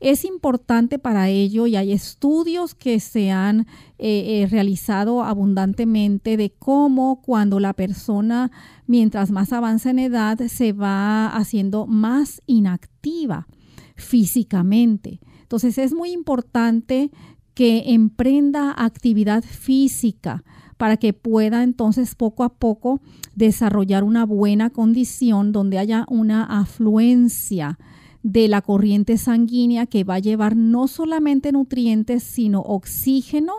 Es 0.04 0.26
importante 0.26 1.00
para 1.00 1.30
ello 1.30 1.66
y 1.66 1.78
hay 1.78 1.94
estudios 1.94 2.76
que 2.76 3.00
se 3.00 3.32
han 3.32 3.62
eh, 3.62 4.42
eh, 4.44 4.48
realizado 4.52 5.24
abundantemente 5.24 6.36
de 6.36 6.52
cómo 6.52 7.22
cuando 7.22 7.62
la 7.62 7.72
persona, 7.72 8.52
mientras 8.86 9.32
más 9.32 9.54
avanza 9.54 9.92
en 9.92 10.00
edad, 10.00 10.38
se 10.48 10.74
va 10.74 11.28
haciendo 11.28 11.88
más 11.88 12.42
inactiva 12.48 13.48
físicamente. 13.96 15.22
Entonces 15.44 15.78
es 15.78 15.94
muy 15.94 16.12
importante 16.12 17.10
que 17.54 17.94
emprenda 17.94 18.76
actividad 18.76 19.42
física 19.42 20.44
para 20.76 20.98
que 20.98 21.14
pueda 21.14 21.64
entonces 21.64 22.16
poco 22.16 22.44
a 22.44 22.54
poco 22.56 23.00
desarrollar 23.36 24.04
una 24.04 24.26
buena 24.26 24.70
condición 24.70 25.54
donde 25.54 25.78
haya 25.78 26.06
una 26.10 26.44
afluencia 26.44 27.80
de 28.24 28.48
la 28.48 28.62
corriente 28.62 29.18
sanguínea 29.18 29.86
que 29.86 30.06
va 30.06 30.16
a 30.16 30.20
llevar 30.20 30.56
no 30.56 30.88
solamente 30.88 31.52
nutrientes, 31.52 32.24
sino 32.24 32.62
oxígeno 32.62 33.54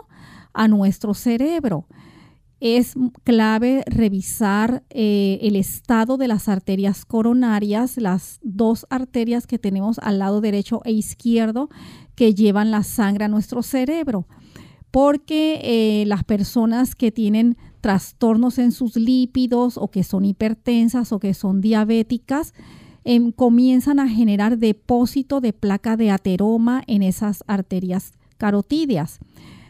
a 0.53 0.67
nuestro 0.67 1.13
cerebro. 1.13 1.87
es 2.61 2.93
clave 3.23 3.83
revisar 3.85 4.83
eh, 4.89 5.37
el 5.41 5.55
estado 5.55 6.17
de 6.17 6.27
las 6.27 6.47
arterias 6.49 7.05
coronarias, 7.05 7.97
las 7.97 8.39
dos 8.41 8.87
arterias 8.89 9.45
que 9.45 9.59
tenemos 9.59 9.99
al 9.99 10.19
lado 10.19 10.41
derecho 10.41 10.81
e 10.85 10.91
izquierdo 10.91 11.69
que 12.15 12.33
llevan 12.33 12.71
la 12.71 12.83
sangre 12.83 13.25
a 13.25 13.27
nuestro 13.27 13.61
cerebro. 13.61 14.25
Porque 14.89 15.59
eh, 15.63 16.05
las 16.07 16.23
personas 16.23 16.95
que 16.95 17.11
tienen 17.11 17.57
trastornos 17.81 18.57
en 18.57 18.71
sus 18.71 18.95
lípidos 18.95 19.77
o 19.77 19.89
que 19.89 20.03
son 20.03 20.25
hipertensas 20.25 21.11
o 21.11 21.19
que 21.19 21.33
son 21.35 21.61
diabéticas, 21.61 22.53
em, 23.05 23.31
comienzan 23.31 23.99
a 23.99 24.09
generar 24.09 24.57
depósito 24.57 25.39
de 25.39 25.53
placa 25.53 25.95
de 25.95 26.11
ateroma 26.11 26.83
en 26.87 27.03
esas 27.03 27.43
arterias 27.47 28.13
carotídeas 28.37 29.19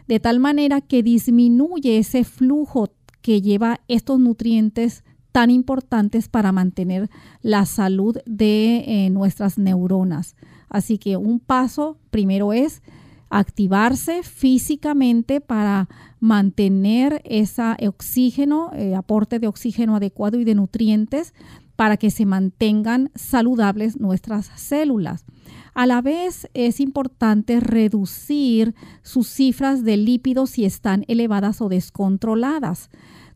de 0.07 0.19
tal 0.19 0.39
manera 0.39 0.81
que 0.81 1.03
disminuye 1.03 1.97
ese 1.97 2.23
flujo 2.23 2.89
que 3.21 3.41
lleva 3.41 3.81
estos 3.87 4.19
nutrientes 4.19 5.03
tan 5.31 5.49
importantes 5.49 6.29
para 6.29 6.51
mantener 6.51 7.09
la 7.41 7.65
salud 7.65 8.17
de 8.25 8.77
eh, 8.77 9.09
nuestras 9.09 9.57
neuronas. 9.57 10.35
Así 10.69 10.97
que 10.97 11.17
un 11.17 11.39
paso 11.39 11.97
primero 12.09 12.53
es 12.53 12.81
activarse 13.29 14.23
físicamente 14.23 15.41
para 15.41 15.89
mantener 16.19 17.21
ese 17.25 17.63
oxígeno, 17.87 18.71
eh, 18.73 18.95
aporte 18.95 19.39
de 19.39 19.47
oxígeno 19.47 19.95
adecuado 19.95 20.39
y 20.39 20.45
de 20.45 20.55
nutrientes 20.55 21.33
para 21.75 21.97
que 21.97 22.11
se 22.11 22.25
mantengan 22.25 23.11
saludables 23.15 23.99
nuestras 23.99 24.47
células. 24.55 25.25
A 25.73 25.85
la 25.85 26.01
vez 26.01 26.47
es 26.53 26.79
importante 26.79 27.59
reducir 27.59 28.75
sus 29.01 29.27
cifras 29.27 29.83
de 29.83 29.97
lípidos 29.97 30.51
si 30.51 30.65
están 30.65 31.03
elevadas 31.07 31.61
o 31.61 31.69
descontroladas 31.69 32.89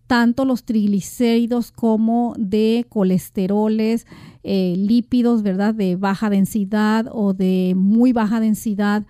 tanto 0.09 0.43
los 0.43 0.63
triglicéridos 0.63 1.71
como 1.71 2.33
de 2.35 2.87
colesteroles, 2.89 4.07
eh, 4.41 4.73
lípidos, 4.75 5.43
¿verdad? 5.43 5.75
De 5.75 5.97
baja 5.97 6.31
densidad 6.31 7.05
o 7.11 7.35
de 7.35 7.75
muy 7.77 8.11
baja 8.11 8.39
densidad. 8.39 9.05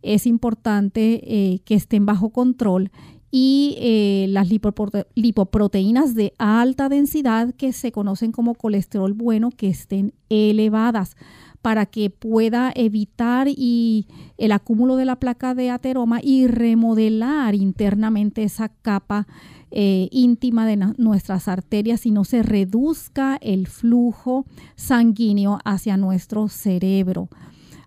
Es 0.00 0.26
importante 0.26 1.22
eh, 1.24 1.58
que 1.64 1.74
estén 1.74 2.06
bajo 2.06 2.30
control 2.30 2.92
y 3.36 3.74
eh, 3.80 4.26
las 4.28 4.48
lipoproteínas 4.48 6.14
de 6.14 6.34
alta 6.38 6.88
densidad 6.88 7.52
que 7.52 7.72
se 7.72 7.90
conocen 7.90 8.30
como 8.30 8.54
colesterol 8.54 9.12
bueno 9.12 9.50
que 9.50 9.66
estén 9.66 10.14
elevadas 10.28 11.16
para 11.60 11.84
que 11.86 12.10
pueda 12.10 12.70
evitar 12.76 13.48
el 13.48 14.52
acúmulo 14.52 14.94
de 14.94 15.04
la 15.04 15.16
placa 15.16 15.52
de 15.56 15.70
ateroma 15.70 16.20
y 16.22 16.46
remodelar 16.46 17.56
internamente 17.56 18.44
esa 18.44 18.68
capa 18.68 19.26
eh, 19.72 20.06
íntima 20.12 20.64
de 20.64 20.76
nuestras 20.96 21.48
arterias 21.48 22.06
y 22.06 22.12
no 22.12 22.22
se 22.22 22.44
reduzca 22.44 23.36
el 23.42 23.66
flujo 23.66 24.46
sanguíneo 24.76 25.58
hacia 25.64 25.96
nuestro 25.96 26.46
cerebro. 26.46 27.28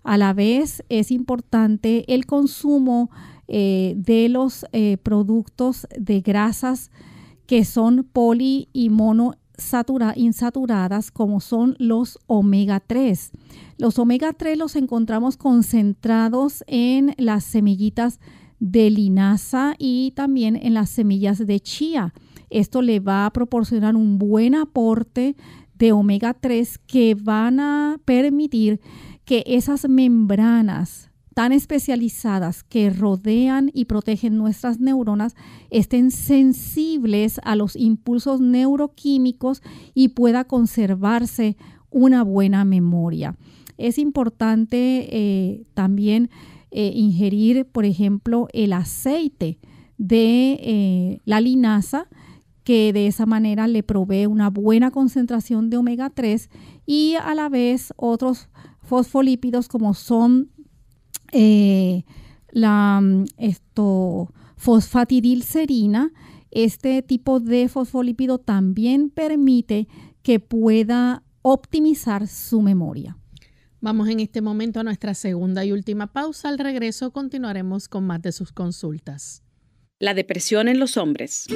A 0.04 0.18
la 0.18 0.34
vez 0.34 0.84
es 0.90 1.10
importante 1.10 2.04
el 2.12 2.26
consumo 2.26 3.10
eh, 3.48 3.94
de 3.96 4.28
los 4.28 4.66
eh, 4.72 4.98
productos 5.02 5.86
de 5.98 6.20
grasas 6.20 6.90
que 7.46 7.64
son 7.64 8.04
poli 8.04 8.68
y 8.72 8.90
mono 8.90 9.34
insaturadas 10.16 11.10
como 11.10 11.40
son 11.40 11.74
los 11.78 12.18
omega 12.26 12.80
3. 12.80 13.32
Los 13.76 13.98
omega 13.98 14.32
3 14.32 14.56
los 14.56 14.76
encontramos 14.76 15.36
concentrados 15.36 16.62
en 16.66 17.14
las 17.16 17.44
semillitas 17.44 18.20
de 18.60 18.90
linaza 18.90 19.74
y 19.78 20.12
también 20.12 20.56
en 20.56 20.74
las 20.74 20.90
semillas 20.90 21.44
de 21.44 21.60
chía. 21.60 22.12
Esto 22.50 22.82
le 22.82 23.00
va 23.00 23.26
a 23.26 23.32
proporcionar 23.32 23.96
un 23.96 24.18
buen 24.18 24.54
aporte 24.54 25.36
de 25.74 25.92
omega 25.92 26.34
3 26.34 26.78
que 26.78 27.14
van 27.14 27.60
a 27.60 28.00
permitir 28.04 28.80
que 29.24 29.44
esas 29.46 29.88
membranas 29.88 31.07
tan 31.38 31.52
especializadas 31.52 32.64
que 32.64 32.90
rodean 32.90 33.70
y 33.72 33.84
protegen 33.84 34.36
nuestras 34.36 34.80
neuronas 34.80 35.36
estén 35.70 36.10
sensibles 36.10 37.40
a 37.44 37.54
los 37.54 37.76
impulsos 37.76 38.40
neuroquímicos 38.40 39.62
y 39.94 40.08
pueda 40.08 40.42
conservarse 40.42 41.56
una 41.90 42.24
buena 42.24 42.64
memoria. 42.64 43.36
Es 43.76 43.98
importante 43.98 45.06
eh, 45.12 45.62
también 45.74 46.28
eh, 46.72 46.90
ingerir, 46.92 47.66
por 47.66 47.84
ejemplo, 47.84 48.48
el 48.52 48.72
aceite 48.72 49.60
de 49.96 50.58
eh, 50.60 51.20
la 51.24 51.40
linaza, 51.40 52.08
que 52.64 52.92
de 52.92 53.06
esa 53.06 53.26
manera 53.26 53.68
le 53.68 53.84
provee 53.84 54.26
una 54.26 54.50
buena 54.50 54.90
concentración 54.90 55.70
de 55.70 55.76
omega 55.76 56.10
3 56.10 56.50
y 56.84 57.14
a 57.14 57.32
la 57.36 57.48
vez 57.48 57.94
otros 57.96 58.48
fosfolípidos 58.82 59.68
como 59.68 59.94
son 59.94 60.50
eh, 61.32 62.04
la 62.50 63.00
mm, 63.00 63.24
esto, 63.36 64.32
fosfatidilcerina, 64.56 66.12
este 66.50 67.02
tipo 67.02 67.40
de 67.40 67.68
fosfolípido 67.68 68.38
también 68.38 69.10
permite 69.10 69.88
que 70.22 70.40
pueda 70.40 71.22
optimizar 71.42 72.26
su 72.26 72.62
memoria. 72.62 73.16
Vamos 73.80 74.08
en 74.08 74.20
este 74.20 74.40
momento 74.40 74.80
a 74.80 74.84
nuestra 74.84 75.14
segunda 75.14 75.64
y 75.64 75.72
última 75.72 76.12
pausa. 76.12 76.48
Al 76.48 76.58
regreso 76.58 77.12
continuaremos 77.12 77.88
con 77.88 78.04
más 78.06 78.20
de 78.22 78.32
sus 78.32 78.52
consultas. 78.52 79.42
La 80.00 80.14
depresión 80.14 80.68
en 80.68 80.80
los 80.80 80.96
hombres. 80.96 81.46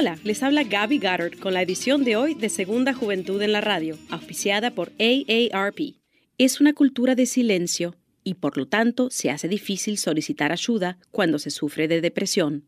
Hola, 0.00 0.16
les 0.22 0.44
habla 0.44 0.62
Gaby 0.62 0.98
Goddard 0.98 1.40
con 1.40 1.54
la 1.54 1.62
edición 1.62 2.04
de 2.04 2.14
hoy 2.14 2.34
de 2.34 2.50
Segunda 2.50 2.94
Juventud 2.94 3.42
en 3.42 3.50
la 3.50 3.60
Radio, 3.60 3.98
auspiciada 4.10 4.70
por 4.70 4.92
AARP. 5.00 5.96
Es 6.38 6.60
una 6.60 6.72
cultura 6.72 7.16
de 7.16 7.26
silencio 7.26 7.96
y 8.22 8.34
por 8.34 8.56
lo 8.56 8.68
tanto 8.68 9.10
se 9.10 9.28
hace 9.30 9.48
difícil 9.48 9.98
solicitar 9.98 10.52
ayuda 10.52 10.98
cuando 11.10 11.40
se 11.40 11.50
sufre 11.50 11.88
de 11.88 12.00
depresión. 12.00 12.64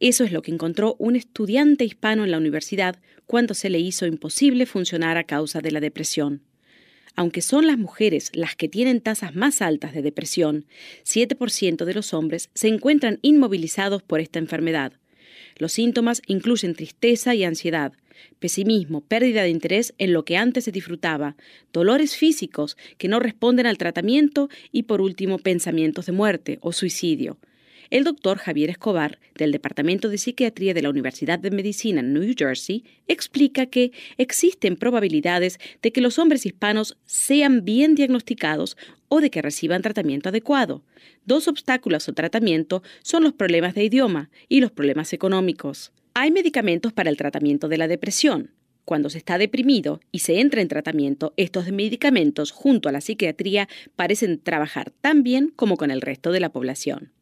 Eso 0.00 0.24
es 0.24 0.32
lo 0.32 0.42
que 0.42 0.50
encontró 0.50 0.96
un 0.98 1.14
estudiante 1.14 1.84
hispano 1.84 2.24
en 2.24 2.32
la 2.32 2.38
universidad 2.38 2.98
cuando 3.26 3.54
se 3.54 3.70
le 3.70 3.78
hizo 3.78 4.06
imposible 4.06 4.66
funcionar 4.66 5.18
a 5.18 5.22
causa 5.22 5.60
de 5.60 5.70
la 5.70 5.78
depresión. 5.78 6.42
Aunque 7.14 7.40
son 7.40 7.68
las 7.68 7.78
mujeres 7.78 8.32
las 8.34 8.56
que 8.56 8.68
tienen 8.68 9.00
tasas 9.00 9.36
más 9.36 9.62
altas 9.62 9.94
de 9.94 10.02
depresión, 10.02 10.66
7% 11.04 11.84
de 11.84 11.94
los 11.94 12.12
hombres 12.12 12.50
se 12.52 12.66
encuentran 12.66 13.20
inmovilizados 13.22 14.02
por 14.02 14.18
esta 14.18 14.40
enfermedad. 14.40 14.94
Los 15.56 15.72
síntomas 15.72 16.22
incluyen 16.26 16.74
tristeza 16.74 17.34
y 17.34 17.44
ansiedad, 17.44 17.92
pesimismo, 18.38 19.00
pérdida 19.00 19.42
de 19.42 19.50
interés 19.50 19.94
en 19.98 20.12
lo 20.12 20.24
que 20.24 20.36
antes 20.36 20.64
se 20.64 20.72
disfrutaba, 20.72 21.36
dolores 21.72 22.16
físicos 22.16 22.76
que 22.98 23.08
no 23.08 23.20
responden 23.20 23.66
al 23.66 23.78
tratamiento 23.78 24.48
y 24.70 24.84
por 24.84 25.00
último 25.00 25.38
pensamientos 25.38 26.06
de 26.06 26.12
muerte 26.12 26.58
o 26.60 26.72
suicidio. 26.72 27.38
El 27.92 28.04
doctor 28.04 28.38
Javier 28.38 28.70
Escobar, 28.70 29.18
del 29.34 29.52
Departamento 29.52 30.08
de 30.08 30.16
Psiquiatría 30.16 30.72
de 30.72 30.80
la 30.80 30.88
Universidad 30.88 31.38
de 31.38 31.50
Medicina 31.50 32.00
en 32.00 32.14
New 32.14 32.32
Jersey, 32.34 32.84
explica 33.06 33.66
que 33.66 33.92
existen 34.16 34.76
probabilidades 34.76 35.58
de 35.82 35.92
que 35.92 36.00
los 36.00 36.18
hombres 36.18 36.46
hispanos 36.46 36.96
sean 37.04 37.66
bien 37.66 37.94
diagnosticados 37.94 38.78
o 39.08 39.20
de 39.20 39.28
que 39.28 39.42
reciban 39.42 39.82
tratamiento 39.82 40.30
adecuado. 40.30 40.82
Dos 41.26 41.48
obstáculos 41.48 42.08
al 42.08 42.14
tratamiento 42.14 42.82
son 43.02 43.24
los 43.24 43.34
problemas 43.34 43.74
de 43.74 43.84
idioma 43.84 44.30
y 44.48 44.62
los 44.62 44.72
problemas 44.72 45.12
económicos. 45.12 45.92
Hay 46.14 46.30
medicamentos 46.30 46.94
para 46.94 47.10
el 47.10 47.18
tratamiento 47.18 47.68
de 47.68 47.76
la 47.76 47.88
depresión. 47.88 48.52
Cuando 48.86 49.10
se 49.10 49.18
está 49.18 49.36
deprimido 49.36 50.00
y 50.10 50.20
se 50.20 50.40
entra 50.40 50.62
en 50.62 50.68
tratamiento, 50.68 51.34
estos 51.36 51.70
medicamentos 51.70 52.52
junto 52.52 52.88
a 52.88 52.92
la 52.92 53.02
psiquiatría 53.02 53.68
parecen 53.96 54.40
trabajar 54.40 54.92
tan 55.02 55.22
bien 55.22 55.52
como 55.54 55.76
con 55.76 55.90
el 55.90 56.00
resto 56.00 56.32
de 56.32 56.40
la 56.40 56.52
población. 56.52 57.12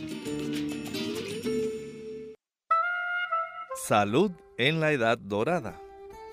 Salud 3.88 4.30
en 4.56 4.78
la 4.78 4.92
Edad 4.92 5.18
Dorada. 5.18 5.80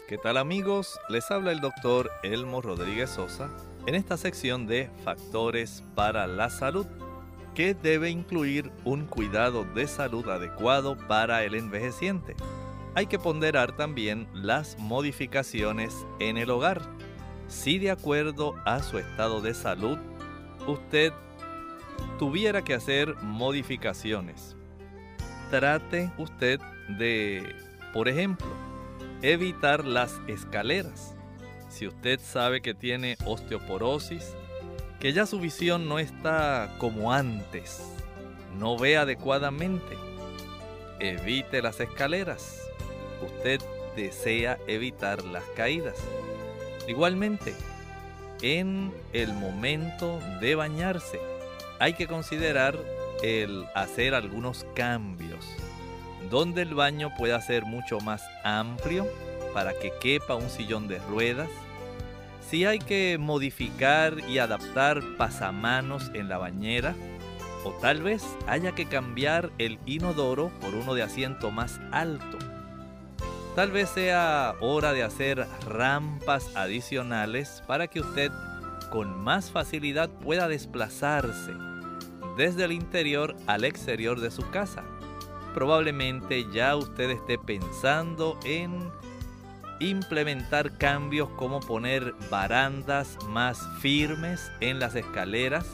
¿Qué 0.08 0.20
tal 0.20 0.38
amigos? 0.38 1.00
Les 1.10 1.32
habla 1.32 1.52
el 1.52 1.60
doctor 1.60 2.12
Elmo 2.22 2.62
Rodríguez 2.62 3.10
Sosa 3.10 3.50
en 3.88 3.95
esta 3.95 4.18
sección 4.18 4.68
de 4.68 4.91
Factores 5.04 5.84
para 5.95 6.28
la 6.28 6.52
Salud, 6.52 6.86
que 7.56 7.74
debe 7.74 8.12
incluir 8.12 8.70
un 8.86 9.08
cuidado 9.08 9.66
de 9.74 9.88
salud 9.88 10.30
adecuado 10.30 10.95
para 11.08 11.43
el 11.43 11.56
envejeciente 11.56 12.36
hay 12.96 13.08
que 13.08 13.20
ponderar 13.20 13.76
también 13.76 14.28
las 14.34 14.78
modificaciones 14.80 15.96
en 16.20 16.38
el 16.38 16.50
hogar. 16.50 16.82
Si 17.48 17.80
de 17.80 17.92
acuerdo 17.92 18.56
a 18.66 18.84
su 18.84 18.98
estado 18.98 19.42
de 19.42 19.54
salud, 19.54 19.98
usted 20.68 21.14
tuviera 22.18 22.64
que 22.64 22.74
hacer 22.74 23.16
modificaciones, 23.22 24.56
trate 25.50 26.12
usted 26.18 26.60
de, 26.98 27.56
por 27.94 28.08
ejemplo, 28.08 28.48
evitar 29.22 29.86
las 29.86 30.20
escaleras. 30.28 31.16
Si 31.70 31.88
usted 31.88 32.20
sabe 32.20 32.62
que 32.62 32.74
tiene 32.74 33.18
osteoporosis, 33.26 34.36
que 35.00 35.14
ya 35.14 35.26
su 35.26 35.40
visión 35.40 35.88
no 35.88 36.00
está 36.00 36.76
como 36.78 37.14
antes, 37.14 37.82
no 38.58 38.78
ve 38.78 38.98
adecuadamente, 38.98 39.98
evite 41.00 41.62
las 41.62 41.80
escaleras. 41.80 42.59
Usted 43.22 43.61
desea 43.95 44.57
evitar 44.67 45.24
las 45.26 45.43
caídas. 45.55 45.97
Igualmente, 46.88 47.53
en 48.41 48.93
el 49.13 49.34
momento 49.34 50.20
de 50.39 50.55
bañarse, 50.55 51.20
hay 51.80 51.93
que 51.93 52.07
considerar 52.07 52.78
el 53.22 53.65
hacer 53.76 54.13
algunos 54.13 54.65
cambios, 54.76 55.45
donde 56.30 56.61
el 56.61 56.74
baño 56.74 57.11
pueda 57.17 57.41
ser 57.41 57.65
mucho 57.65 57.99
más 57.99 58.24
amplio 58.43 59.07
para 59.53 59.74
que 59.74 59.91
quepa 59.99 60.36
un 60.36 60.49
sillón 60.49 60.88
de 60.88 60.99
ruedas, 60.99 61.49
si 62.49 62.65
hay 62.65 62.80
que 62.80 63.17
modificar 63.20 64.17
y 64.28 64.39
adaptar 64.39 65.01
pasamanos 65.17 66.11
en 66.13 66.30
la 66.30 66.38
bañera, 66.38 66.95
o 67.63 67.72
tal 67.74 68.01
vez 68.01 68.24
haya 68.47 68.74
que 68.74 68.86
cambiar 68.86 69.51
el 69.57 69.80
inodoro 69.86 70.49
por 70.61 70.74
uno 70.74 70.93
de 70.95 71.03
asiento 71.03 71.51
más 71.51 71.80
alto. 71.91 72.38
Tal 73.60 73.72
vez 73.72 73.89
sea 73.89 74.55
hora 74.62 74.93
de 74.93 75.03
hacer 75.03 75.45
rampas 75.68 76.55
adicionales 76.55 77.62
para 77.68 77.88
que 77.88 77.99
usted 77.99 78.32
con 78.89 79.20
más 79.22 79.51
facilidad 79.51 80.10
pueda 80.10 80.47
desplazarse 80.47 81.51
desde 82.38 82.64
el 82.64 82.72
interior 82.72 83.36
al 83.47 83.66
exterior 83.66 84.22
de 84.22 84.32
su 84.32 84.49
casa. 84.49 84.86
Probablemente 85.53 86.49
ya 86.53 86.74
usted 86.78 87.10
esté 87.10 87.38
pensando 87.38 88.39
en 88.45 88.89
implementar 89.82 90.78
cambios 90.78 91.28
como 91.32 91.60
poner 91.60 92.14
barandas 92.32 93.18
más 93.28 93.60
firmes 93.82 94.53
en 94.62 94.80
las 94.80 94.95
escaleras, 94.95 95.66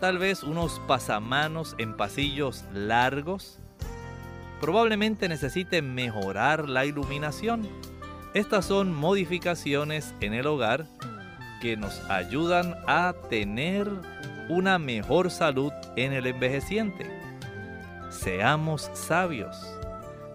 tal 0.00 0.18
vez 0.18 0.42
unos 0.42 0.78
pasamanos 0.86 1.76
en 1.78 1.96
pasillos 1.96 2.66
largos. 2.74 3.59
Probablemente 4.60 5.28
necesite 5.28 5.80
mejorar 5.80 6.68
la 6.68 6.84
iluminación. 6.84 7.66
Estas 8.34 8.66
son 8.66 8.94
modificaciones 8.94 10.14
en 10.20 10.34
el 10.34 10.46
hogar 10.46 10.86
que 11.62 11.76
nos 11.76 11.98
ayudan 12.10 12.76
a 12.86 13.14
tener 13.28 13.88
una 14.48 14.78
mejor 14.78 15.30
salud 15.30 15.72
en 15.96 16.12
el 16.12 16.26
envejeciente. 16.26 17.06
Seamos 18.10 18.90
sabios. 18.92 19.56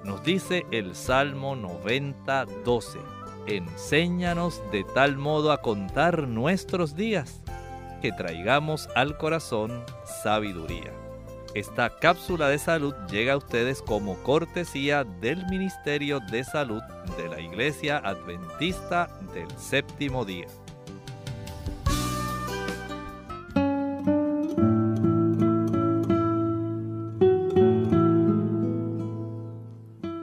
Nos 0.03 0.23
dice 0.23 0.65
el 0.71 0.95
Salmo 0.95 1.55
90, 1.55 2.45
12. 2.63 2.99
Enséñanos 3.47 4.61
de 4.71 4.83
tal 4.95 5.17
modo 5.17 5.51
a 5.51 5.61
contar 5.61 6.27
nuestros 6.27 6.95
días 6.95 7.41
que 8.01 8.11
traigamos 8.11 8.89
al 8.95 9.17
corazón 9.17 9.83
sabiduría. 10.23 11.04
Esta 11.55 11.89
cápsula 11.89 12.49
de 12.49 12.59
salud 12.59 12.93
llega 13.09 13.31
a 13.31 13.37
ustedes 13.37 13.81
como 13.81 14.15
cortesía 14.23 15.05
del 15.05 15.47
Ministerio 15.47 16.19
de 16.19 16.43
Salud 16.43 16.81
de 17.15 17.29
la 17.29 17.39
Iglesia 17.39 17.97
Adventista 17.97 19.07
del 19.33 19.49
Séptimo 19.57 20.25
Día. 20.25 20.47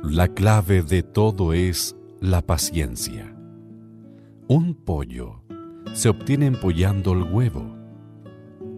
La 0.03 0.29
clave 0.29 0.83
de 0.83 1.03
todo 1.03 1.55
es 1.55 1.97
la 2.21 2.43
paciencia. 2.43 3.35
Un 4.49 4.75
pollo 4.75 5.41
se 5.95 6.11
obtiene 6.11 6.45
empollando 6.45 7.15
el 7.15 7.23
huevo, 7.23 7.75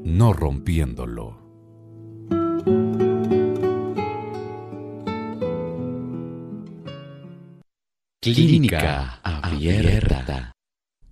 no 0.04 0.32
rompiéndolo. 0.32 1.43
Clínica 8.24 9.20
Abierta. 9.22 10.52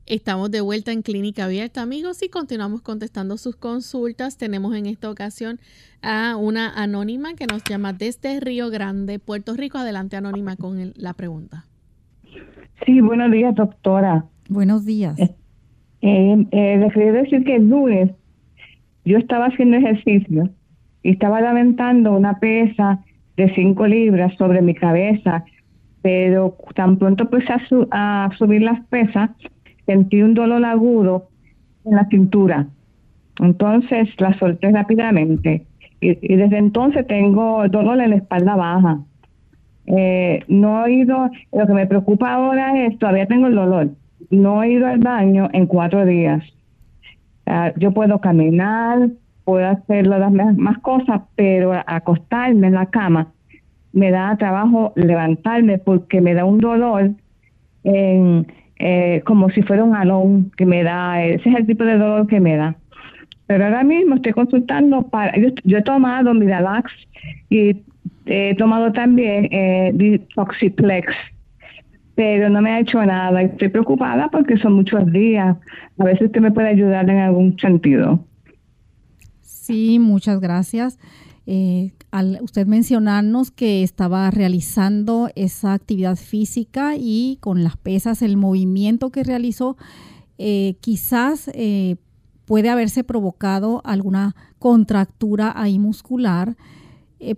Estamos 0.07 0.51
de 0.51 0.63
vuelta 0.63 0.93
en 0.93 1.03
Clínica 1.03 1.45
Abierta, 1.45 1.83
amigos, 1.83 2.23
y 2.23 2.31
continuamos 2.31 2.81
contestando 2.81 3.37
sus 3.37 3.55
consultas. 3.55 4.39
Tenemos 4.39 4.75
en 4.75 4.87
esta 4.87 5.11
ocasión 5.11 5.59
a 6.01 6.37
una 6.37 6.73
anónima 6.73 7.35
que 7.35 7.45
nos 7.47 7.63
llama 7.65 7.93
desde 7.93 8.41
Río 8.41 8.71
Grande, 8.71 9.19
Puerto 9.19 9.55
Rico. 9.55 9.77
Adelante, 9.77 10.17
anónima, 10.17 10.57
con 10.57 10.95
la 10.97 11.13
pregunta. 11.13 11.67
Sí, 12.87 13.03
buenos 13.03 13.31
días, 13.31 13.55
doctora. 13.57 14.25
Buenos 14.49 14.87
días. 14.87 15.19
Eh, 15.19 15.35
eh, 16.01 16.47
eh 16.51 16.77
les 16.79 16.95
quería 16.95 17.13
decir 17.13 17.45
que 17.45 17.57
el 17.57 17.69
lunes 17.69 18.11
yo 19.05 19.19
estaba 19.19 19.49
haciendo 19.49 19.77
ejercicio 19.77 20.49
y 21.03 21.11
estaba 21.11 21.43
lamentando 21.43 22.13
una 22.13 22.39
pesa 22.39 23.05
de 23.37 23.55
5 23.55 23.87
libras 23.87 24.35
sobre 24.39 24.63
mi 24.63 24.75
cabeza, 24.75 25.45
pero 26.03 26.57
tan 26.75 26.99
pronto 26.99 27.25
empecé 27.25 27.55
a 27.93 28.29
subir 28.37 28.63
las 28.63 28.85
pesas, 28.87 29.31
sentí 29.87 30.21
un 30.23 30.35
dolor 30.35 30.65
agudo 30.65 31.29
en 31.85 31.95
la 31.95 32.07
cintura. 32.07 32.67
Entonces 33.41 34.09
la 34.19 34.37
solté 34.39 34.71
rápidamente 34.71 35.67
y, 36.01 36.37
desde 36.37 36.59
entonces 36.59 37.07
tengo 37.07 37.67
dolor 37.69 38.01
en 38.01 38.11
la 38.11 38.17
espalda 38.17 38.57
baja. 38.57 38.99
Eh, 39.87 40.41
no 40.49 40.87
he 40.87 40.93
ido, 40.93 41.31
lo 41.53 41.67
que 41.67 41.73
me 41.73 41.87
preocupa 41.87 42.35
ahora 42.35 42.85
es, 42.87 42.99
todavía 42.99 43.27
tengo 43.27 43.47
el 43.47 43.55
dolor, 43.55 43.91
no 44.31 44.63
he 44.63 44.73
ido 44.73 44.87
al 44.87 44.99
baño 44.99 45.49
en 45.53 45.67
cuatro 45.67 46.05
días. 46.05 46.43
Ah, 47.47 47.73
yo 47.77 47.93
puedo 47.93 48.21
caminar, 48.21 49.11
puedo 49.45 49.67
hacer 49.67 50.07
las 50.07 50.33
más 50.33 50.79
cosas, 50.79 51.23
pero 51.37 51.73
acostarme 51.87 52.69
en 52.69 52.75
la 52.75 52.87
cama 52.87 53.33
me 53.93 54.11
da 54.11 54.37
trabajo 54.37 54.93
levantarme 54.97 55.79
porque 55.79 56.21
me 56.21 56.35
da 56.35 56.45
un 56.45 56.59
dolor 56.59 57.11
en, 57.85 58.47
eh, 58.79 59.23
como 59.25 59.51
si 59.51 59.63
fuera 59.63 59.85
un 59.85 59.95
alón 59.95 60.51
que 60.57 60.67
me 60.67 60.83
da, 60.83 61.23
ese 61.23 61.49
es 61.49 61.55
el 61.57 61.67
tipo 61.67 61.85
de 61.85 61.99
dolor 61.99 62.27
que 62.27 62.41
me 62.41 62.57
da. 62.57 62.77
Pero 63.47 63.65
ahora 63.65 63.85
mismo 63.85 64.15
estoy 64.17 64.33
consultando 64.33 65.03
para, 65.03 65.33
yo, 65.65 65.79
he 65.79 65.83
tomado 65.83 66.33
Midalax 66.33 66.91
y 67.51 67.77
he 68.27 68.55
tomado 68.57 68.93
también 68.93 69.49
eh, 69.51 69.91
Detoxiplex, 69.95 71.13
pero 72.15 72.49
no 72.49 72.63
me 72.63 72.71
ha 72.71 72.81
hecho 72.81 73.05
nada. 73.05 73.43
Estoy 73.43 73.69
preocupada 73.69 74.29
porque 74.29 74.57
son 74.57 74.75
muchos 74.75 75.11
días. 75.13 75.57
A 75.99 76.05
veces 76.05 76.29
usted 76.29 76.41
me 76.41 76.51
puede 76.51 76.69
ayudar 76.69 77.09
en 77.11 77.19
algún 77.19 77.59
sentido. 77.59 78.25
Sí, 79.43 79.99
muchas 79.99 80.41
gracias. 80.41 80.99
Eh, 81.47 81.93
al 82.13 82.39
usted 82.41 82.67
mencionarnos 82.67 83.51
que 83.51 83.83
estaba 83.83 84.31
realizando 84.31 85.29
esa 85.35 85.73
actividad 85.73 86.17
física 86.17 86.95
y 86.97 87.39
con 87.41 87.65
las 87.65 87.77
pesas, 87.77 88.23
el 88.23 88.37
movimiento 88.37 89.11
que 89.11 89.25
realizó, 89.25 89.77
eh, 90.39 90.77
quizás 90.81 91.51
eh, 91.55 91.97
puede 92.45 92.71
haberse 92.71 93.03
provocado 93.03 93.83
alguna 93.85 94.37
contractura 94.59 95.53
ahí 95.55 95.79
muscular. 95.79 96.57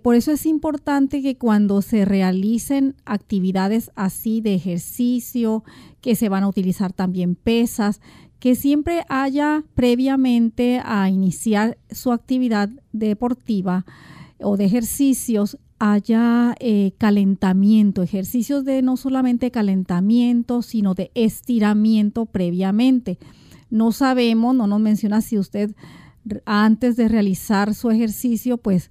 Por 0.01 0.15
eso 0.15 0.31
es 0.31 0.47
importante 0.47 1.21
que 1.21 1.37
cuando 1.37 1.83
se 1.83 2.05
realicen 2.05 2.95
actividades 3.05 3.91
así 3.93 4.41
de 4.41 4.55
ejercicio, 4.55 5.63
que 6.01 6.15
se 6.15 6.27
van 6.27 6.43
a 6.43 6.47
utilizar 6.47 6.91
también 6.91 7.35
pesas, 7.35 8.01
que 8.39 8.55
siempre 8.55 9.03
haya 9.09 9.63
previamente 9.73 10.81
a 10.83 11.09
iniciar 11.09 11.77
su 11.89 12.11
actividad 12.11 12.69
deportiva, 12.91 13.85
o 14.39 14.57
de 14.57 14.65
ejercicios 14.65 15.57
haya 15.79 16.55
eh, 16.59 16.93
calentamiento, 16.97 18.01
ejercicios 18.01 18.63
de 18.63 18.81
no 18.81 18.97
solamente 18.97 19.51
calentamiento, 19.51 20.61
sino 20.61 20.93
de 20.93 21.11
estiramiento 21.15 22.25
previamente. 22.25 23.17
No 23.69 23.91
sabemos, 23.91 24.55
no 24.55 24.67
nos 24.67 24.79
menciona 24.79 25.21
si 25.21 25.37
usted 25.37 25.75
antes 26.45 26.95
de 26.95 27.07
realizar 27.07 27.75
su 27.75 27.91
ejercicio, 27.91 28.57
pues 28.57 28.89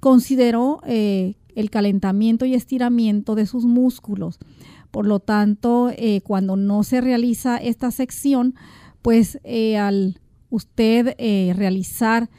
consideró 0.00 0.80
eh, 0.86 1.34
el 1.54 1.70
calentamiento 1.70 2.44
y 2.44 2.54
estiramiento 2.54 3.34
de 3.34 3.46
sus 3.46 3.64
músculos. 3.64 4.38
Por 4.94 5.06
lo 5.06 5.18
tanto, 5.18 5.90
eh, 5.90 6.22
cuando 6.22 6.56
no 6.56 6.84
se 6.84 7.02
realiza 7.02 7.58
esta 7.58 7.90
sección, 7.90 8.54
pues 9.02 9.40
al 9.78 10.20
usted 10.48 11.14
realizar 11.54 12.30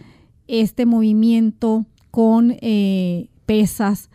este 0.48 0.86
movimiento 0.86 1.86
con 2.16 2.56
eh, 2.62 3.30
pesas, 3.46 4.10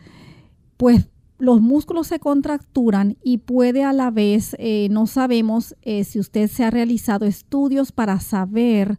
pues 0.77 1.07
los 1.37 1.61
músculos 1.61 2.07
se 2.07 2.19
contracturan 2.19 3.15
y 3.23 3.37
puede 3.37 3.83
a 3.83 3.93
la 3.93 4.09
vez, 4.09 4.55
eh, 4.57 4.87
no 4.89 5.05
sabemos 5.05 5.75
eh, 5.83 6.03
si 6.03 6.19
usted 6.19 6.49
se 6.49 6.63
ha 6.63 6.71
realizado 6.71 7.27
estudios 7.27 7.91
para 7.91 8.19
saber 8.19 8.97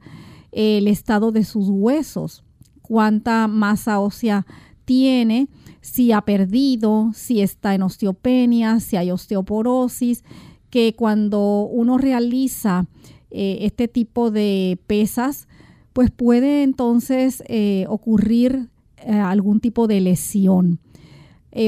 el 0.52 0.86
estado 0.86 1.32
de 1.32 1.44
sus 1.44 1.68
huesos, 1.68 2.44
cuánta 2.80 3.48
masa 3.48 3.98
ósea 3.98 4.46
tiene, 4.84 5.48
si 5.82 6.12
ha 6.12 6.22
perdido, 6.22 7.10
si 7.12 7.42
está 7.42 7.74
en 7.74 7.82
osteopenia, 7.82 8.80
si 8.80 8.96
hay 8.96 9.10
osteoporosis, 9.10 10.24
que 10.70 10.94
cuando 10.94 11.68
uno 11.70 11.98
realiza 11.98 12.86
eh, 13.30 13.58
este 13.62 13.88
tipo 13.88 14.30
de 14.30 14.78
pesas, 14.86 15.48
pues 15.92 16.10
puede 16.10 16.62
entonces 16.62 17.42
eh, 17.46 17.84
ocurrir 17.88 18.70
eh, 18.96 19.12
algún 19.12 19.60
tipo 19.60 19.86
de 19.86 20.00
lesión. 20.00 20.78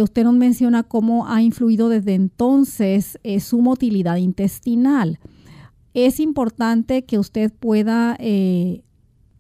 usted 0.03 0.25
nos 0.25 0.35
menciona 0.35 0.85
cómo 0.85 1.27
ha 1.27 1.43
influido 1.43 1.91
desde 1.91 2.15
entonces 2.15 3.19
su 3.41 3.61
motilidad 3.61 4.17
intestinal. 4.17 5.19
Es 5.93 6.21
importante 6.21 7.05
que 7.05 7.19
usted 7.19 7.53
pueda 7.53 8.17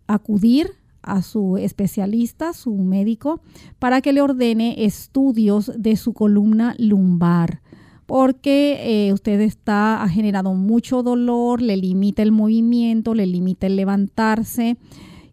acudir 0.06 0.83
a 1.04 1.22
su 1.22 1.56
especialista, 1.56 2.52
su 2.52 2.74
médico, 2.74 3.40
para 3.78 4.00
que 4.00 4.12
le 4.12 4.20
ordene 4.20 4.84
estudios 4.84 5.72
de 5.76 5.96
su 5.96 6.12
columna 6.12 6.74
lumbar 6.78 7.62
porque 8.06 9.06
eh, 9.08 9.12
usted 9.14 9.40
está, 9.40 10.02
ha 10.02 10.08
generado 10.10 10.52
mucho 10.52 11.02
dolor, 11.02 11.62
le 11.62 11.76
limita 11.76 12.22
el 12.22 12.32
movimiento, 12.32 13.14
le 13.14 13.26
limita 13.26 13.66
el 13.66 13.76
levantarse 13.76 14.76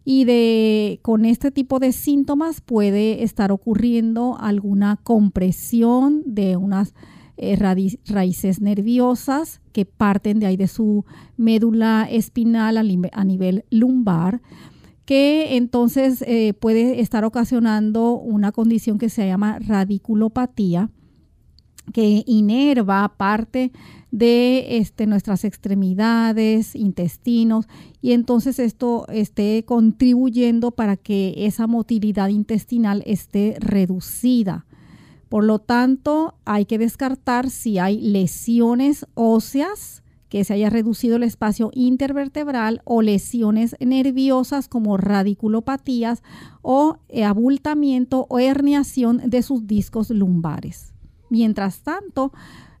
y 0.04 0.24
de, 0.24 0.98
con 1.02 1.24
este 1.24 1.50
tipo 1.50 1.78
de 1.78 1.92
síntomas 1.92 2.60
puede 2.60 3.22
estar 3.22 3.52
ocurriendo 3.52 4.36
alguna 4.40 4.96
compresión 5.02 6.22
de 6.26 6.56
unas 6.56 6.94
eh, 7.36 7.56
raíces 7.56 8.60
nerviosas 8.60 9.60
que 9.72 9.84
parten 9.84 10.38
de 10.40 10.46
ahí 10.46 10.56
de 10.56 10.68
su 10.68 11.04
médula 11.36 12.06
espinal 12.10 12.76
a, 12.76 13.24
nivel 13.24 13.64
lumbar 13.70 14.42
que 15.04 15.56
entonces 15.56 16.22
eh, 16.26 16.54
puede 16.54 17.00
estar 17.00 17.24
ocasionando 17.24 18.12
una 18.12 18.52
condición 18.52 18.98
que 18.98 19.08
se 19.08 19.26
llama 19.26 19.58
radiculopatía 19.58 20.90
que 21.92 22.22
inerva 22.26 23.14
parte 23.16 23.72
de 24.10 24.78
este, 24.78 25.06
nuestras 25.06 25.44
extremidades, 25.44 26.76
intestinos, 26.76 27.66
y 28.00 28.12
entonces 28.12 28.58
esto 28.58 29.06
esté 29.08 29.64
contribuyendo 29.64 30.70
para 30.70 30.96
que 30.96 31.34
esa 31.38 31.66
motilidad 31.66 32.28
intestinal 32.28 33.02
esté 33.06 33.56
reducida. 33.58 34.66
Por 35.28 35.44
lo 35.44 35.58
tanto, 35.60 36.34
hay 36.44 36.66
que 36.66 36.78
descartar 36.78 37.48
si 37.48 37.78
hay 37.78 38.00
lesiones 38.00 39.06
óseas, 39.14 40.01
que 40.32 40.44
se 40.44 40.54
haya 40.54 40.70
reducido 40.70 41.16
el 41.16 41.24
espacio 41.24 41.70
intervertebral 41.74 42.80
o 42.86 43.02
lesiones 43.02 43.76
nerviosas 43.80 44.66
como 44.66 44.96
radiculopatías 44.96 46.22
o 46.62 46.96
abultamiento 47.22 48.24
o 48.30 48.38
herniación 48.38 49.20
de 49.26 49.42
sus 49.42 49.66
discos 49.66 50.08
lumbares. 50.08 50.94
Mientras 51.28 51.80
tanto, 51.80 52.32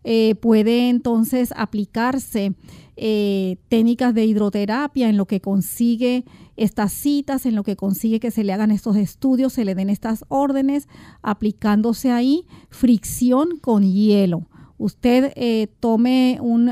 eh, 0.02 0.34
puede 0.36 0.88
entonces 0.88 1.52
aplicarse 1.54 2.54
eh, 2.96 3.58
técnicas 3.68 4.14
de 4.14 4.24
hidroterapia 4.24 5.10
en 5.10 5.18
lo 5.18 5.26
que 5.26 5.42
consigue 5.42 6.24
estas 6.56 6.90
citas, 6.90 7.44
en 7.44 7.54
lo 7.54 7.64
que 7.64 7.76
consigue 7.76 8.18
que 8.18 8.30
se 8.30 8.44
le 8.44 8.54
hagan 8.54 8.70
estos 8.70 8.96
estudios, 8.96 9.52
se 9.52 9.66
le 9.66 9.74
den 9.74 9.90
estas 9.90 10.24
órdenes, 10.28 10.88
aplicándose 11.20 12.10
ahí 12.10 12.46
fricción 12.70 13.58
con 13.60 13.82
hielo. 13.82 14.48
Usted 14.82 15.32
eh, 15.36 15.68
tome 15.80 16.38
un, 16.40 16.70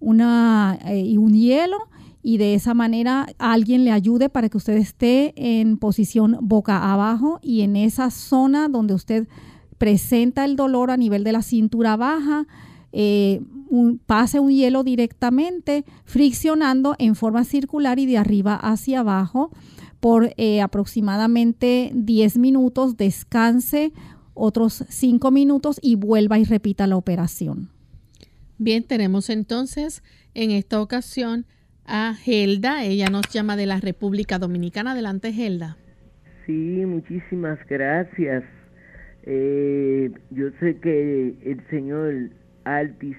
una, 0.00 0.78
un 1.18 1.32
hielo 1.34 1.78
y 2.22 2.38
de 2.38 2.54
esa 2.54 2.74
manera 2.74 3.28
alguien 3.38 3.84
le 3.84 3.92
ayude 3.92 4.28
para 4.28 4.48
que 4.48 4.56
usted 4.56 4.76
esté 4.76 5.32
en 5.36 5.78
posición 5.78 6.38
boca 6.40 6.92
abajo 6.92 7.38
y 7.40 7.60
en 7.60 7.76
esa 7.76 8.10
zona 8.10 8.68
donde 8.68 8.94
usted 8.94 9.28
presenta 9.78 10.44
el 10.44 10.56
dolor 10.56 10.90
a 10.90 10.96
nivel 10.96 11.22
de 11.22 11.30
la 11.30 11.42
cintura 11.42 11.96
baja, 11.96 12.48
eh, 12.90 13.42
pase 14.06 14.40
un 14.40 14.50
hielo 14.50 14.82
directamente 14.82 15.84
friccionando 16.04 16.96
en 16.98 17.14
forma 17.14 17.44
circular 17.44 18.00
y 18.00 18.06
de 18.06 18.18
arriba 18.18 18.56
hacia 18.56 19.00
abajo 19.00 19.50
por 20.00 20.32
eh, 20.36 20.60
aproximadamente 20.60 21.92
10 21.94 22.38
minutos, 22.38 22.96
descanse 22.96 23.92
otros 24.36 24.84
5 24.88 25.30
minutos 25.30 25.80
y 25.82 25.96
vuelva 25.96 26.38
y 26.38 26.44
repita 26.44 26.86
la 26.86 26.96
operación. 26.96 27.70
Bien, 28.58 28.84
tenemos 28.84 29.28
entonces 29.30 30.02
en 30.34 30.50
esta 30.50 30.80
ocasión 30.80 31.46
a 31.84 32.14
Gelda. 32.14 32.84
Ella 32.84 33.08
nos 33.10 33.28
llama 33.28 33.56
de 33.56 33.66
la 33.66 33.80
República 33.80 34.38
Dominicana. 34.38 34.92
Adelante, 34.92 35.32
Gelda. 35.32 35.76
Sí, 36.46 36.52
muchísimas 36.86 37.58
gracias. 37.68 38.44
Eh, 39.24 40.10
yo 40.30 40.50
sé 40.60 40.78
que 40.78 41.34
el 41.44 41.60
señor 41.68 42.30
Altis 42.64 43.16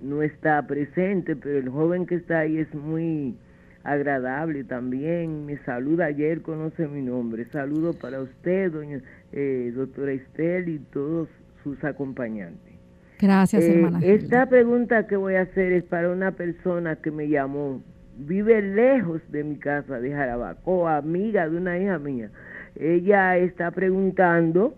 no 0.00 0.22
está 0.22 0.66
presente, 0.66 1.34
pero 1.36 1.58
el 1.58 1.68
joven 1.68 2.06
que 2.06 2.16
está 2.16 2.40
ahí 2.40 2.58
es 2.58 2.74
muy 2.74 3.34
agradable 3.82 4.64
también. 4.64 5.46
Me 5.46 5.58
saluda 5.64 6.06
ayer, 6.06 6.42
conoce 6.42 6.86
mi 6.86 7.02
nombre. 7.02 7.46
Saludo 7.50 7.92
para 7.94 8.20
usted, 8.20 8.72
doña 8.72 9.00
eh, 9.36 9.70
doctora 9.74 10.12
Estel 10.12 10.68
y 10.68 10.78
todos 10.78 11.28
sus 11.62 11.82
acompañantes. 11.84 12.72
Gracias, 13.20 13.62
eh, 13.64 13.74
hermana. 13.74 14.00
Esta 14.02 14.46
pregunta 14.46 15.06
que 15.06 15.16
voy 15.16 15.34
a 15.34 15.42
hacer 15.42 15.72
es 15.72 15.84
para 15.84 16.10
una 16.10 16.32
persona 16.32 16.96
que 16.96 17.10
me 17.10 17.28
llamó. 17.28 17.82
Vive 18.18 18.62
lejos 18.62 19.20
de 19.30 19.44
mi 19.44 19.56
casa 19.56 20.00
de 20.00 20.10
Jarabacoa, 20.10 20.96
amiga 20.96 21.48
de 21.48 21.56
una 21.56 21.78
hija 21.78 21.98
mía. 21.98 22.30
Ella 22.74 23.36
está 23.36 23.70
preguntando 23.72 24.74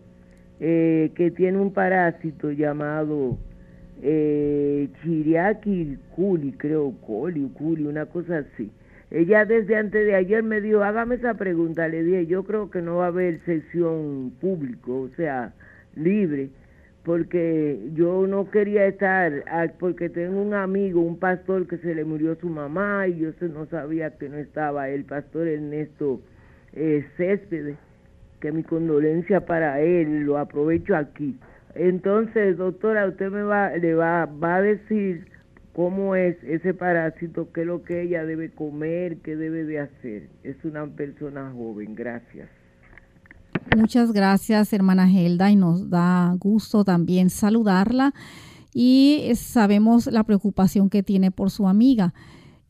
eh, 0.59 1.13
que 1.15 1.31
tiene 1.31 1.59
un 1.59 1.73
parásito 1.73 2.51
llamado 2.51 3.39
eh, 4.03 4.89
Chiriaki 5.03 5.99
Culi, 6.17 6.53
creo, 6.53 6.93
Coli, 7.07 7.49
Culi, 7.55 7.85
una 7.85 8.07
cosa 8.07 8.39
así. 8.39 8.71
Ella 9.11 9.45
desde 9.47 9.77
antes 9.77 10.05
de 10.05 10.15
ayer 10.15 10.43
me 10.43 10.61
dijo, 10.61 10.83
hágame 10.83 11.15
esa 11.15 11.35
pregunta, 11.35 11.89
le 11.89 12.03
dije, 12.03 12.27
yo 12.27 12.45
creo 12.45 12.71
que 12.71 12.83
no 12.83 12.97
va 12.97 13.07
a 13.07 13.09
haber 13.09 13.41
sesión 13.47 14.33
público, 14.39 15.01
o 15.01 15.09
sea, 15.17 15.55
libre, 15.95 16.51
porque 17.05 17.89
yo 17.95 18.27
no 18.27 18.51
quería 18.51 18.85
estar, 18.87 19.45
ah, 19.51 19.67
porque 19.79 20.11
tengo 20.11 20.43
un 20.43 20.53
amigo, 20.53 21.01
un 21.01 21.19
pastor 21.19 21.67
que 21.67 21.79
se 21.79 21.95
le 21.95 22.05
murió 22.05 22.35
su 22.35 22.51
mamá 22.51 23.09
y 23.09 23.19
yo 23.19 23.31
no 23.49 23.65
sabía 23.67 24.11
que 24.19 24.29
no 24.29 24.37
estaba 24.37 24.91
el 24.91 25.05
pastor 25.05 25.49
Ernesto 25.49 26.21
eh, 26.75 27.07
Céspedes 27.17 27.77
que 28.41 28.53
mi 28.53 28.63
condolencia 28.63 29.47
para 29.47 29.81
él, 29.81 30.21
lo 30.21 30.39
aprovecho 30.39 30.95
aquí. 30.95 31.39
Entonces, 31.75 32.57
doctora, 32.57 33.07
usted 33.07 33.31
me 33.31 33.43
va, 33.43 33.71
le 33.71 33.95
va, 33.95 34.27
va 34.27 34.57
a 34.57 34.63
decir 34.63 35.27
cómo 35.73 36.15
es 36.15 36.37
ese 36.45 36.75
parásito, 36.75 37.53
qué 37.53 37.63
es 37.63 37.67
lo 37.67 37.83
que 37.83 38.03
ella 38.03 38.25
debe 38.25 38.51
comer, 38.51 39.19
qué 39.19 39.37
debe 39.37 39.65
de 39.65 39.81
hacer. 39.81 40.29
Es 40.43 40.57
una 40.65 40.87
persona 40.87 41.53
joven, 41.55 41.95
gracias. 41.95 42.49
Muchas 43.77 44.13
gracias, 44.13 44.73
hermana 44.73 45.11
Helda, 45.11 45.51
y 45.51 45.57
nos 45.57 45.91
da 45.91 46.35
gusto 46.39 46.85
también 46.85 47.31
saludarla. 47.31 48.15
Y 48.73 49.31
sabemos 49.35 50.07
la 50.07 50.25
preocupación 50.25 50.91
que 50.91 51.03
tiene 51.03 51.31
por 51.31 51.51
su 51.51 51.69
amiga. 51.69 52.15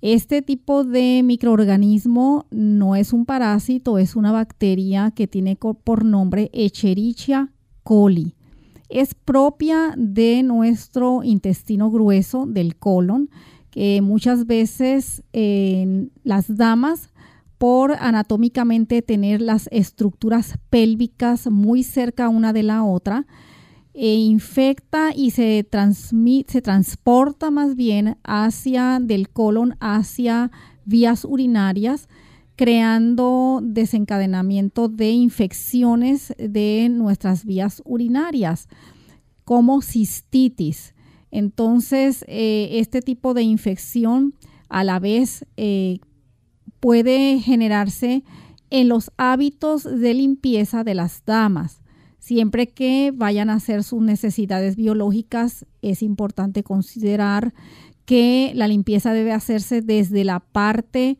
Este 0.01 0.42
tipo 0.42 0.84
de 0.84 1.22
microorganismo 1.24 2.46
no 2.51 2.94
es 2.94 3.12
un 3.12 3.26
parásito, 3.26 3.99
es 3.99 4.16
una 4.16 4.30
bacteria 4.30 5.11
que 5.11 5.26
tiene 5.26 5.57
por 5.57 6.05
nombre 6.05 6.51
Echerichia 6.53 7.51
coli. 7.82 8.38
Es 8.89 9.14
propia 9.14 9.95
de 9.97 10.43
nuestro 10.43 11.22
intestino 11.22 11.91
grueso, 11.91 12.47
del 12.47 12.76
colon, 12.76 13.30
que 13.70 14.01
muchas 14.01 14.47
veces 14.47 15.22
las 16.24 16.57
damas, 16.57 17.11
por 17.59 17.93
anatómicamente 17.93 19.03
tener 19.03 19.43
las 19.43 19.68
estructuras 19.72 20.59
pélvicas 20.70 21.51
muy 21.51 21.82
cerca 21.82 22.28
una 22.28 22.53
de 22.53 22.62
la 22.62 22.84
otra, 22.84 23.26
e 23.95 24.14
infecta 24.14 25.11
y 25.12 25.32
se, 25.32 25.66
se 26.47 26.62
transporta 26.62 27.51
más 27.51 27.74
bien 27.74 28.16
hacia 28.22 29.01
del 29.01 29.28
colon 29.28 29.76
hacia 29.80 30.53
vías 30.84 31.24
urinarias, 31.24 32.09
creando 32.59 33.61
desencadenamiento 33.63 34.89
de 34.89 35.13
infecciones 35.13 36.35
de 36.39 36.89
nuestras 36.91 37.45
vías 37.45 37.81
urinarias, 37.85 38.67
como 39.45 39.81
cistitis. 39.81 40.93
Entonces, 41.31 42.25
eh, 42.27 42.71
este 42.73 43.01
tipo 43.01 43.33
de 43.33 43.43
infección 43.43 44.35
a 44.69 44.83
la 44.83 44.99
vez 44.99 45.47
eh, 45.57 46.01
puede 46.81 47.39
generarse 47.39 48.25
en 48.71 48.89
los 48.89 49.13
hábitos 49.17 49.85
de 49.85 50.15
limpieza 50.15 50.83
de 50.83 50.97
las 50.97 51.23
damas. 51.25 51.81
Siempre 52.19 52.67
que 52.67 53.13
vayan 53.15 53.51
a 53.51 53.55
hacer 53.55 53.85
sus 53.85 54.03
necesidades 54.03 54.75
biológicas, 54.75 55.65
es 55.81 56.03
importante 56.03 56.65
considerar 56.65 57.55
que 58.05 58.51
la 58.57 58.67
limpieza 58.67 59.13
debe 59.13 59.33
hacerse 59.33 59.81
desde 59.81 60.25
la 60.25 60.41
parte 60.41 61.19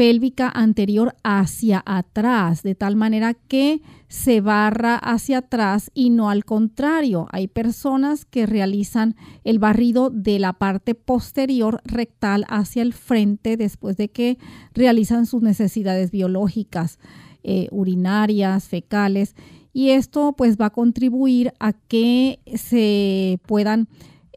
pélvica 0.00 0.48
anterior 0.48 1.14
hacia 1.24 1.82
atrás, 1.84 2.62
de 2.62 2.74
tal 2.74 2.96
manera 2.96 3.34
que 3.34 3.82
se 4.08 4.40
barra 4.40 4.96
hacia 4.96 5.36
atrás 5.36 5.90
y 5.92 6.08
no 6.08 6.30
al 6.30 6.46
contrario. 6.46 7.26
Hay 7.32 7.48
personas 7.48 8.24
que 8.24 8.46
realizan 8.46 9.14
el 9.44 9.58
barrido 9.58 10.08
de 10.08 10.38
la 10.38 10.54
parte 10.54 10.94
posterior 10.94 11.82
rectal 11.84 12.46
hacia 12.48 12.80
el 12.80 12.94
frente 12.94 13.58
después 13.58 13.98
de 13.98 14.08
que 14.08 14.38
realizan 14.72 15.26
sus 15.26 15.42
necesidades 15.42 16.10
biológicas, 16.10 16.98
eh, 17.42 17.68
urinarias, 17.70 18.68
fecales, 18.68 19.36
y 19.74 19.90
esto 19.90 20.32
pues 20.32 20.56
va 20.56 20.66
a 20.66 20.70
contribuir 20.70 21.52
a 21.60 21.74
que 21.74 22.40
se 22.54 23.38
puedan 23.44 23.86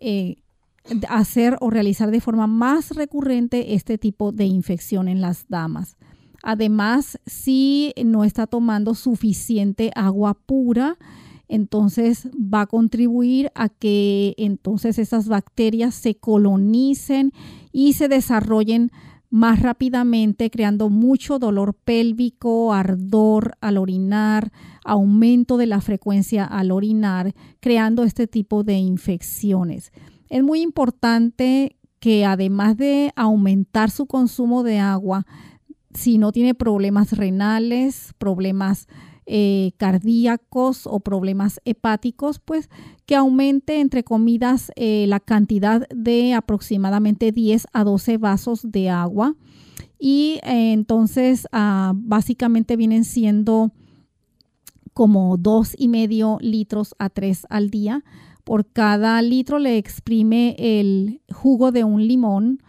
eh, 0.02 0.43
hacer 1.10 1.58
o 1.62 1.70
realizar 1.70 2.12
de 2.12 2.22
forma 2.22 2.48
más 2.48 2.92
recurrente 2.92 3.74
este 3.76 3.98
tipo 3.98 4.32
de 4.32 4.46
infección 4.46 5.08
en 5.08 5.22
las 5.22 5.48
damas. 5.48 5.98
Además, 6.42 7.20
si 7.26 7.94
no 8.04 8.26
está 8.26 8.48
tomando 8.48 8.96
suficiente 8.96 9.92
agua 9.96 10.34
pura, 10.34 10.98
entonces 11.48 12.30
va 12.34 12.62
a 12.62 12.68
contribuir 12.68 13.52
a 13.56 13.70
que 13.70 14.34
entonces 14.38 15.00
esas 15.00 15.28
bacterias 15.28 15.96
se 15.96 16.16
colonicen 16.16 17.32
y 17.72 17.94
se 17.94 18.10
desarrollen 18.10 18.92
más 19.30 19.62
rápidamente, 19.62 20.52
creando 20.52 20.90
mucho 20.90 21.40
dolor 21.40 21.74
pélvico, 21.74 22.72
ardor 22.72 23.54
al 23.62 23.78
orinar, 23.78 24.52
aumento 24.86 25.58
de 25.58 25.66
la 25.66 25.82
frecuencia 25.82 26.46
al 26.46 26.72
orinar, 26.72 27.34
creando 27.60 28.04
este 28.04 28.28
tipo 28.28 28.64
de 28.64 28.76
infecciones. 28.76 29.92
Es 30.34 30.42
muy 30.42 30.62
importante 30.62 31.78
que 32.00 32.26
además 32.26 32.76
de 32.76 33.14
aumentar 33.16 33.92
su 33.92 34.08
consumo 34.08 34.64
de 34.64 34.80
agua, 34.80 35.28
si 35.94 36.18
no 36.18 36.32
tiene 36.32 36.56
problemas 36.56 37.12
renales, 37.12 38.16
problemas 38.18 38.88
eh, 39.28 39.74
cardíacos 39.78 40.88
o 40.88 41.02
problemas 41.02 41.62
hepáticos, 41.66 42.40
pues 42.40 42.72
que 43.06 43.16
aumente 43.16 43.80
entre 43.80 44.04
comidas 44.04 44.72
eh, 44.76 45.06
la 45.08 45.20
cantidad 45.20 45.88
de 45.90 46.34
aproximadamente 46.34 47.32
10 47.32 47.68
a 47.72 47.84
12 47.84 48.18
vasos 48.18 48.72
de 48.72 48.90
agua. 48.90 49.36
Y 50.00 50.40
eh, 50.42 50.74
entonces 50.74 51.48
ah, 51.52 51.94
básicamente 51.96 52.76
vienen 52.76 53.04
siendo 53.04 53.72
como 54.96 55.38
dos 55.38 55.76
y 55.78 55.90
medio 55.90 56.40
litros 56.42 56.96
a 56.98 57.10
tres 57.12 57.46
al 57.52 57.70
día 57.70 58.04
por 58.44 58.66
cada 58.72 59.22
litro 59.22 59.60
le 59.60 59.78
exprime 59.78 60.56
el 60.58 61.22
jugo 61.32 61.72
de 61.72 61.84
un 61.84 62.08
limón, 62.08 62.62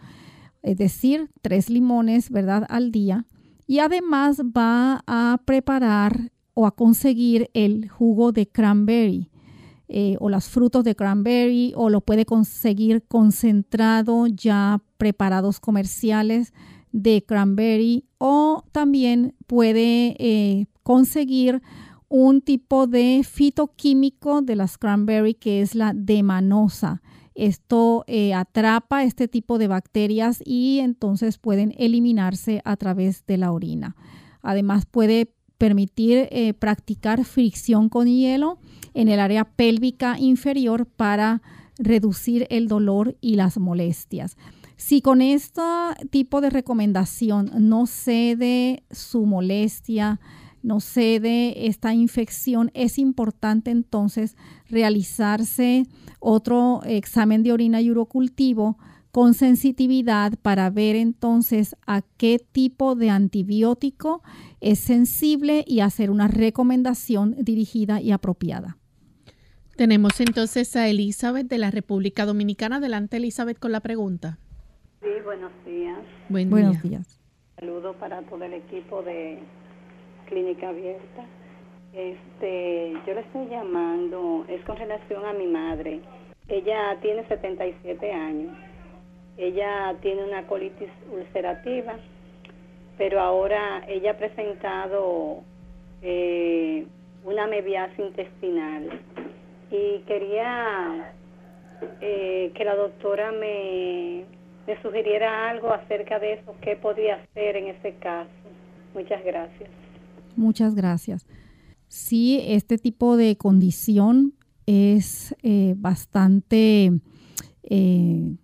es 0.61 0.77
decir, 0.77 1.29
tres 1.41 1.69
limones, 1.69 2.29
¿verdad?, 2.29 2.65
al 2.69 2.91
día. 2.91 3.25
Y 3.67 3.79
además 3.79 4.41
va 4.41 5.03
a 5.07 5.41
preparar 5.45 6.31
o 6.53 6.65
a 6.65 6.75
conseguir 6.75 7.49
el 7.53 7.89
jugo 7.89 8.31
de 8.31 8.47
cranberry 8.47 9.29
eh, 9.87 10.15
o 10.19 10.29
los 10.29 10.45
frutos 10.45 10.83
de 10.83 10.95
cranberry 10.95 11.73
o 11.75 11.91
lo 11.91 12.01
puede 12.01 12.25
conseguir 12.25 13.03
concentrado 13.03 14.25
ya 14.25 14.81
preparados 14.97 15.59
comerciales 15.59 16.53
de 16.91 17.23
cranberry 17.23 18.05
o 18.17 18.63
también 18.71 19.35
puede 19.45 20.15
eh, 20.17 20.65
conseguir 20.81 21.61
un 22.17 22.39
tipo 22.39 22.87
de 22.87 23.23
fitoquímico 23.29 24.41
de 24.41 24.55
las 24.55 24.77
cranberry 24.77 25.33
que 25.33 25.61
es 25.61 25.75
la 25.75 25.91
demanosa. 25.93 27.01
Esto 27.33 28.05
eh, 28.07 28.33
atrapa 28.33 29.03
este 29.03 29.27
tipo 29.27 29.57
de 29.57 29.67
bacterias 29.67 30.41
y 30.45 30.79
entonces 30.79 31.37
pueden 31.37 31.75
eliminarse 31.77 32.61
a 32.63 32.77
través 32.77 33.25
de 33.25 33.35
la 33.35 33.51
orina. 33.51 33.97
Además 34.41 34.85
puede 34.85 35.33
permitir 35.57 36.29
eh, 36.31 36.53
practicar 36.53 37.25
fricción 37.25 37.89
con 37.89 38.07
hielo 38.07 38.59
en 38.93 39.09
el 39.09 39.19
área 39.19 39.43
pélvica 39.43 40.17
inferior 40.17 40.85
para 40.85 41.41
reducir 41.77 42.47
el 42.49 42.69
dolor 42.69 43.17
y 43.19 43.35
las 43.35 43.57
molestias. 43.57 44.37
Si 44.77 45.01
con 45.01 45.21
este 45.21 45.61
tipo 46.11 46.39
de 46.39 46.49
recomendación 46.49 47.51
no 47.59 47.87
cede 47.87 48.83
su 48.89 49.25
molestia, 49.25 50.21
no 50.65 50.79
cede 50.79 51.67
esta 51.67 51.93
infección, 51.93 52.71
es 52.73 52.97
importante 52.97 53.71
entonces 53.71 54.35
realizarse 54.67 55.85
otro 56.19 56.81
examen 56.85 57.43
de 57.43 57.53
orina 57.53 57.81
y 57.81 57.91
urocultivo 57.91 58.77
con 59.11 59.33
sensitividad 59.33 60.33
para 60.41 60.69
ver 60.69 60.95
entonces 60.95 61.75
a 61.87 62.01
qué 62.17 62.39
tipo 62.39 62.95
de 62.95 63.11
antibiótico 63.11 64.23
es 64.59 64.79
sensible 64.79 65.63
y 65.67 65.79
hacer 65.79 66.09
una 66.09 66.27
recomendación 66.27 67.35
dirigida 67.39 68.01
y 68.01 68.11
apropiada. 68.11 68.77
Tenemos 69.77 70.19
entonces 70.19 70.75
a 70.75 70.87
Elizabeth 70.87 71.47
de 71.47 71.59
la 71.59 71.69
República 71.69 72.25
Dominicana. 72.25 72.77
Adelante 72.77 73.17
Elizabeth 73.17 73.59
con 73.59 73.71
la 73.71 73.81
pregunta. 73.81 74.39
Sí, 75.01 75.09
buenos 75.23 75.51
días. 75.65 75.99
buenos 76.49 76.81
días. 76.81 77.21
Saludos 77.59 77.95
para 77.97 78.21
todo 78.23 78.43
el 78.43 78.53
equipo 78.53 79.01
de 79.03 79.39
clínica 80.25 80.69
abierta. 80.69 81.25
Este, 81.93 82.93
yo 83.07 83.13
le 83.13 83.21
estoy 83.21 83.47
llamando, 83.47 84.45
es 84.49 84.61
con 84.65 84.75
relación 84.77 85.25
a 85.25 85.33
mi 85.33 85.47
madre. 85.47 86.01
Ella 86.47 86.97
tiene 87.01 87.25
77 87.27 88.11
años. 88.11 88.55
Ella 89.37 89.95
tiene 90.01 90.23
una 90.23 90.45
colitis 90.47 90.89
ulcerativa, 91.11 91.95
pero 92.97 93.19
ahora 93.21 93.83
ella 93.87 94.11
ha 94.11 94.17
presentado 94.17 95.43
eh, 96.01 96.85
una 97.23 97.47
mebiasis 97.47 97.99
intestinal 97.99 98.89
y 99.71 99.99
quería 100.07 101.13
eh, 102.01 102.51
que 102.53 102.63
la 102.63 102.75
doctora 102.75 103.31
me, 103.31 104.25
me 104.67 104.81
sugiriera 104.81 105.49
algo 105.49 105.73
acerca 105.73 106.19
de 106.19 106.33
eso, 106.33 106.55
qué 106.61 106.75
podría 106.75 107.15
hacer 107.15 107.57
en 107.57 107.67
ese 107.67 107.95
caso. 107.95 108.29
Muchas 108.93 109.23
gracias. 109.25 109.69
Muchas 110.37 110.75
gracias. 110.75 111.25
Sí, 111.87 112.39
este 112.43 112.77
tipo 112.77 113.17
de 113.17 113.37
condición 113.37 114.33
es 114.65 115.35
eh, 115.43 115.75
bastante 115.77 116.91
eh, 117.63 118.35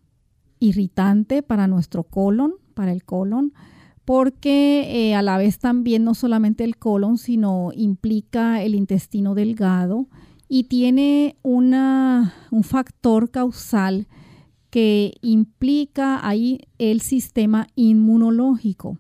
irritante 0.59 1.41
para 1.43 1.67
nuestro 1.67 2.03
colon, 2.03 2.53
para 2.73 2.91
el 2.91 3.03
colon, 3.03 3.53
porque 4.05 5.09
eh, 5.09 5.15
a 5.15 5.21
la 5.21 5.37
vez 5.37 5.59
también 5.59 6.03
no 6.03 6.13
solamente 6.13 6.63
el 6.63 6.77
colon, 6.77 7.17
sino 7.17 7.71
implica 7.75 8.61
el 8.61 8.75
intestino 8.75 9.35
delgado 9.35 10.07
y 10.47 10.65
tiene 10.65 11.37
una, 11.43 12.33
un 12.51 12.63
factor 12.63 13.31
causal 13.31 14.07
que 14.69 15.15
implica 15.21 16.25
ahí 16.25 16.61
el 16.77 17.01
sistema 17.01 17.67
inmunológico 17.75 18.97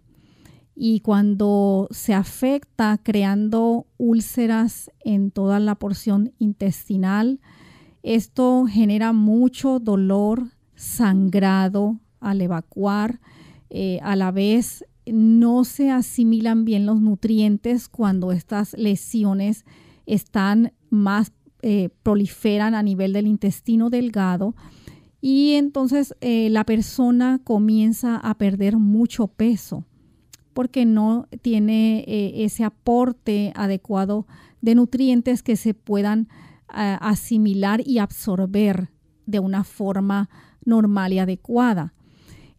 y 0.75 1.01
cuando 1.01 1.87
se 1.91 2.13
afecta 2.13 2.99
creando 3.01 3.87
úlceras 3.97 4.91
en 5.03 5.31
toda 5.31 5.59
la 5.59 5.75
porción 5.75 6.33
intestinal, 6.39 7.39
esto 8.03 8.65
genera 8.67 9.13
mucho 9.13 9.79
dolor, 9.79 10.47
sangrado 10.75 11.99
al 12.19 12.41
evacuar. 12.41 13.19
Eh, 13.69 13.99
a 14.01 14.15
la 14.15 14.31
vez 14.31 14.85
no 15.05 15.63
se 15.63 15.91
asimilan 15.91 16.65
bien 16.65 16.85
los 16.85 16.99
nutrientes 16.99 17.87
cuando 17.87 18.31
estas 18.31 18.73
lesiones 18.77 19.65
están 20.05 20.73
más 20.89 21.31
eh, 21.61 21.89
proliferan 22.01 22.73
a 22.73 22.83
nivel 22.83 23.13
del 23.13 23.27
intestino 23.27 23.89
delgado 23.89 24.55
y 25.21 25.53
entonces 25.53 26.15
eh, 26.21 26.49
la 26.49 26.65
persona 26.65 27.39
comienza 27.43 28.17
a 28.17 28.35
perder 28.35 28.77
mucho 28.77 29.27
peso 29.27 29.85
porque 30.53 30.85
no 30.85 31.27
tiene 31.41 32.03
eh, 32.07 32.43
ese 32.45 32.63
aporte 32.63 33.51
adecuado 33.55 34.27
de 34.61 34.75
nutrientes 34.75 35.43
que 35.43 35.55
se 35.55 35.73
puedan 35.73 36.27
eh, 36.75 36.97
asimilar 36.99 37.81
y 37.85 37.99
absorber 37.99 38.89
de 39.25 39.39
una 39.39 39.63
forma 39.63 40.29
normal 40.63 41.13
y 41.13 41.19
adecuada. 41.19 41.93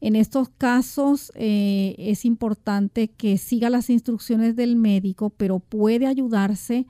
En 0.00 0.16
estos 0.16 0.48
casos 0.48 1.30
eh, 1.36 1.94
es 1.98 2.24
importante 2.24 3.08
que 3.08 3.38
siga 3.38 3.70
las 3.70 3.88
instrucciones 3.88 4.56
del 4.56 4.74
médico, 4.74 5.30
pero 5.30 5.60
puede 5.60 6.06
ayudarse 6.06 6.86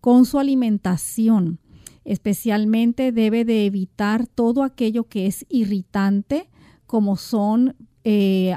con 0.00 0.26
su 0.26 0.38
alimentación. 0.38 1.60
Especialmente 2.04 3.12
debe 3.12 3.44
de 3.44 3.64
evitar 3.64 4.26
todo 4.26 4.64
aquello 4.64 5.04
que 5.04 5.26
es 5.26 5.46
irritante, 5.48 6.50
como 6.86 7.16
son 7.16 7.76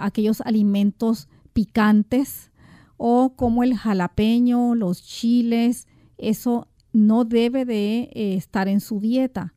aquellos 0.02 0.42
alimentos 0.42 1.30
picantes 1.56 2.52
o 2.98 3.34
como 3.38 3.64
el 3.64 3.78
jalapeño, 3.78 4.76
los 4.76 5.02
chiles, 5.02 5.88
eso 6.18 6.68
no 6.92 7.24
debe 7.24 7.64
de 7.64 8.10
eh, 8.14 8.36
estar 8.36 8.68
en 8.68 8.82
su 8.82 9.00
dieta. 9.00 9.54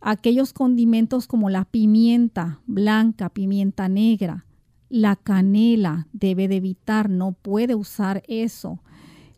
Aquellos 0.00 0.54
condimentos 0.54 1.26
como 1.26 1.50
la 1.50 1.66
pimienta 1.66 2.60
blanca, 2.66 3.28
pimienta 3.28 3.88
negra, 3.88 4.46
La 4.88 5.16
canela 5.16 6.08
debe 6.14 6.48
de 6.48 6.56
evitar, 6.56 7.10
no 7.10 7.32
puede 7.32 7.74
usar 7.74 8.22
eso. 8.26 8.80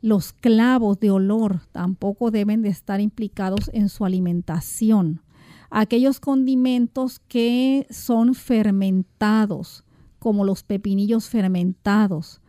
Los 0.01 0.33
clavos 0.33 1.01
de 1.01 1.11
olor 1.11 1.63
tampoco 1.73 2.31
deben 2.31 2.63
de 2.63 2.69
estar 2.69 3.01
implicados 3.01 3.69
en 3.73 3.89
su 3.89 4.05
alimentación. 4.05 5.23
Aquellos 5.71 6.21
condimentos 6.21 7.19
que 7.19 7.89
son 7.91 8.35
fermentados, 8.35 9.85
como 10.21 10.45
los 10.45 10.63
pepinillos 10.63 11.29
fermentados, 11.29 12.41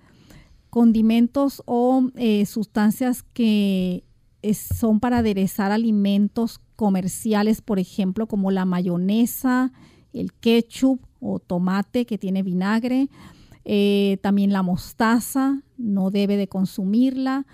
condimentos 0.69 1.63
o 1.65 2.09
eh, 2.15 2.45
sustancias 2.45 3.23
que 3.33 4.03
son 4.53 4.99
para 4.99 5.19
aderezar 5.19 5.71
alimentos 5.71 6.61
comerciales, 6.75 7.61
por 7.61 7.79
ejemplo, 7.79 8.27
como 8.27 8.51
la 8.51 8.65
mayonesa, 8.65 9.71
el 10.13 10.33
ketchup 10.33 11.01
o 11.19 11.39
tomate 11.39 12.05
que 12.05 12.17
tiene 12.17 12.43
vinagre, 12.43 13.09
eh, 13.65 14.17
también 14.21 14.51
la 14.51 14.63
mostaza, 14.63 15.61
no 15.77 16.09
debe 16.11 16.37
de 16.37 16.47
consumirla, 16.47 17.45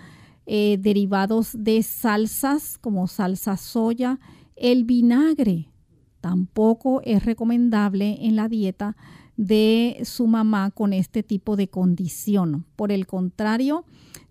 eh, 0.46 0.78
derivados 0.80 1.50
de 1.52 1.82
salsas 1.82 2.78
como 2.78 3.06
salsa 3.06 3.56
soya, 3.56 4.18
el 4.56 4.84
vinagre 4.84 5.70
tampoco 6.20 7.02
es 7.04 7.24
recomendable 7.24 8.26
en 8.26 8.34
la 8.34 8.48
dieta 8.48 8.96
de 9.38 10.00
su 10.02 10.26
mamá 10.26 10.72
con 10.72 10.92
este 10.92 11.22
tipo 11.22 11.56
de 11.56 11.68
condición. 11.68 12.66
Por 12.74 12.90
el 12.90 13.06
contrario, 13.06 13.84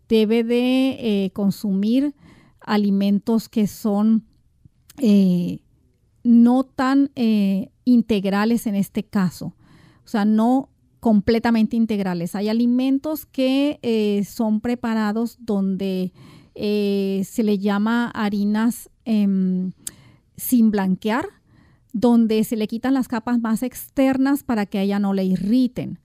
debe 0.09 0.43
de 0.43 0.97
eh, 0.99 1.31
consumir 1.31 2.13
alimentos 2.59 3.47
que 3.47 3.67
son 3.67 4.25
eh, 4.97 5.61
no 6.23 6.65
tan 6.65 7.09
eh, 7.15 7.69
integrales 7.85 8.67
en 8.67 8.75
este 8.75 9.03
caso. 9.03 9.55
O 10.03 10.07
sea, 10.07 10.25
no 10.25 10.69
completamente 10.99 11.77
integrales. 11.77 12.35
Hay 12.35 12.49
alimentos 12.49 13.25
que 13.25 14.25
son 14.27 14.59
preparados 14.59 15.37
donde 15.39 16.11
se 16.53 17.43
le 17.43 17.59
llama 17.59 18.09
harinas 18.09 18.89
em, 19.05 19.71
sin 20.35 20.71
blanquear, 20.71 21.25
donde 21.99 22.43
se 22.43 22.55
le 22.55 22.67
quitan 22.67 22.93
las 22.93 23.07
capas 23.07 23.39
más 23.39 23.63
externas 23.63 24.43
para 24.43 24.67
que 24.67 24.77
a 24.77 24.83
ella 24.83 24.99
no 24.99 25.15
le 25.15 25.25
irriten. 25.25 25.97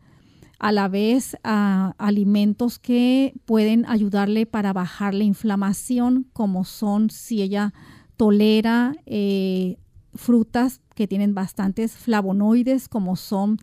A 0.59 0.73
la 0.73 0.89
vez, 0.89 1.37
alimentos 1.43 2.79
que 2.79 3.35
pueden 3.45 3.85
ayudarle 3.87 4.47
para 4.47 4.73
bajar 4.73 5.13
la 5.13 5.25
inflamación, 5.25 6.27
como 6.33 6.65
son 6.65 7.11
si 7.11 7.43
ella 7.43 7.75
tolera 8.17 8.95
eh, 9.05 9.77
frutas 10.15 10.81
que 10.95 11.07
tienen 11.07 11.35
bastantes 11.35 11.93
flavonoides, 11.93 12.89
como 12.89 13.17
son 13.17 13.59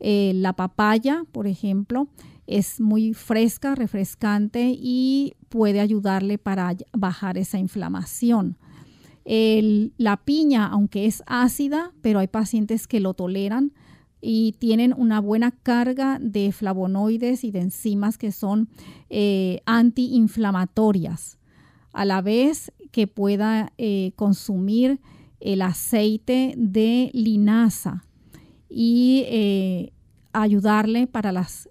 eh, 0.00 0.32
la 0.34 0.54
papaya, 0.54 1.24
por 1.32 1.46
ejemplo, 1.46 2.08
es 2.46 2.80
muy 2.80 3.12
fresca, 3.12 3.74
refrescante 3.74 4.74
y 4.74 5.34
puede 5.50 5.80
ayudarle 5.80 6.38
para 6.38 6.74
bajar 6.92 7.36
esa 7.36 7.58
inflamación 7.58 8.56
la 9.24 10.18
piña, 10.18 10.66
aunque 10.66 11.06
es 11.06 11.22
ácida, 11.26 11.92
pero 12.02 12.18
hay 12.18 12.28
pacientes 12.28 12.86
que 12.86 13.00
lo 13.00 13.14
toleran 13.14 13.72
y 14.26 14.52
tienen 14.52 14.94
una 14.96 15.20
buena 15.20 15.50
carga 15.50 16.18
de 16.18 16.50
flavonoides 16.50 17.44
y 17.44 17.50
de 17.50 17.60
enzimas 17.60 18.16
que 18.16 18.32
son 18.32 18.68
eh, 19.10 19.60
antiinflamatorias, 19.66 21.38
a 21.92 22.04
la 22.06 22.22
vez 22.22 22.72
que 22.90 23.06
pueda 23.06 23.72
eh, 23.76 24.12
consumir 24.16 24.98
el 25.40 25.60
aceite 25.60 26.54
de 26.56 27.10
linaza 27.12 28.06
y 28.70 29.24
eh, 29.26 29.92
ayudarle 30.32 31.06
para 31.06 31.30
las 31.30 31.68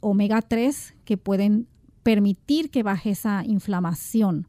omega 0.00 0.40
3 0.40 0.94
que 1.04 1.18
pueden 1.18 1.68
permitir 2.02 2.70
que 2.70 2.82
baje 2.82 3.10
esa 3.10 3.44
inflamación 3.44 4.48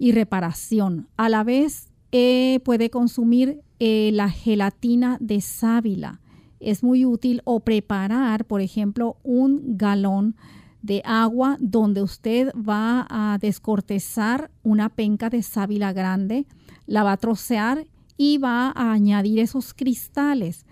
y 0.00 0.12
reparación. 0.12 1.08
A 1.18 1.28
la 1.28 1.44
vez 1.44 1.90
eh, 2.10 2.60
puede 2.64 2.88
consumir 2.88 3.60
eh, 3.78 4.10
la 4.14 4.30
gelatina 4.30 5.18
de 5.20 5.42
sábila. 5.42 6.20
Es 6.58 6.82
muy 6.82 7.04
útil 7.04 7.42
o 7.44 7.60
preparar, 7.60 8.46
por 8.46 8.62
ejemplo, 8.62 9.18
un 9.22 9.76
galón 9.76 10.36
de 10.80 11.02
agua 11.04 11.58
donde 11.60 12.02
usted 12.02 12.50
va 12.56 13.06
a 13.10 13.36
descortezar 13.38 14.50
una 14.62 14.88
penca 14.88 15.28
de 15.28 15.42
sábila 15.42 15.92
grande, 15.92 16.46
la 16.86 17.02
va 17.02 17.12
a 17.12 17.16
trocear 17.18 17.86
y 18.16 18.38
va 18.38 18.72
a 18.74 18.92
añadir 18.92 19.38
esos 19.38 19.74
cristales. 19.74 20.64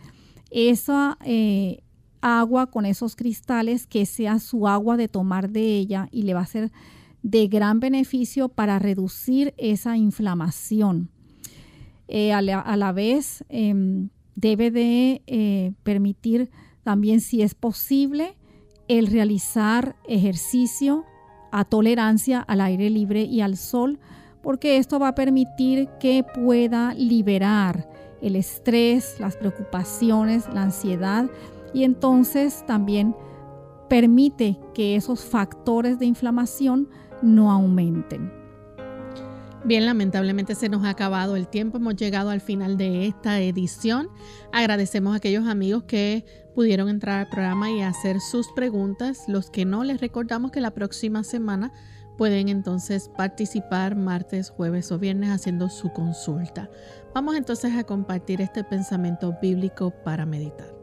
Esa 0.50 1.18
eh, 1.22 1.82
agua 2.22 2.70
con 2.70 2.86
esos 2.86 3.14
cristales 3.14 3.86
que 3.86 4.06
sea 4.06 4.38
su 4.38 4.66
agua 4.66 4.96
de 4.96 5.08
tomar 5.08 5.50
de 5.50 5.76
ella 5.76 6.08
y 6.10 6.22
le 6.22 6.32
va 6.32 6.40
a 6.40 6.44
hacer 6.44 6.72
de 7.22 7.48
gran 7.48 7.80
beneficio 7.80 8.48
para 8.48 8.78
reducir 8.78 9.54
esa 9.56 9.96
inflamación. 9.96 11.10
Eh, 12.06 12.32
a, 12.32 12.40
la, 12.40 12.92
vez, 12.92 13.44
em, 13.48 14.08
debe 14.34 14.70
de 14.70 15.22
eh, 15.26 15.72
permitir 15.82 16.50
también, 16.82 17.20
si 17.20 17.42
es 17.42 17.54
posible, 17.54 18.36
el 18.88 19.08
realizar 19.08 19.96
ejercicio 20.06 21.04
a 21.52 21.64
tolerancia 21.64 22.40
al 22.40 22.62
aire 22.62 22.88
libre 22.88 23.22
y 23.22 23.42
al 23.42 23.56
sol, 23.56 23.98
porque 24.42 24.78
esto 24.78 24.98
va 24.98 25.08
a 25.08 25.14
permitir 25.14 25.88
que 26.00 26.24
pueda 26.24 26.94
liberar 26.94 27.90
el 28.22 28.36
estrés, 28.36 29.20
las 29.20 29.36
preocupaciones, 29.36 30.46
la 30.52 30.62
ansiedad 30.62 31.30
y 31.74 31.84
entonces 31.84 32.64
también 32.66 33.14
permite 33.88 34.58
que 34.74 34.96
esos 34.96 35.24
factores 35.24 35.98
de 35.98 36.06
inflamación 36.06 36.88
no 37.22 37.50
aumenten. 37.50 38.32
Bien, 39.64 39.84
lamentablemente 39.84 40.54
se 40.54 40.68
nos 40.68 40.84
ha 40.84 40.90
acabado 40.90 41.34
el 41.36 41.48
tiempo, 41.48 41.78
hemos 41.78 41.96
llegado 41.96 42.30
al 42.30 42.40
final 42.40 42.76
de 42.76 43.06
esta 43.06 43.40
edición. 43.40 44.08
Agradecemos 44.52 45.12
a 45.12 45.16
aquellos 45.16 45.46
amigos 45.46 45.82
que 45.82 46.24
pudieron 46.54 46.88
entrar 46.88 47.20
al 47.20 47.28
programa 47.28 47.70
y 47.70 47.82
hacer 47.82 48.20
sus 48.20 48.50
preguntas. 48.52 49.24
Los 49.26 49.50
que 49.50 49.64
no, 49.64 49.82
les 49.82 50.00
recordamos 50.00 50.52
que 50.52 50.60
la 50.60 50.70
próxima 50.70 51.24
semana 51.24 51.72
pueden 52.16 52.48
entonces 52.48 53.10
participar 53.16 53.96
martes, 53.96 54.50
jueves 54.50 54.92
o 54.92 54.98
viernes 54.98 55.30
haciendo 55.30 55.68
su 55.68 55.92
consulta. 55.92 56.70
Vamos 57.14 57.36
entonces 57.36 57.74
a 57.76 57.84
compartir 57.84 58.40
este 58.40 58.62
pensamiento 58.62 59.36
bíblico 59.42 59.90
para 59.90 60.24
meditar. 60.24 60.77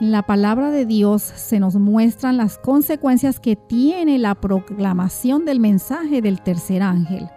La 0.00 0.22
palabra 0.22 0.70
de 0.70 0.84
Dios 0.84 1.22
se 1.22 1.58
nos 1.58 1.76
muestran 1.76 2.36
las 2.36 2.58
consecuencias 2.58 3.40
que 3.40 3.56
tiene 3.56 4.18
la 4.18 4.34
proclamación 4.34 5.46
del 5.46 5.58
mensaje 5.58 6.20
del 6.20 6.42
tercer 6.42 6.82
ángel. 6.82 7.30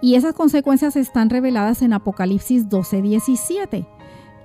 Y 0.00 0.14
esas 0.14 0.34
consecuencias 0.34 0.94
están 0.94 1.30
reveladas 1.30 1.82
en 1.82 1.92
Apocalipsis 1.92 2.68
12:17. 2.68 3.88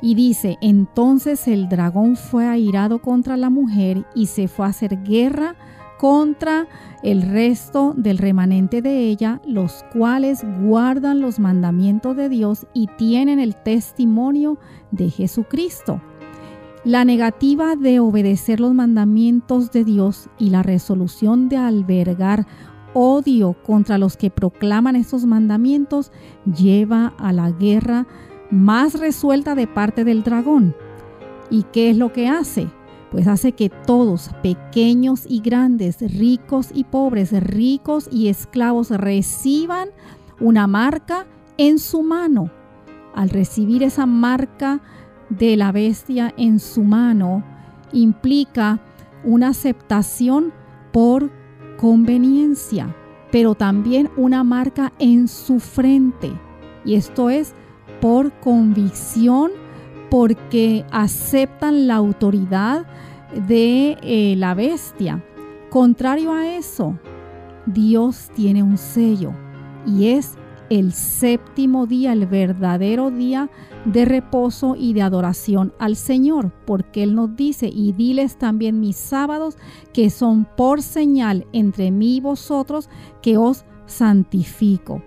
Y 0.01 0.15
dice, 0.15 0.57
entonces 0.59 1.47
el 1.47 1.69
dragón 1.69 2.15
fue 2.15 2.47
airado 2.47 2.99
contra 2.99 3.37
la 3.37 3.51
mujer 3.51 4.07
y 4.15 4.25
se 4.25 4.47
fue 4.47 4.65
a 4.65 4.69
hacer 4.69 5.03
guerra 5.03 5.55
contra 5.99 6.67
el 7.03 7.21
resto 7.21 7.93
del 7.95 8.17
remanente 8.17 8.81
de 8.81 9.07
ella, 9.07 9.39
los 9.45 9.85
cuales 9.93 10.43
guardan 10.63 11.21
los 11.21 11.39
mandamientos 11.39 12.15
de 12.15 12.27
Dios 12.27 12.65
y 12.73 12.87
tienen 12.97 13.39
el 13.39 13.55
testimonio 13.55 14.57
de 14.89 15.11
Jesucristo. 15.11 16.01
La 16.85 17.03
negativa 17.03 17.75
de 17.75 17.99
obedecer 17.99 18.59
los 18.59 18.71
mandamientos 18.75 19.71
de 19.71 19.83
Dios 19.83 20.29
y 20.37 20.51
la 20.51 20.61
resolución 20.61 21.49
de 21.49 21.57
albergar 21.57 22.45
odio 22.93 23.55
contra 23.63 23.97
los 23.97 24.17
que 24.17 24.29
proclaman 24.29 24.95
estos 24.95 25.25
mandamientos 25.25 26.11
lleva 26.45 27.07
a 27.17 27.33
la 27.33 27.49
guerra 27.49 28.05
más 28.51 28.99
resuelta 28.99 29.55
de 29.55 29.65
parte 29.65 30.03
del 30.03 30.21
dragón. 30.21 30.75
¿Y 31.49 31.63
qué 31.63 31.89
es 31.89 31.97
lo 31.97 32.13
que 32.13 32.27
hace? 32.27 32.67
Pues 33.09 33.27
hace 33.27 33.53
que 33.53 33.69
todos, 33.69 34.29
pequeños 34.43 35.25
y 35.27 35.39
grandes, 35.39 36.01
ricos 36.15 36.69
y 36.71 36.83
pobres, 36.83 37.31
ricos 37.31 38.07
y 38.11 38.27
esclavos, 38.27 38.91
reciban 38.91 39.89
una 40.39 40.67
marca 40.67 41.25
en 41.57 41.79
su 41.79 42.03
mano. 42.03 42.51
Al 43.15 43.31
recibir 43.31 43.81
esa 43.81 44.05
marca, 44.05 44.81
de 45.29 45.57
la 45.57 45.71
bestia 45.71 46.33
en 46.37 46.59
su 46.59 46.83
mano 46.83 47.43
implica 47.91 48.79
una 49.23 49.49
aceptación 49.49 50.53
por 50.91 51.31
conveniencia, 51.77 52.95
pero 53.31 53.55
también 53.55 54.09
una 54.17 54.43
marca 54.43 54.93
en 54.99 55.27
su 55.27 55.59
frente. 55.59 56.31
Y 56.83 56.95
esto 56.95 57.29
es 57.29 57.53
por 58.01 58.31
convicción, 58.39 59.51
porque 60.09 60.85
aceptan 60.91 61.87
la 61.87 61.95
autoridad 61.95 62.85
de 63.47 63.97
eh, 64.01 64.35
la 64.37 64.53
bestia. 64.53 65.23
Contrario 65.69 66.31
a 66.31 66.55
eso, 66.55 66.97
Dios 67.65 68.29
tiene 68.35 68.63
un 68.63 68.77
sello 68.77 69.33
y 69.85 70.09
es 70.09 70.37
el 70.69 70.91
séptimo 70.93 71.85
día, 71.85 72.13
el 72.13 72.25
verdadero 72.25 73.11
día 73.11 73.49
de 73.85 74.05
reposo 74.05 74.75
y 74.77 74.93
de 74.93 75.01
adoración 75.01 75.73
al 75.79 75.95
Señor, 75.95 76.51
porque 76.65 77.03
Él 77.03 77.15
nos 77.15 77.35
dice, 77.35 77.69
y 77.71 77.93
diles 77.93 78.37
también 78.37 78.79
mis 78.79 78.95
sábados, 78.95 79.57
que 79.93 80.09
son 80.09 80.47
por 80.57 80.81
señal 80.81 81.45
entre 81.53 81.91
mí 81.91 82.17
y 82.17 82.21
vosotros, 82.21 82.89
que 83.21 83.37
os 83.37 83.65
santifico. 83.85 85.03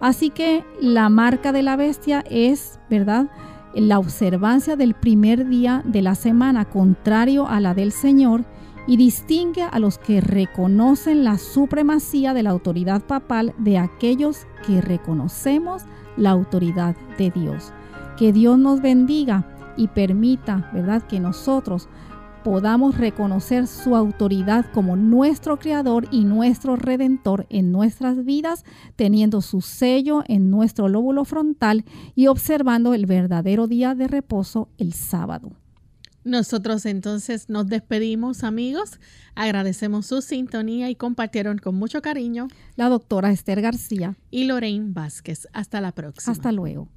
Así 0.00 0.30
que 0.30 0.64
la 0.80 1.08
marca 1.08 1.52
de 1.52 1.62
la 1.62 1.76
bestia 1.76 2.24
es, 2.30 2.78
¿verdad? 2.88 3.28
La 3.74 3.98
observancia 3.98 4.76
del 4.76 4.94
primer 4.94 5.48
día 5.48 5.82
de 5.84 6.02
la 6.02 6.14
semana, 6.14 6.64
contrario 6.64 7.46
a 7.46 7.60
la 7.60 7.74
del 7.74 7.92
Señor, 7.92 8.44
y 8.88 8.96
distingue 8.96 9.62
a 9.62 9.78
los 9.78 9.98
que 9.98 10.22
reconocen 10.22 11.22
la 11.22 11.36
supremacía 11.36 12.32
de 12.32 12.42
la 12.42 12.50
autoridad 12.50 13.02
papal 13.02 13.54
de 13.58 13.76
aquellos 13.76 14.46
que 14.66 14.80
reconocemos 14.80 15.82
la 16.16 16.30
autoridad 16.30 16.96
de 17.18 17.30
Dios. 17.30 17.72
Que 18.16 18.32
Dios 18.32 18.58
nos 18.58 18.80
bendiga 18.80 19.46
y 19.76 19.88
permita, 19.88 20.70
¿verdad?, 20.72 21.02
que 21.06 21.20
nosotros 21.20 21.88
podamos 22.42 22.96
reconocer 22.96 23.66
su 23.66 23.94
autoridad 23.94 24.64
como 24.72 24.96
nuestro 24.96 25.58
creador 25.58 26.08
y 26.10 26.24
nuestro 26.24 26.76
redentor 26.76 27.46
en 27.50 27.70
nuestras 27.72 28.24
vidas, 28.24 28.64
teniendo 28.96 29.42
su 29.42 29.60
sello 29.60 30.22
en 30.26 30.50
nuestro 30.50 30.88
lóbulo 30.88 31.26
frontal 31.26 31.84
y 32.14 32.28
observando 32.28 32.94
el 32.94 33.04
verdadero 33.04 33.66
día 33.66 33.94
de 33.94 34.08
reposo 34.08 34.70
el 34.78 34.94
sábado. 34.94 35.52
Nosotros 36.28 36.84
entonces 36.84 37.48
nos 37.48 37.68
despedimos 37.68 38.44
amigos, 38.44 39.00
agradecemos 39.34 40.04
su 40.04 40.20
sintonía 40.20 40.90
y 40.90 40.94
compartieron 40.94 41.56
con 41.56 41.74
mucho 41.74 42.02
cariño 42.02 42.48
la 42.76 42.90
doctora 42.90 43.30
Esther 43.30 43.62
García 43.62 44.14
y 44.30 44.44
Lorraine 44.44 44.92
Vázquez. 44.92 45.48
Hasta 45.54 45.80
la 45.80 45.92
próxima. 45.92 46.30
Hasta 46.30 46.52
luego. 46.52 46.90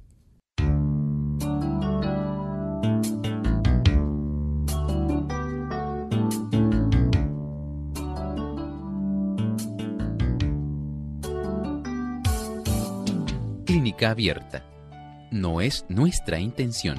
Clínica 13.64 14.10
abierta. 14.10 14.62
No 15.30 15.62
es 15.62 15.86
nuestra 15.88 16.38
intención 16.38 16.98